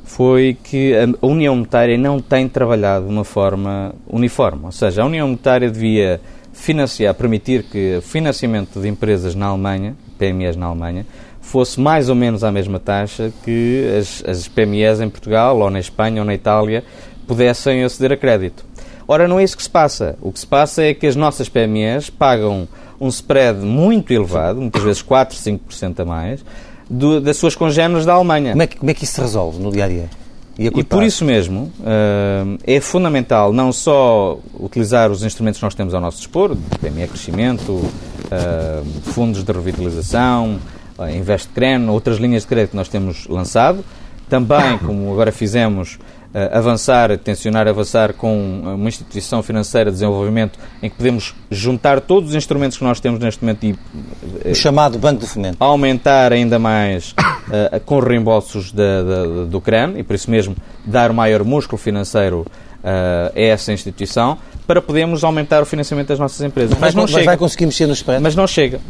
foi 0.09 0.57
que 0.65 0.95
a 0.97 1.27
União 1.27 1.55
Monetária 1.55 1.99
não 1.99 2.19
tem 2.19 2.49
trabalhado 2.49 3.07
de 3.07 3.13
uma 3.13 3.25
forma 3.25 3.95
uniforme. 4.09 4.65
Ou 4.65 4.73
seja, 4.73 5.03
a 5.03 5.07
União 5.07 5.29
Monetária 5.29 5.71
devia 5.71 6.19
financiar, 6.51 7.15
permitir 7.15 7.65
que 7.65 7.99
o 7.99 8.03
financiamento 8.03 8.81
de 8.81 8.89
empresas 8.89 9.35
na 9.35 9.47
Alemanha, 9.47 9.95
PMEs 10.19 10.57
na 10.57 10.67
Alemanha, 10.67 11.07
fosse 11.43 11.79
mais 11.79 12.09
ou 12.09 12.15
menos 12.15 12.43
à 12.43 12.51
mesma 12.51 12.79
taxa 12.81 13.31
que 13.45 13.87
as, 13.99 14.25
as 14.27 14.49
PMEs 14.49 15.03
em 15.03 15.11
Portugal, 15.11 15.59
ou 15.59 15.71
na 15.71 15.79
Espanha, 15.79 16.23
ou 16.23 16.27
na 16.27 16.35
Itália, 16.35 16.83
pudessem 17.27 17.85
aceder 17.85 18.11
a 18.11 18.17
crédito. 18.17 18.65
Ora, 19.07 19.29
não 19.29 19.39
é 19.39 19.45
isso 19.45 19.59
que 19.59 19.63
se 19.63 19.71
passa. 19.71 20.17
O 20.23 20.33
que 20.33 20.41
se 20.41 20.47
passa 20.47 20.83
é 20.83 20.95
que 20.95 21.07
as 21.07 21.17
nossas 21.17 21.51
PMEs 21.51 22.09
pagam 22.09 22.67
um 22.99 23.09
spread 23.09 23.61
muito 23.61 24.11
elevado, 24.11 24.59
muitas 24.59 24.83
vezes 24.83 25.03
4, 25.03 25.37
5% 25.37 26.01
a 26.01 26.05
mais, 26.07 26.45
do, 26.89 27.21
das 27.21 27.37
suas 27.37 27.55
congêneres 27.55 28.05
da 28.05 28.15
Alemanha. 28.15 28.53
Como 28.53 28.63
é, 28.63 28.67
que, 28.67 28.77
como 28.77 28.91
é 28.91 28.95
que 28.95 29.05
isso 29.05 29.15
se 29.15 29.21
resolve 29.21 29.61
no 29.61 29.71
dia 29.71 29.85
a 29.85 29.89
dia? 29.89 30.11
E, 30.59 30.67
e 30.67 30.83
por 30.83 31.05
isso 31.05 31.25
mesmo 31.25 31.73
uh, 31.79 32.59
é 32.67 32.81
fundamental 32.81 33.53
não 33.53 33.73
só 33.73 34.41
utilizar 34.59 35.09
os 35.09 35.23
instrumentos 35.23 35.61
que 35.61 35.65
nós 35.65 35.75
temos 35.75 35.95
ao 35.95 36.01
nosso 36.01 36.19
dispor, 36.19 36.57
PME 36.81 37.07
Crescimento, 37.07 37.73
uh, 37.73 39.03
fundos 39.13 39.45
de 39.45 39.53
revitalização, 39.53 40.59
uh, 40.99 41.09
InvestCren, 41.09 41.89
outras 41.89 42.19
linhas 42.19 42.43
de 42.43 42.49
crédito 42.49 42.71
que 42.71 42.77
nós 42.77 42.89
temos 42.89 43.29
lançado, 43.29 43.85
também, 44.29 44.79
como 44.79 45.13
agora 45.13 45.31
fizemos, 45.31 45.97
avançar, 46.53 47.17
tensionar 47.19 47.67
avançar 47.67 48.13
com 48.13 48.61
uma 48.75 48.89
instituição 48.89 49.43
financeira 49.43 49.91
de 49.91 49.95
desenvolvimento 49.97 50.59
em 50.83 50.91
que 50.91 50.97
podemos 50.97 51.35
juntar 51.51 52.01
todos 52.01 52.31
os 52.31 52.37
instrumentos 52.37 52.77
que 52.77 52.85
nós 52.85 53.01
temos 53.01 53.19
neste 53.19 53.43
momento 53.43 53.65
e 53.65 53.79
o 54.45 54.55
chamado 54.55 54.99
Banco 54.99 55.21
de 55.21 55.27
Fomento 55.27 55.57
aumentar 55.59 56.33
ainda 56.33 56.59
mais 56.59 57.13
uh, 57.13 57.81
com 57.85 57.99
reembolsos 57.99 58.73
da, 58.73 59.03
da, 59.03 59.45
do 59.47 59.61
CRAN 59.61 59.95
e 59.97 60.03
por 60.03 60.15
isso 60.15 60.31
mesmo 60.31 60.55
dar 60.85 61.13
maior 61.13 61.43
músculo 61.45 61.79
financeiro 61.79 62.47
uh, 62.79 63.33
a 63.35 63.41
essa 63.41 63.73
instituição 63.73 64.39
para 64.67 64.83
podermos 64.83 65.25
aumentar 65.25 65.63
o 65.63 65.67
financiamento 65.67 66.09
das 66.09 66.19
nossas 66.19 66.41
empresas. 66.43 66.73
Mas, 66.73 66.81
mas 66.81 66.95
não 66.95 67.03
mas 67.05 67.11
chega. 67.11 67.25
vai 67.25 67.37
conseguir 67.37 67.67
mexer 67.67 67.87
no 67.87 67.95
spread? 67.95 68.23
Mas 68.23 68.37
não 68.37 68.47
chega. 68.47 68.81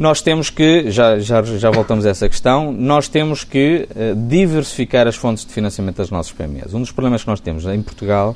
Nós 0.00 0.22
temos 0.22 0.48
que, 0.48 0.90
já, 0.90 1.18
já, 1.18 1.42
já 1.42 1.70
voltamos 1.70 2.06
a 2.06 2.08
essa 2.08 2.26
questão, 2.26 2.72
nós 2.72 3.06
temos 3.06 3.44
que 3.44 3.86
uh, 3.90 4.14
diversificar 4.28 5.06
as 5.06 5.14
fontes 5.14 5.44
de 5.44 5.52
financiamento 5.52 5.98
das 5.98 6.10
nossas 6.10 6.32
PMEs. 6.32 6.72
Um 6.72 6.80
dos 6.80 6.90
problemas 6.90 7.22
que 7.22 7.28
nós 7.28 7.38
temos 7.38 7.66
em 7.66 7.82
Portugal 7.82 8.34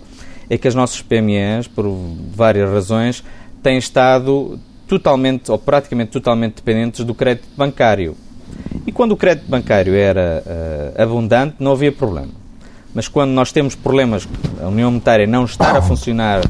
é 0.50 0.58
que 0.58 0.68
as 0.68 0.74
nossas 0.74 1.00
PMEs, 1.00 1.66
por 1.66 1.90
várias 2.36 2.68
razões, 2.70 3.24
têm 3.62 3.78
estado 3.78 4.60
totalmente 4.86 5.50
ou 5.50 5.56
praticamente 5.56 6.10
totalmente 6.10 6.56
dependentes 6.56 7.02
do 7.02 7.14
crédito 7.14 7.48
bancário. 7.56 8.14
E 8.86 8.92
quando 8.92 9.12
o 9.12 9.16
crédito 9.16 9.48
bancário 9.48 9.94
era 9.94 10.44
uh, 10.44 11.02
abundante, 11.02 11.56
não 11.58 11.72
havia 11.72 11.90
problema. 11.90 12.32
Mas 12.94 13.08
quando 13.08 13.30
nós 13.30 13.52
temos 13.52 13.74
problemas, 13.74 14.28
a 14.62 14.68
União 14.68 14.90
Monetária 14.90 15.26
não 15.26 15.46
estar 15.46 15.74
a 15.74 15.80
funcionar 15.80 16.42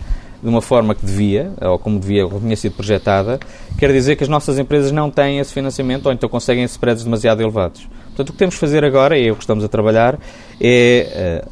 de 0.45 0.51
uma 0.51 0.61
forma 0.61 0.95
que 0.95 1.05
devia, 1.07 1.51
ou 1.63 1.79
como 1.79 1.99
devia, 1.99 2.27
ou 2.27 2.39
tinha 2.39 2.55
sido 2.55 2.73
projetada, 2.73 3.41
quer 3.79 3.91
dizer 3.91 4.15
que 4.15 4.23
as 4.23 4.29
nossas 4.29 4.59
empresas 4.59 4.93
não 4.93 5.11
têm 5.11 5.39
esse 5.39 5.55
financiamento 5.55 6.05
ou 6.05 6.13
então 6.13 6.29
conseguem 6.29 6.65
spreads 6.65 7.03
demasiado 7.03 7.41
elevados. 7.41 7.89
Portanto, 8.09 8.29
o 8.29 8.33
que 8.33 8.39
temos 8.39 8.55
que 8.55 8.61
fazer 8.61 8.85
agora, 8.85 9.19
e 9.19 9.27
é 9.27 9.33
o 9.33 9.37
que 9.37 9.43
estamos 9.43 9.65
a 9.65 9.69
trabalhar, 9.69 10.19
é 10.61 11.43
uh, 11.43 11.51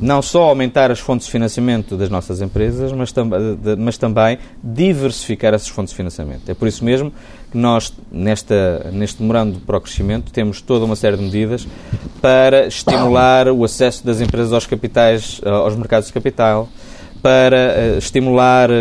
não 0.00 0.22
só 0.22 0.44
aumentar 0.44 0.90
as 0.90 0.98
fontes 0.98 1.26
de 1.26 1.32
financiamento 1.32 1.98
das 1.98 2.08
nossas 2.08 2.40
empresas, 2.40 2.90
mas, 2.92 3.12
tam 3.12 3.28
mas 3.78 3.98
também 3.98 4.38
diversificar 4.64 5.52
essas 5.52 5.68
fontes 5.68 5.92
de 5.92 5.96
financiamento. 5.98 6.48
É 6.48 6.54
por 6.54 6.66
isso 6.66 6.82
mesmo 6.82 7.12
que 7.52 7.58
nós, 7.58 7.92
nesta, 8.10 8.90
neste 8.90 9.20
memorando 9.20 9.60
para 9.60 9.76
o 9.76 9.80
crescimento, 9.82 10.32
temos 10.32 10.62
toda 10.62 10.86
uma 10.86 10.96
série 10.96 11.18
de 11.18 11.24
medidas 11.24 11.68
para 12.22 12.68
estimular 12.68 13.48
o 13.48 13.62
acesso 13.62 14.06
das 14.06 14.22
empresas 14.22 14.50
aos 14.54 14.66
capitais, 14.66 15.42
aos 15.44 15.76
mercados 15.76 16.06
de 16.06 16.14
capital, 16.14 16.70
para 17.22 17.94
uh, 17.94 17.98
estimular 17.98 18.70
uh, 18.70 18.74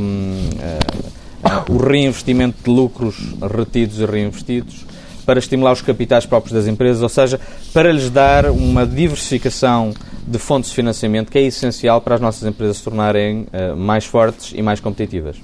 uh, 0.00 1.72
o 1.72 1.76
reinvestimento 1.78 2.56
de 2.64 2.70
lucros 2.70 3.16
retidos 3.56 4.00
e 4.00 4.06
reinvestidos, 4.06 4.86
para 5.24 5.38
estimular 5.38 5.72
os 5.72 5.82
capitais 5.82 6.24
próprios 6.24 6.52
das 6.52 6.66
empresas, 6.66 7.02
ou 7.02 7.08
seja, 7.08 7.40
para 7.72 7.90
lhes 7.92 8.10
dar 8.10 8.46
uma 8.50 8.86
diversificação 8.86 9.92
de 10.26 10.38
fontes 10.38 10.70
de 10.70 10.76
financiamento 10.76 11.30
que 11.30 11.38
é 11.38 11.42
essencial 11.42 12.00
para 12.00 12.14
as 12.14 12.20
nossas 12.20 12.48
empresas 12.48 12.78
se 12.78 12.84
tornarem 12.84 13.46
mais 13.76 14.04
fortes 14.04 14.52
e 14.56 14.62
mais 14.62 14.78
competitivas. 14.78 15.36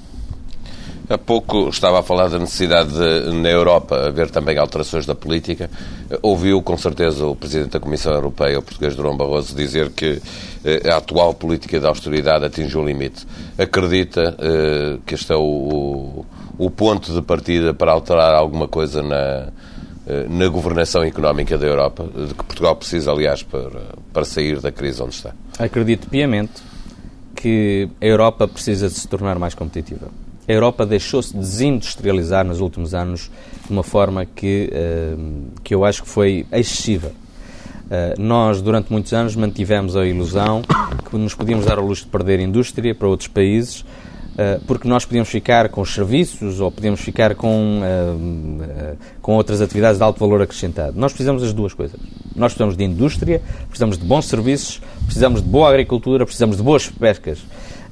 Há 1.12 1.18
pouco 1.18 1.68
estava 1.68 2.00
a 2.00 2.02
falar 2.02 2.30
da 2.30 2.38
necessidade 2.38 2.90
de, 2.90 3.34
na 3.34 3.50
Europa, 3.50 4.06
haver 4.06 4.30
também 4.30 4.56
alterações 4.56 5.04
da 5.04 5.14
política. 5.14 5.68
Ouviu, 6.22 6.62
com 6.62 6.74
certeza, 6.78 7.26
o 7.26 7.36
Presidente 7.36 7.72
da 7.72 7.80
Comissão 7.80 8.14
Europeia, 8.14 8.58
o 8.58 8.62
português 8.62 8.96
Durão 8.96 9.14
Barroso, 9.14 9.54
dizer 9.54 9.90
que 9.90 10.22
eh, 10.64 10.90
a 10.90 10.96
atual 10.96 11.34
política 11.34 11.78
de 11.78 11.86
austeridade 11.86 12.46
atingiu 12.46 12.80
o 12.80 12.86
limite. 12.86 13.26
Acredita 13.58 14.34
eh, 14.38 15.00
que 15.04 15.14
este 15.14 15.34
é 15.34 15.36
o, 15.36 16.24
o, 16.56 16.70
ponto 16.70 17.12
de 17.12 17.20
partida 17.20 17.74
para 17.74 17.92
alterar 17.92 18.34
alguma 18.34 18.66
coisa 18.66 19.02
na, 19.02 19.48
eh, 20.06 20.26
na 20.30 20.48
governação 20.48 21.04
económica 21.04 21.58
da 21.58 21.66
Europa, 21.66 22.04
de 22.04 22.32
que 22.32 22.42
Portugal 22.42 22.74
precisa, 22.74 23.12
aliás, 23.12 23.42
para, 23.42 23.82
para 24.14 24.24
sair 24.24 24.60
da 24.60 24.72
crise 24.72 25.02
onde 25.02 25.16
está? 25.16 25.34
Acredito 25.58 26.08
piamente 26.08 26.62
que 27.34 27.90
a 28.00 28.06
Europa 28.06 28.48
precisa 28.48 28.88
de 28.88 28.94
se 28.94 29.06
tornar 29.06 29.38
mais 29.38 29.54
competitiva 29.54 30.08
a 30.46 30.52
Europa 30.52 30.84
deixou-se 30.84 31.36
desindustrializar 31.36 32.44
nos 32.44 32.60
últimos 32.60 32.94
anos 32.94 33.30
de 33.64 33.72
uma 33.72 33.82
forma 33.82 34.26
que, 34.26 34.70
uh, 34.72 35.60
que 35.62 35.74
eu 35.74 35.84
acho 35.84 36.02
que 36.02 36.08
foi 36.08 36.46
excessiva. 36.52 37.12
Uh, 37.86 38.20
nós, 38.20 38.60
durante 38.60 38.90
muitos 38.90 39.12
anos, 39.12 39.36
mantivemos 39.36 39.96
a 39.96 40.04
ilusão 40.04 40.62
que 41.08 41.16
nos 41.16 41.34
podíamos 41.34 41.66
dar 41.66 41.78
ao 41.78 41.86
luxo 41.86 42.04
de 42.04 42.10
perder 42.10 42.40
indústria 42.40 42.94
para 42.94 43.06
outros 43.06 43.28
países, 43.28 43.82
uh, 43.82 44.60
porque 44.66 44.88
nós 44.88 45.04
podíamos 45.04 45.28
ficar 45.28 45.68
com 45.68 45.80
os 45.80 45.94
serviços 45.94 46.58
ou 46.58 46.72
podíamos 46.72 47.00
ficar 47.00 47.36
com, 47.36 47.80
com 49.20 49.34
outras 49.36 49.60
atividades 49.60 49.98
de 49.98 50.04
alto 50.04 50.18
valor 50.18 50.42
acrescentado. 50.42 50.98
Nós 50.98 51.12
precisamos 51.12 51.42
das 51.42 51.52
duas 51.52 51.72
coisas. 51.72 52.00
Nós 52.34 52.52
precisamos 52.52 52.76
de 52.76 52.82
indústria, 52.82 53.40
precisamos 53.68 53.96
de 53.96 54.04
bons 54.04 54.24
serviços, 54.24 54.80
precisamos 55.04 55.40
de 55.40 55.48
boa 55.48 55.68
agricultura, 55.68 56.24
precisamos 56.24 56.56
de 56.56 56.62
boas 56.62 56.88
pescas. 56.88 57.38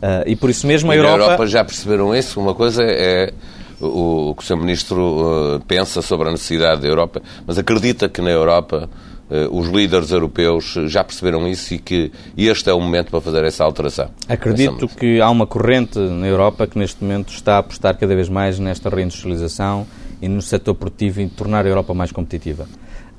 Uh, 0.00 0.24
e 0.26 0.34
por 0.34 0.48
isso 0.48 0.66
mesmo 0.66 0.90
a 0.90 0.96
Europa... 0.96 1.18
Na 1.18 1.24
Europa 1.24 1.46
já 1.46 1.64
perceberam 1.64 2.14
isso? 2.14 2.40
Uma 2.40 2.54
coisa 2.54 2.82
é 2.82 3.32
o, 3.80 4.34
que 4.34 4.42
o 4.42 4.46
Sr. 4.46 4.56
Ministro 4.56 5.56
uh, 5.56 5.60
pensa 5.66 6.02
sobre 6.02 6.28
a 6.28 6.32
necessidade 6.32 6.82
da 6.82 6.88
Europa, 6.88 7.22
mas 7.46 7.58
acredita 7.58 8.08
que 8.08 8.22
na 8.22 8.30
Europa 8.30 8.88
uh, 9.30 9.58
os 9.58 9.68
líderes 9.68 10.10
europeus 10.10 10.74
já 10.86 11.04
perceberam 11.04 11.46
isso 11.46 11.74
e 11.74 11.78
que 11.78 12.10
este 12.36 12.70
é 12.70 12.72
o 12.72 12.80
momento 12.80 13.10
para 13.10 13.20
fazer 13.20 13.44
essa 13.44 13.62
alteração? 13.62 14.10
Acredito 14.28 14.88
que 14.88 15.20
há 15.20 15.28
uma 15.28 15.46
corrente 15.46 15.98
na 15.98 16.26
Europa 16.26 16.66
que 16.66 16.78
neste 16.78 17.02
momento 17.02 17.32
está 17.32 17.56
a 17.56 17.58
apostar 17.58 17.96
cada 17.98 18.14
vez 18.14 18.28
mais 18.28 18.58
nesta 18.58 18.88
reindustrialização 18.88 19.86
e 20.22 20.28
no 20.28 20.42
setor 20.42 20.74
produtivo 20.74 21.20
e 21.20 21.28
tornar 21.28 21.64
a 21.64 21.68
Europa 21.68 21.94
mais 21.94 22.12
competitiva. 22.12 22.66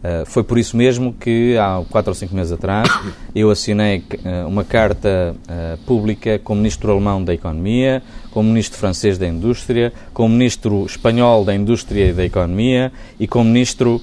Uh, 0.01 0.25
foi 0.25 0.43
por 0.43 0.57
isso 0.57 0.75
mesmo 0.75 1.13
que, 1.13 1.55
há 1.57 1.83
quatro 1.87 2.09
ou 2.09 2.15
cinco 2.15 2.33
meses 2.33 2.51
atrás, 2.51 2.89
eu 3.35 3.51
assinei 3.51 3.99
uh, 3.99 4.47
uma 4.47 4.63
carta 4.63 5.35
uh, 5.35 5.77
pública 5.85 6.39
como 6.43 6.59
Ministro 6.59 6.91
Alemão 6.91 7.23
da 7.23 7.35
Economia, 7.35 8.01
como 8.31 8.49
Ministro 8.49 8.79
Francês 8.79 9.19
da 9.19 9.27
Indústria, 9.27 9.93
como 10.11 10.29
Ministro 10.29 10.85
Espanhol 10.85 11.45
da 11.45 11.53
Indústria 11.53 12.09
e 12.09 12.13
da 12.13 12.25
Economia 12.25 12.91
e 13.19 13.27
como 13.27 13.45
Ministro 13.45 13.97
uh, 13.97 14.01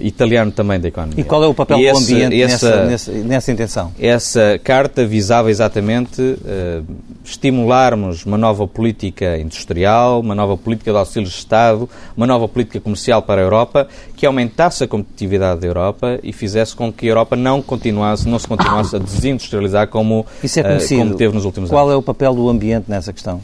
italiano 0.00 0.52
também 0.52 0.78
da 0.78 0.88
economia. 0.88 1.18
E 1.18 1.24
qual 1.24 1.42
é 1.42 1.46
o 1.46 1.54
papel 1.54 1.78
e 1.78 1.82
do 1.82 1.98
esse, 1.98 2.14
ambiente 2.14 2.42
essa, 2.42 2.84
nessa, 2.84 3.12
nessa, 3.12 3.52
intenção? 3.52 3.92
Essa 3.98 4.60
carta 4.62 5.06
visava 5.06 5.50
exatamente 5.50 6.20
uh, 6.20 6.84
estimularmos 7.24 8.26
uma 8.26 8.36
nova 8.36 8.66
política 8.66 9.38
industrial, 9.38 10.20
uma 10.20 10.34
nova 10.34 10.56
política 10.56 10.90
de 10.90 10.98
auxílios 10.98 11.30
de 11.30 11.38
Estado, 11.38 11.88
uma 12.16 12.26
nova 12.26 12.46
política 12.48 12.80
comercial 12.80 13.22
para 13.22 13.40
a 13.40 13.44
Europa, 13.44 13.88
que 14.16 14.26
aumentasse 14.26 14.84
a 14.84 14.88
competitividade 14.88 15.60
da 15.60 15.66
Europa 15.66 16.18
e 16.22 16.32
fizesse 16.32 16.74
com 16.74 16.92
que 16.92 17.06
a 17.06 17.10
Europa 17.10 17.36
não 17.36 17.62
continuasse, 17.62 18.28
não 18.28 18.38
se 18.38 18.46
continuasse 18.46 18.96
a 18.96 18.98
desindustrializar 18.98 19.88
como, 19.88 20.26
Isso 20.42 20.60
é 20.60 20.62
uh, 20.62 20.98
como 20.98 21.14
teve 21.14 21.34
nos 21.34 21.44
últimos 21.44 21.70
Qual 21.70 21.80
anos. 21.80 21.90
Qual 21.90 21.92
é 21.92 21.96
o 21.96 22.02
papel 22.02 22.34
do 22.34 22.48
ambiente 22.48 22.84
nessa 22.88 23.12
questão? 23.12 23.40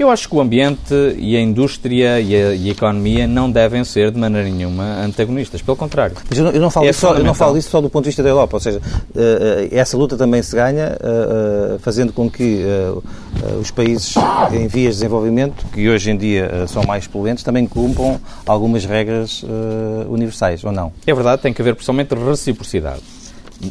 Eu 0.00 0.08
acho 0.08 0.30
que 0.30 0.34
o 0.34 0.40
ambiente 0.40 0.94
e 1.18 1.36
a 1.36 1.40
indústria 1.42 2.18
e 2.22 2.34
a, 2.34 2.54
e 2.54 2.68
a, 2.70 2.72
economia 2.72 3.26
não 3.26 3.50
devem 3.50 3.84
ser 3.84 4.10
de 4.10 4.18
maneira 4.18 4.48
nenhuma 4.48 4.82
antagonistas, 5.04 5.60
pelo 5.60 5.76
contrário. 5.76 6.16
Mas 6.26 6.38
eu 6.38 6.44
não, 6.44 6.52
eu 6.52 6.60
não 6.62 6.70
falo, 6.70 6.86
é 6.86 6.92
só, 6.94 7.14
eu 7.14 7.22
não 7.22 7.34
falo 7.34 7.58
isso 7.58 7.68
só 7.68 7.82
do 7.82 7.90
ponto 7.90 8.04
de 8.04 8.08
vista 8.08 8.22
da 8.22 8.30
Europa, 8.30 8.56
ou 8.56 8.60
seja, 8.60 8.78
uh, 8.78 9.68
essa 9.70 9.98
luta 9.98 10.16
também 10.16 10.42
se 10.42 10.56
ganha 10.56 10.96
uh, 10.96 11.78
fazendo 11.80 12.14
com 12.14 12.30
que 12.30 12.64
os 13.60 13.70
países 13.70 14.14
em 14.52 14.66
vias 14.66 14.94
de 14.94 15.00
desenvolvimento, 15.00 15.66
que 15.70 15.86
hoje 15.86 16.10
em 16.10 16.16
dia 16.16 16.66
são 16.66 16.82
mais 16.84 17.06
poluentes, 17.06 17.44
também 17.44 17.66
cumpram 17.66 18.18
algumas 18.46 18.86
regras 18.86 19.44
universais, 20.08 20.64
ou 20.64 20.72
não? 20.72 20.92
É 21.06 21.12
verdade, 21.12 21.42
tem 21.42 21.52
que 21.52 21.60
haver 21.60 21.74
principalmente 21.74 22.14
reciprocidade. 22.14 23.02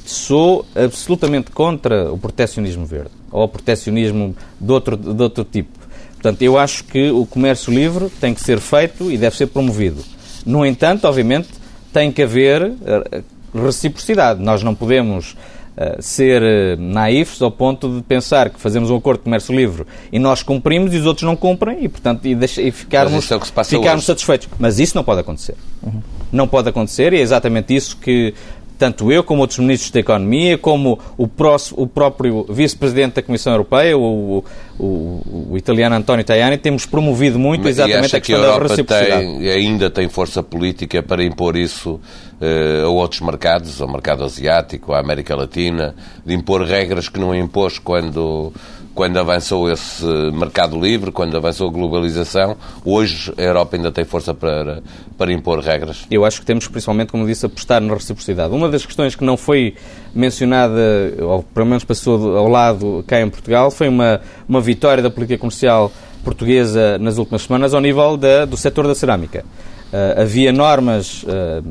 Sou 0.06 0.64
absolutamente 0.76 1.50
contra 1.50 2.14
o 2.14 2.20
proteccionismo 2.20 2.86
verde, 2.86 3.10
ou 3.32 3.46
o 3.46 3.48
proteccionismo 3.48 4.36
de 4.62 4.72
outro, 4.72 4.96
de 4.96 5.24
outro 5.24 5.44
tipo 5.44 5.79
Portanto, 6.22 6.42
eu 6.42 6.58
acho 6.58 6.84
que 6.84 7.10
o 7.12 7.26
comércio 7.26 7.74
livre 7.74 8.10
tem 8.20 8.34
que 8.34 8.42
ser 8.42 8.60
feito 8.60 9.10
e 9.10 9.18
deve 9.18 9.38
ser 9.38 9.48
promovido. 9.48 10.04
No 10.46 10.66
entanto, 10.66 11.06
obviamente, 11.06 11.48
tem 11.94 12.12
que 12.12 12.22
haver 12.22 12.74
eh, 12.86 13.24
reciprocidade. 13.56 14.44
Nós 14.44 14.62
não 14.62 14.76
podemos 14.76 15.32
uh, 15.32 16.02
ser 16.02 16.42
uh, 16.42 16.82
naifes 16.82 17.42
ao 17.42 17.50
ponto 17.50 17.90
de 17.96 18.04
pensar 18.04 18.50
que 18.50 18.60
fazemos 18.60 18.90
um 18.90 18.98
acordo 18.98 19.20
de 19.20 19.24
comércio 19.24 19.56
livre 19.56 19.86
e 20.12 20.20
nós 20.20 20.44
cumprimos 20.44 20.94
e 20.94 20.98
os 20.98 21.06
outros 21.06 21.26
não 21.26 21.38
cumprem 21.38 21.84
e, 21.84 21.88
portanto, 21.88 22.26
e, 22.26 22.36
deixa, 22.36 22.62
e 22.62 22.70
ficarmos, 22.70 23.32
é 23.32 23.64
ficarmos 23.64 24.06
satisfeitos. 24.06 24.50
Mas 24.60 24.78
isso 24.78 24.96
não 24.96 25.04
pode 25.04 25.22
acontecer. 25.22 25.56
Uhum. 25.82 26.02
Não 26.32 26.48
pode 26.48 26.68
acontecer 26.68 27.14
e 27.14 27.18
é 27.18 27.22
exatamente 27.22 27.74
isso 27.74 27.96
que 27.98 28.34
tanto 28.80 29.12
eu 29.12 29.22
como 29.26 29.42
outros 29.42 29.60
ministros 29.60 29.92
da 29.92 30.00
Economia, 30.00 30.58
como 30.58 30.98
o, 31.18 31.28
próximo, 31.28 31.84
o 31.84 31.86
próprio 31.86 32.46
vice-presidente 32.50 33.16
da 33.16 33.22
Comissão 33.22 33.52
Europeia, 33.52 33.98
o, 33.98 34.42
o, 34.80 35.50
o, 35.52 35.58
italiano 35.58 35.98
António 35.98 36.24
Tajani, 36.24 36.58
temos 36.58 36.86
promovido 36.86 37.38
muito 37.38 37.68
exatamente 37.68 38.16
a 38.16 38.22
questão 38.22 38.42
que 38.42 38.48
a 38.48 38.58
da 38.58 38.64
reciprocidade. 38.64 39.26
Tem, 39.26 39.50
ainda 39.50 39.90
tem 39.90 40.08
força 40.08 40.42
política 40.42 41.04
para 41.04 41.22
impor 41.22 41.58
isso 41.58 42.00
uh, 42.40 42.86
a 42.86 42.90
outros 42.90 43.20
mercados, 43.20 43.82
ao 43.82 43.92
mercado 43.92 44.24
asiático, 44.24 44.94
à 44.94 45.00
América 45.02 45.36
Latina, 45.36 45.94
de 46.26 46.34
impor 46.34 46.64
regras 46.64 47.10
que 47.10 47.20
não 47.20 47.36
impôs 47.36 47.78
quando 47.78 48.54
quando 49.00 49.16
avançou 49.16 49.72
esse 49.72 50.04
mercado 50.34 50.78
livre, 50.78 51.10
quando 51.10 51.38
avançou 51.38 51.70
a 51.70 51.72
globalização, 51.72 52.58
hoje 52.84 53.34
a 53.38 53.42
Europa 53.42 53.78
ainda 53.78 53.94
tem 53.94 54.04
força 54.04 54.34
para, 54.34 54.84
para 55.18 55.32
impor 55.32 55.60
regras? 55.60 56.06
Eu 56.12 56.26
acho 56.26 56.42
que 56.42 56.46
temos, 56.46 56.68
principalmente, 56.68 57.10
como 57.10 57.26
disse, 57.26 57.46
apostar 57.46 57.80
na 57.80 57.94
reciprocidade. 57.94 58.54
Uma 58.54 58.68
das 58.68 58.86
questões 58.86 59.16
que 59.16 59.24
não 59.24 59.38
foi 59.38 59.74
mencionada, 60.14 60.82
ou 61.22 61.42
pelo 61.44 61.66
menos 61.66 61.86
passou 61.86 62.38
ao 62.38 62.50
lado 62.50 63.02
cá 63.08 63.22
em 63.22 63.30
Portugal, 63.30 63.72
foi 63.72 63.88
uma, 63.88 64.20
uma 64.50 64.60
vitória 64.60 65.02
da 65.02 65.10
política 65.10 65.40
comercial 65.40 65.90
portuguesa 66.22 66.98
nas 66.98 67.18
últimas 67.18 67.44
semanas 67.44 67.74
ao 67.74 67.80
nível 67.80 68.18
da, 68.18 68.44
do 68.44 68.58
setor 68.58 68.86
da 68.86 68.94
cerâmica. 68.94 69.46
Uh, 69.94 70.24
havia 70.24 70.52
normas, 70.52 71.24
uh, 71.24 71.64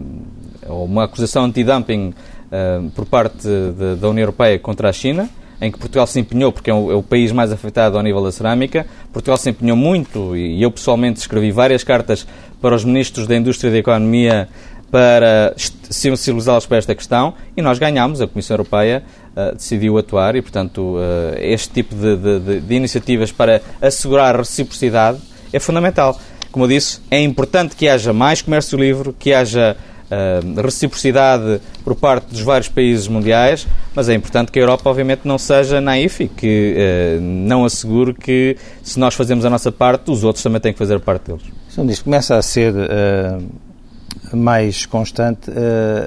ou 0.66 0.86
uma 0.86 1.04
acusação 1.04 1.44
anti-dumping 1.44 2.08
uh, 2.08 2.90
por 2.92 3.04
parte 3.04 3.46
de, 3.46 3.96
da 3.96 4.08
União 4.08 4.22
Europeia 4.22 4.58
contra 4.58 4.88
a 4.88 4.92
China, 4.94 5.28
em 5.60 5.70
que 5.70 5.78
Portugal 5.78 6.06
se 6.06 6.20
empenhou, 6.20 6.52
porque 6.52 6.70
é 6.70 6.74
o, 6.74 6.92
é 6.92 6.94
o, 6.94 7.02
país 7.02 7.32
mais 7.32 7.52
afetado 7.52 7.96
ao 7.96 8.02
nível 8.02 8.22
da 8.22 8.30
cerâmica, 8.30 8.86
Portugal 9.12 9.36
se 9.36 9.50
empenhou 9.50 9.76
muito, 9.76 10.36
e 10.36 10.62
eu 10.62 10.70
pessoalmente 10.70 11.20
escrevi 11.20 11.50
várias 11.50 11.82
cartas 11.82 12.26
para 12.60 12.74
os 12.74 12.84
ministros 12.84 13.26
da 13.26 13.36
Indústria 13.36 13.68
e 13.68 13.72
da 13.72 13.78
Economia 13.78 14.48
para 14.90 15.54
sensibilizá-los 15.90 16.64
para 16.66 16.78
esta 16.78 16.94
questão, 16.94 17.34
e 17.56 17.62
nós 17.62 17.78
ganhámos, 17.78 18.20
a 18.20 18.26
Comissão 18.26 18.54
Europeia 18.54 19.02
uh, 19.36 19.54
decidiu 19.54 19.98
atuar, 19.98 20.34
e 20.36 20.42
portanto 20.42 20.96
uh, 20.96 21.36
este 21.38 21.70
tipo 21.70 21.94
de, 21.94 22.16
de, 22.16 22.60
de 22.60 22.74
iniciativas 22.74 23.30
para 23.30 23.60
assegurar 23.82 24.34
a 24.34 24.38
reciprocidade 24.38 25.18
é 25.52 25.58
fundamental. 25.58 26.18
Como 26.50 26.64
eu 26.64 26.68
disse, 26.68 27.00
é 27.10 27.20
importante 27.20 27.76
que 27.76 27.88
haja 27.88 28.12
mais 28.12 28.40
comércio 28.40 28.78
livre, 28.78 29.12
que 29.18 29.34
haja 29.34 29.76
uh, 30.10 30.60
reciprocidade 30.60 31.60
por 31.84 31.94
parte 31.94 32.26
dos 32.30 32.40
vários 32.40 32.68
países 32.68 33.08
mundiais, 33.08 33.66
mas 33.94 34.08
é 34.08 34.14
importante 34.14 34.50
que 34.50 34.58
a 34.58 34.62
Europa, 34.62 34.88
obviamente, 34.88 35.22
não 35.24 35.38
seja 35.38 35.80
naif 35.80 36.24
e 36.24 36.28
que 36.28 36.76
uh, 36.76 37.20
não 37.20 37.64
assegure 37.64 38.14
que, 38.14 38.56
se 38.82 38.98
nós 38.98 39.14
fazemos 39.14 39.44
a 39.44 39.50
nossa 39.50 39.70
parte, 39.70 40.10
os 40.10 40.24
outros 40.24 40.42
também 40.42 40.60
têm 40.60 40.72
que 40.72 40.78
fazer 40.78 40.96
a 40.96 41.00
parte 41.00 41.30
deles. 41.30 41.42
Então, 41.72 41.86
diz, 41.86 42.00
começa 42.02 42.36
a 42.36 42.42
ser 42.42 42.74
uh, 42.74 44.36
mais 44.36 44.84
constante 44.84 45.50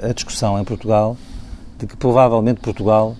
a 0.02 0.12
discussão 0.12 0.58
em 0.60 0.64
Portugal 0.64 1.16
de 1.78 1.86
que 1.86 1.96
provavelmente 1.96 2.60
Portugal, 2.60 3.16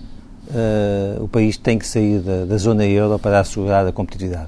o 1.19 1.27
país, 1.27 1.57
tem 1.57 1.77
que 1.77 1.85
sair 1.85 2.19
da, 2.19 2.45
da 2.45 2.57
zona 2.57 2.85
euro 2.85 3.19
para 3.19 3.41
assegurar 3.41 3.85
a 3.85 3.91
competitividade. 3.91 4.47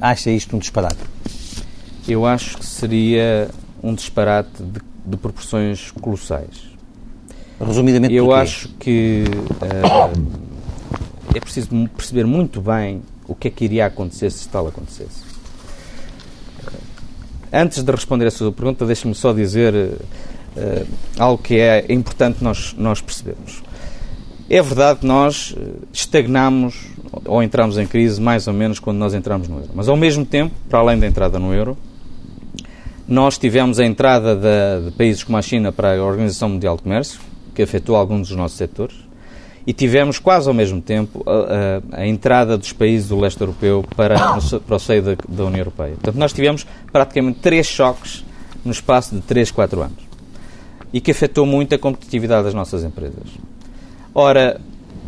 acha 0.00 0.30
isto 0.30 0.54
um 0.54 0.60
disparate? 0.60 1.00
Eu 2.06 2.24
acho 2.24 2.58
que 2.58 2.66
seria 2.66 3.48
um 3.82 3.92
disparate 3.94 4.62
de 4.62 4.80
de 5.04 5.16
proporções 5.16 5.90
colossais. 5.90 6.70
Resumidamente, 7.60 8.14
eu 8.14 8.32
acho 8.32 8.68
que 8.80 9.24
uh, 9.28 10.32
é 11.34 11.40
preciso 11.40 11.68
perceber 11.96 12.24
muito 12.24 12.60
bem 12.60 13.02
o 13.26 13.34
que 13.34 13.48
é 13.48 13.50
que 13.50 13.64
iria 13.64 13.86
acontecer 13.86 14.30
se 14.30 14.48
tal 14.48 14.66
acontecesse. 14.66 15.32
Antes 17.52 17.82
de 17.82 17.92
responder 17.92 18.26
a 18.26 18.30
sua 18.30 18.50
pergunta, 18.50 18.86
deixe-me 18.86 19.14
só 19.14 19.32
dizer 19.32 19.74
uh, 19.74 20.86
algo 21.18 21.42
que 21.42 21.56
é 21.58 21.86
importante 21.92 22.42
nós, 22.42 22.74
nós 22.76 23.00
percebermos. 23.00 23.62
É 24.50 24.60
verdade 24.60 25.00
que 25.00 25.06
nós 25.06 25.54
eh, 25.56 25.62
estagnamos 25.94 26.88
ou 27.24 27.42
entramos 27.42 27.78
em 27.78 27.86
crise 27.86 28.20
mais 28.20 28.46
ou 28.46 28.52
menos 28.52 28.78
quando 28.78 28.98
nós 28.98 29.14
entramos 29.14 29.48
no 29.48 29.56
euro. 29.56 29.70
Mas, 29.74 29.88
ao 29.88 29.96
mesmo 29.96 30.26
tempo, 30.26 30.54
para 30.68 30.80
além 30.80 30.98
da 30.98 31.06
entrada 31.06 31.38
no 31.38 31.54
euro, 31.54 31.74
nós 33.06 33.36
tivemos 33.36 33.80
a 33.80 33.84
entrada 33.84 34.36
de, 34.36 34.90
de 34.90 34.96
países 34.96 35.24
como 35.24 35.36
a 35.36 35.42
China 35.42 35.72
para 35.72 35.96
a 35.96 36.04
Organização 36.04 36.48
Mundial 36.48 36.76
de 36.76 36.82
Comércio, 36.82 37.20
que 37.54 37.62
afetou 37.62 37.96
alguns 37.96 38.28
dos 38.28 38.36
nossos 38.36 38.56
setores, 38.56 38.96
e 39.66 39.72
tivemos 39.72 40.18
quase 40.18 40.48
ao 40.48 40.54
mesmo 40.54 40.80
tempo 40.80 41.22
a, 41.26 41.98
a, 41.98 42.02
a 42.02 42.06
entrada 42.06 42.58
dos 42.58 42.72
países 42.72 43.08
do 43.08 43.18
leste 43.18 43.40
europeu 43.40 43.84
para, 43.96 44.16
para 44.66 44.76
o 44.76 44.78
seio 44.78 45.02
da, 45.02 45.16
da, 45.28 45.44
União 45.44 45.60
Europeia. 45.60 45.92
Portanto, 45.94 46.16
nós 46.16 46.32
tivemos 46.32 46.66
praticamente 46.90 47.38
três 47.40 47.66
choques 47.66 48.24
no 48.64 48.72
espaço 48.72 49.14
de 49.14 49.20
3, 49.22 49.50
4 49.50 49.82
anos 49.82 50.12
e 50.92 51.00
que 51.00 51.10
afetou 51.10 51.46
muito 51.46 51.74
a 51.74 51.78
competitividade 51.78 52.44
das 52.44 52.54
nossas 52.54 52.84
empresas. 52.84 53.28
Ora, 54.14 54.60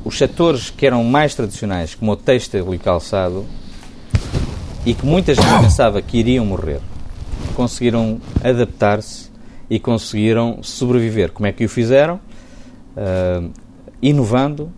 os 0.04 0.16
setores 0.16 0.70
que 0.70 0.86
eram 0.86 1.04
mais 1.04 1.34
tradicionais, 1.34 1.94
como 1.94 2.12
o 2.12 2.16
têxtil 2.16 2.74
e 2.74 2.78
calçado, 2.78 3.44
e 4.86 4.94
que 4.94 5.04
muita 5.04 5.34
gente 5.34 5.46
pensava 5.60 6.00
que 6.00 6.18
iriam 6.18 6.44
morrer, 6.44 6.80
conseguiram 7.54 8.20
adaptar-se 8.42 9.30
e 9.70 9.78
conseguiram 9.78 10.58
sobreviver. 10.62 11.32
Como 11.32 11.46
é 11.46 11.52
que 11.52 11.64
o 11.64 11.68
fizeram? 11.68 12.20
Uh, 12.96 13.50
inovando, 14.02 14.70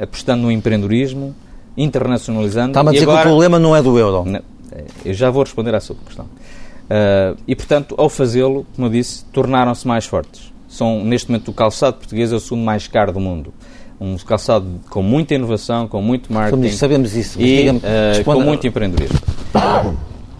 apostando 0.00 0.42
no 0.42 0.52
empreendedorismo, 0.52 1.34
internacionalizando. 1.76 2.70
Está-me 2.70 2.90
a 2.90 2.92
dizer 2.92 3.04
agora, 3.04 3.22
que 3.22 3.28
o 3.28 3.30
problema 3.30 3.58
não 3.58 3.74
é 3.74 3.82
do 3.82 3.98
euro. 3.98 4.24
Não, 4.24 4.40
eu 5.04 5.14
já 5.14 5.30
vou 5.30 5.42
responder 5.42 5.74
à 5.74 5.80
sua 5.80 5.96
questão. 6.04 6.24
Uh, 6.24 7.36
e, 7.46 7.54
portanto, 7.54 7.94
ao 7.98 8.08
fazê-lo, 8.08 8.66
como 8.74 8.86
eu 8.86 8.90
disse, 8.90 9.24
tornaram-se 9.26 9.86
mais 9.86 10.06
fortes. 10.06 10.52
São, 10.68 11.04
neste 11.04 11.30
momento, 11.30 11.50
o 11.50 11.54
calçado 11.54 11.96
português 11.96 12.32
é 12.32 12.36
o 12.36 12.40
segundo 12.40 12.62
mais 12.62 12.86
caro 12.86 13.12
do 13.12 13.20
mundo. 13.20 13.52
Um 14.00 14.16
calçado 14.18 14.66
com 14.88 15.02
muita 15.02 15.34
inovação, 15.34 15.88
com 15.88 16.00
muito 16.00 16.32
marketing. 16.32 16.70
Sabemos 16.70 17.16
isso. 17.16 17.40
E 17.40 17.68
uh, 17.68 18.24
com 18.24 18.40
muito 18.40 18.66
empreendedorismo. 18.66 19.18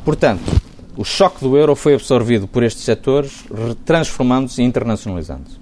Portanto, 0.05 0.43
o 0.99 1.05
choque 1.05 1.40
do 1.40 1.57
euro 1.57 1.76
foi 1.76 1.94
absorvido 1.94 2.49
por 2.49 2.64
estes 2.64 2.82
setores, 2.82 3.44
transformando-se 3.84 4.61
e 4.61 4.64
internacionalizando-se. 4.64 5.57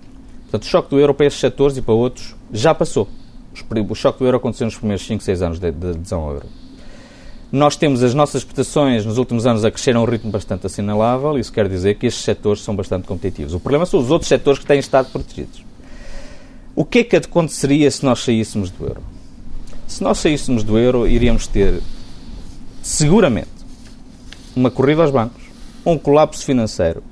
Portanto, 0.45 0.63
o 0.63 0.67
choque 0.67 0.89
do 0.89 0.99
euro 0.99 1.13
para 1.13 1.27
estes 1.27 1.43
setores 1.43 1.77
e 1.77 1.83
para 1.83 1.93
outros 1.93 2.35
já 2.51 2.75
passou. 2.75 3.07
O 3.91 3.95
choque 3.95 4.21
do 4.21 4.25
euro 4.25 4.39
aconteceu 4.39 4.65
nos 4.65 4.77
primeiros 4.77 5.07
5, 5.07 5.23
6 5.23 5.43
anos 5.43 5.59
de, 5.59 5.71
de 5.71 5.89
adesão 5.89 6.23
ao 6.23 6.33
euro. 6.33 6.47
Nós 7.53 7.77
temos 7.77 8.03
as 8.03 8.15
nossas 8.15 8.37
exportações 8.41 9.05
nos 9.05 9.19
últimos 9.19 9.47
anos 9.47 9.63
a 9.63 9.71
crescer 9.71 9.95
a 9.95 10.01
um 10.01 10.07
ritmo 10.07 10.31
bastante 10.31 10.65
assinalável, 10.65 11.39
isso 11.39 11.53
quer 11.53 11.69
dizer 11.69 11.97
que 11.97 12.07
estes 12.07 12.25
setores 12.25 12.63
são 12.63 12.75
bastante 12.75 13.07
competitivos. 13.07 13.53
O 13.53 13.61
problema 13.61 13.85
são 13.85 14.01
os 14.01 14.11
outros 14.11 14.29
setores 14.29 14.59
que 14.59 14.65
têm 14.65 14.79
estado 14.79 15.13
protegidos. 15.13 15.63
O 16.75 16.83
que 16.83 17.01
é 17.01 17.05
que 17.05 17.15
aconteceria 17.15 17.91
se 17.91 18.03
nós 18.07 18.21
saíssemos 18.21 18.71
do 18.71 18.87
euro? 18.87 19.03
Se 19.87 20.03
nós 20.03 20.17
saíssemos 20.17 20.65
do 20.65 20.79
euro, 20.79 21.07
iríamos 21.07 21.47
ter, 21.47 21.83
seguramente, 22.83 23.56
uma 24.57 24.71
corrida 24.71 25.03
aos 25.03 25.11
bancos, 25.11 25.43
um 25.85 25.99
colapso 25.99 26.45
financeiro 26.45 27.03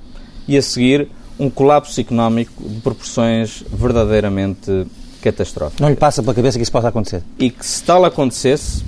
e, 0.48 0.56
a 0.56 0.62
seguir, 0.62 1.08
um 1.38 1.50
colapso 1.50 2.00
económico 2.00 2.66
de 2.66 2.80
proporções 2.80 3.62
verdadeiramente 3.70 4.86
catastróficas. 5.20 5.80
Não 5.80 5.90
lhe 5.90 5.96
passa 5.96 6.22
pela 6.22 6.34
cabeça 6.34 6.58
que 6.58 6.62
isso 6.62 6.72
possa 6.72 6.88
acontecer? 6.88 7.22
E 7.38 7.50
que 7.50 7.64
se 7.64 7.82
tal 7.84 8.04
acontecesse, 8.04 8.82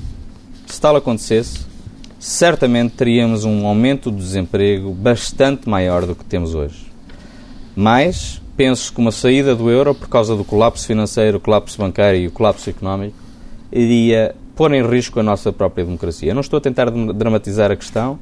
se 0.67 0.81
tal 0.81 0.97
acontecesse, 0.97 1.67
certamente 2.19 2.95
teríamos 2.95 3.45
um 3.45 3.67
aumento 3.67 4.11
do 4.11 4.17
desemprego 4.17 4.93
bastante 4.93 5.69
maior 5.69 6.07
do 6.07 6.15
que 6.15 6.25
temos 6.25 6.55
hoje. 6.55 6.87
Mas 7.75 8.41
penso 8.57 8.93
que 8.93 8.99
uma 8.99 9.13
saída 9.13 9.55
do 9.55 9.71
euro 9.71 9.95
por 9.95 10.09
causa 10.09 10.35
do 10.35 10.45
colapso 10.45 10.87
financeiro, 10.87 11.37
o 11.37 11.41
colapso 11.41 11.79
bancário 11.79 12.21
e 12.21 12.27
o 12.27 12.31
colapso 12.31 12.71
económico 12.71 13.17
iria 13.71 14.35
pôr 14.55 14.73
em 14.73 14.87
risco 14.87 15.21
a 15.21 15.23
nossa 15.23 15.53
própria 15.53 15.85
democracia. 15.85 16.31
Eu 16.31 16.35
não 16.35 16.41
estou 16.41 16.57
a 16.57 16.61
tentar 16.61 16.91
dramatizar 16.91 17.71
a 17.71 17.77
questão, 17.77 18.19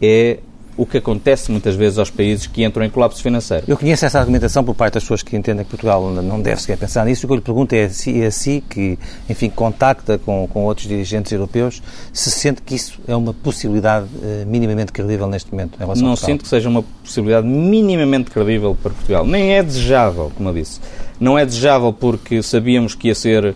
é 0.00 0.38
o 0.76 0.84
que 0.84 0.98
acontece 0.98 1.50
muitas 1.50 1.76
vezes 1.76 1.98
aos 1.98 2.10
países 2.10 2.46
que 2.46 2.64
entram 2.64 2.84
em 2.84 2.90
colapso 2.90 3.22
financeiro. 3.22 3.64
Eu 3.68 3.76
conheço 3.76 4.04
essa 4.04 4.18
argumentação 4.18 4.64
por 4.64 4.74
parte 4.74 4.94
das 4.94 5.04
pessoas 5.04 5.22
que 5.22 5.36
entendem 5.36 5.64
que 5.64 5.70
Portugal 5.70 6.10
não 6.10 6.40
deve 6.40 6.60
sequer 6.60 6.76
pensar 6.76 7.04
nisso. 7.04 7.26
O 7.26 7.28
que 7.28 7.32
eu 7.32 7.36
lhe 7.36 7.42
pergunto 7.42 7.74
é 7.74 7.88
se 7.88 8.20
é 8.20 8.30
si 8.30 8.62
que, 8.68 8.98
enfim, 9.28 9.48
contacta 9.48 10.18
com, 10.18 10.48
com 10.48 10.64
outros 10.64 10.88
dirigentes 10.88 11.30
europeus, 11.30 11.82
se 12.12 12.30
sente 12.30 12.60
que 12.62 12.74
isso 12.74 13.00
é 13.06 13.14
uma 13.14 13.32
possibilidade 13.32 14.06
uh, 14.06 14.46
minimamente 14.46 14.92
credível 14.92 15.28
neste 15.28 15.50
momento 15.52 15.76
em 15.76 15.78
relação 15.78 16.06
Não 16.06 16.16
sinto 16.16 16.42
que 16.42 16.48
seja 16.48 16.68
uma 16.68 16.82
possibilidade 16.82 17.46
minimamente 17.46 18.30
credível 18.30 18.76
para 18.80 18.90
Portugal. 18.90 19.24
Nem 19.24 19.54
é 19.54 19.62
desejável, 19.62 20.32
como 20.36 20.48
eu 20.48 20.54
disse. 20.54 20.80
Não 21.20 21.38
é 21.38 21.46
desejável 21.46 21.92
porque 21.92 22.42
sabíamos 22.42 22.94
que 22.94 23.08
ia 23.08 23.14
ser 23.14 23.54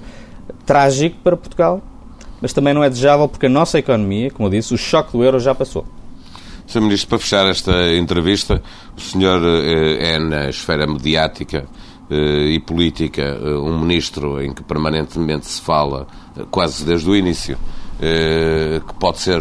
trágico 0.65 1.17
para 1.25 1.37
Portugal, 1.37 1.83
mas 2.41 2.53
também 2.53 2.73
não 2.73 2.85
é 2.85 2.89
desejável 2.89 3.29
porque 3.29 3.47
a 3.47 3.49
nossa 3.49 3.79
economia, 3.79 4.31
como 4.31 4.47
eu 4.47 4.53
disse, 4.53 4.73
o 4.73 4.79
choque 4.79 5.13
do 5.13 5.25
euro 5.25 5.41
já 5.41 5.53
passou. 5.53 5.85
Sr. 6.69 6.83
Ministro, 6.83 7.09
para 7.09 7.19
fechar 7.19 7.47
esta 7.47 7.95
entrevista, 7.95 8.63
o 8.95 9.01
senhor 9.01 9.41
eh, 9.43 10.13
é, 10.13 10.19
na 10.19 10.51
esfera 10.51 10.87
mediática 10.87 11.67
eh, 12.11 12.51
e 12.53 12.61
política, 12.61 13.23
eh, 13.23 13.57
um 13.57 13.81
ministro 13.81 14.39
em 14.43 14.53
que 14.53 14.63
permanentemente 14.63 15.47
se 15.47 15.63
fala, 15.63 16.07
quase 16.51 16.85
desde 16.85 17.09
o 17.09 17.17
início, 17.17 17.57
que 17.99 18.95
pode 19.01 19.19
ser 19.19 19.41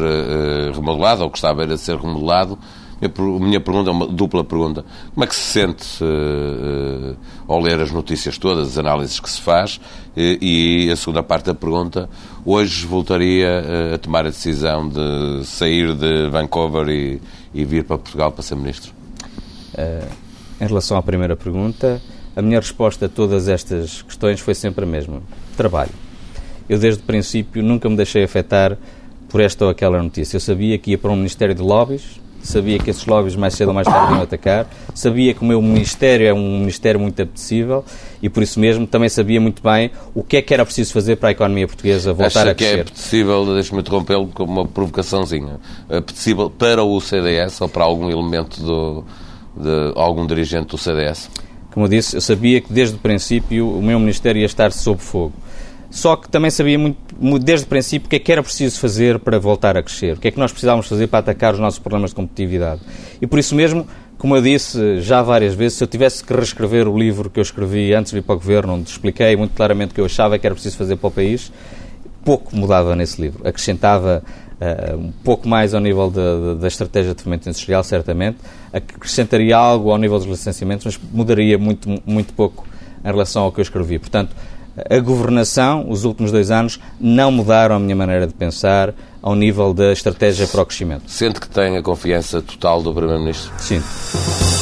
remodelado 0.73 1.23
ou 1.23 1.29
que 1.29 1.37
está 1.37 1.53
ser 1.77 1.97
remodelado. 1.97 2.57
A 3.01 3.21
minha 3.39 3.59
pergunta 3.59 3.89
é 3.89 3.93
uma 3.93 4.07
dupla 4.07 4.43
pergunta. 4.43 4.83
Como 5.13 5.23
é 5.23 5.27
que 5.27 5.35
se 5.35 5.41
sente 5.41 6.03
uh, 6.03 7.15
ao 7.47 7.59
ler 7.59 7.79
as 7.79 7.91
notícias 7.91 8.37
todas, 8.37 8.69
as 8.69 8.77
análises 8.77 9.19
que 9.19 9.29
se 9.29 9.41
faz? 9.41 9.79
E 10.15 10.89
a 10.91 10.95
segunda 10.95 11.21
parte 11.21 11.45
da 11.45 11.53
pergunta, 11.53 12.09
hoje 12.43 12.87
voltaria 12.87 13.93
a 13.93 13.97
tomar 13.99 14.25
a 14.25 14.29
decisão 14.29 14.89
de 14.89 15.45
sair 15.45 15.93
de 15.93 16.27
Vancouver 16.29 16.89
e, 16.89 17.21
e 17.53 17.63
vir 17.63 17.83
para 17.83 17.99
Portugal 17.99 18.31
para 18.31 18.41
ser 18.41 18.55
ministro? 18.55 18.91
em 20.59 20.65
relação 20.65 20.97
à 20.97 21.03
primeira 21.03 21.35
pergunta, 21.35 22.01
a 22.35 22.41
minha 22.41 22.59
resposta 22.59 23.05
a 23.05 23.09
todas 23.09 23.47
estas 23.47 24.01
questões 24.01 24.39
foi 24.39 24.53
sempre 24.53 24.85
a 24.85 24.87
mesma: 24.87 25.21
trabalho. 25.55 25.91
Eu, 26.67 26.77
desde 26.77 27.01
o 27.01 27.05
princípio, 27.05 27.63
nunca 27.63 27.89
me 27.89 27.95
deixei 27.95 28.23
afetar 28.23 28.77
por 29.29 29.41
esta 29.41 29.65
ou 29.65 29.71
aquela 29.71 30.01
notícia. 30.01 30.35
Eu 30.35 30.41
sabia 30.41 30.77
que 30.77 30.91
ia 30.91 30.97
para 30.97 31.11
um 31.11 31.15
Ministério 31.15 31.55
de 31.55 31.61
Lobbies, 31.61 32.19
sabia 32.41 32.79
que 32.79 32.89
esses 32.89 33.05
lobbies 33.05 33.35
mais 33.35 33.53
cedo 33.53 33.69
ou 33.69 33.73
mais 33.73 33.87
tarde 33.87 34.13
iam 34.13 34.21
atacar, 34.21 34.67
sabia 34.93 35.33
que 35.33 35.41
o 35.41 35.45
meu 35.45 35.61
ministério 35.61 36.27
é 36.27 36.33
um 36.33 36.59
ministério 36.59 36.99
muito 36.99 37.21
apetecível 37.21 37.83
e 38.21 38.29
por 38.29 38.43
isso 38.43 38.59
mesmo 38.59 38.87
também 38.87 39.09
sabia 39.09 39.39
muito 39.39 39.61
bem 39.61 39.91
o 40.13 40.23
que 40.23 40.37
é 40.37 40.41
que 40.41 40.53
era 40.53 40.65
preciso 40.65 40.93
fazer 40.93 41.17
para 41.17 41.29
a 41.29 41.31
economia 41.31 41.67
portuguesa 41.67 42.13
voltar 42.13 42.41
Acha 42.41 42.51
a 42.51 42.55
crescer. 42.55 42.73
que 42.73 42.79
é 42.79 42.81
apetecível, 42.81 43.45
deixe-me 43.53 43.81
interrompê-lo 43.81 44.27
com 44.27 44.43
uma 44.43 44.65
provocaçãozinha, 44.65 45.59
apetecível 45.89 46.49
para 46.49 46.83
o 46.83 46.99
CDS 47.01 47.61
ou 47.61 47.69
para 47.69 47.83
algum 47.83 48.09
elemento 48.09 48.61
do, 48.61 49.03
de 49.55 49.93
algum 49.95 50.25
dirigente 50.25 50.67
do 50.67 50.77
CDS? 50.77 51.29
Como 51.71 51.85
eu 51.85 51.89
disse, 51.89 52.15
eu 52.15 52.21
sabia 52.21 52.59
que 52.59 52.73
desde 52.73 52.95
o 52.95 52.99
princípio 52.99 53.69
o 53.69 53.81
meu 53.81 53.99
ministério 53.99 54.39
ia 54.39 54.45
estar 54.45 54.71
sob 54.71 54.99
fogo. 54.99 55.33
Só 55.97 56.15
que 56.15 56.29
também 56.29 56.51
sabia 56.51 56.77
muito, 56.77 56.99
desde 57.43 57.65
o 57.65 57.69
princípio 57.69 58.05
o 58.05 58.09
que 58.09 58.17
é 58.17 58.19
que 58.19 58.31
era 58.31 58.43
preciso 58.43 58.79
fazer 58.79 59.17
para 59.17 59.39
voltar 59.39 59.75
a 59.75 59.81
crescer, 59.81 60.15
o 60.15 60.19
que 60.19 60.27
é 60.27 60.31
que 60.31 60.37
nós 60.37 60.51
precisávamos 60.51 60.87
fazer 60.87 61.07
para 61.07 61.17
atacar 61.17 61.55
os 61.55 61.59
nossos 61.59 61.79
problemas 61.79 62.11
de 62.11 62.15
competitividade. 62.15 62.81
E 63.19 63.25
por 63.25 63.39
isso 63.39 63.55
mesmo, 63.55 63.87
como 64.15 64.35
eu 64.35 64.41
disse 64.43 65.01
já 65.01 65.23
várias 65.23 65.55
vezes, 65.55 65.79
se 65.79 65.83
eu 65.83 65.87
tivesse 65.87 66.23
que 66.23 66.31
reescrever 66.31 66.87
o 66.87 66.95
livro 66.95 67.31
que 67.31 67.39
eu 67.39 67.41
escrevi 67.41 67.95
antes 67.95 68.11
de 68.11 68.19
vir 68.19 68.23
para 68.23 68.35
o 68.35 68.37
governo, 68.37 68.73
onde 68.75 68.91
expliquei 68.91 69.35
muito 69.35 69.55
claramente 69.55 69.89
o 69.89 69.95
que 69.95 69.99
eu 69.99 70.05
achava 70.05 70.37
que 70.37 70.45
era 70.45 70.53
preciso 70.53 70.77
fazer 70.77 70.97
para 70.97 71.07
o 71.07 71.11
país, 71.11 71.51
pouco 72.23 72.55
mudava 72.55 72.95
nesse 72.95 73.19
livro. 73.19 73.47
Acrescentava 73.47 74.21
uh, 74.61 74.97
um 74.97 75.11
pouco 75.23 75.47
mais 75.47 75.73
ao 75.73 75.81
nível 75.81 76.11
da 76.59 76.67
estratégia 76.67 77.15
de 77.15 77.23
fomento 77.23 77.49
industrial, 77.49 77.83
certamente, 77.83 78.37
acrescentaria 78.71 79.57
algo 79.57 79.89
ao 79.89 79.97
nível 79.97 80.19
dos 80.19 80.27
licenciamentos, 80.27 80.85
mas 80.85 80.99
mudaria 81.11 81.57
muito, 81.57 81.89
muito 82.05 82.35
pouco 82.35 82.67
em 83.03 83.07
relação 83.07 83.41
ao 83.41 83.51
que 83.51 83.59
eu 83.59 83.63
escrevi. 83.63 83.97
Portanto, 83.97 84.35
a 84.89 84.99
governação, 84.99 85.89
os 85.89 86.03
últimos 86.03 86.31
dois 86.31 86.51
anos, 86.51 86.79
não 86.99 87.31
mudaram 87.31 87.75
a 87.75 87.79
minha 87.79 87.95
maneira 87.95 88.27
de 88.27 88.33
pensar 88.33 88.93
ao 89.21 89.35
nível 89.35 89.73
da 89.73 89.91
estratégia 89.91 90.47
para 90.47 90.61
o 90.61 90.65
crescimento. 90.65 91.03
Sente 91.07 91.39
que 91.39 91.49
tem 91.49 91.77
a 91.77 91.81
confiança 91.81 92.41
total 92.41 92.81
do 92.81 92.93
Primeiro-Ministro? 92.93 93.51
Sinto. 93.57 94.56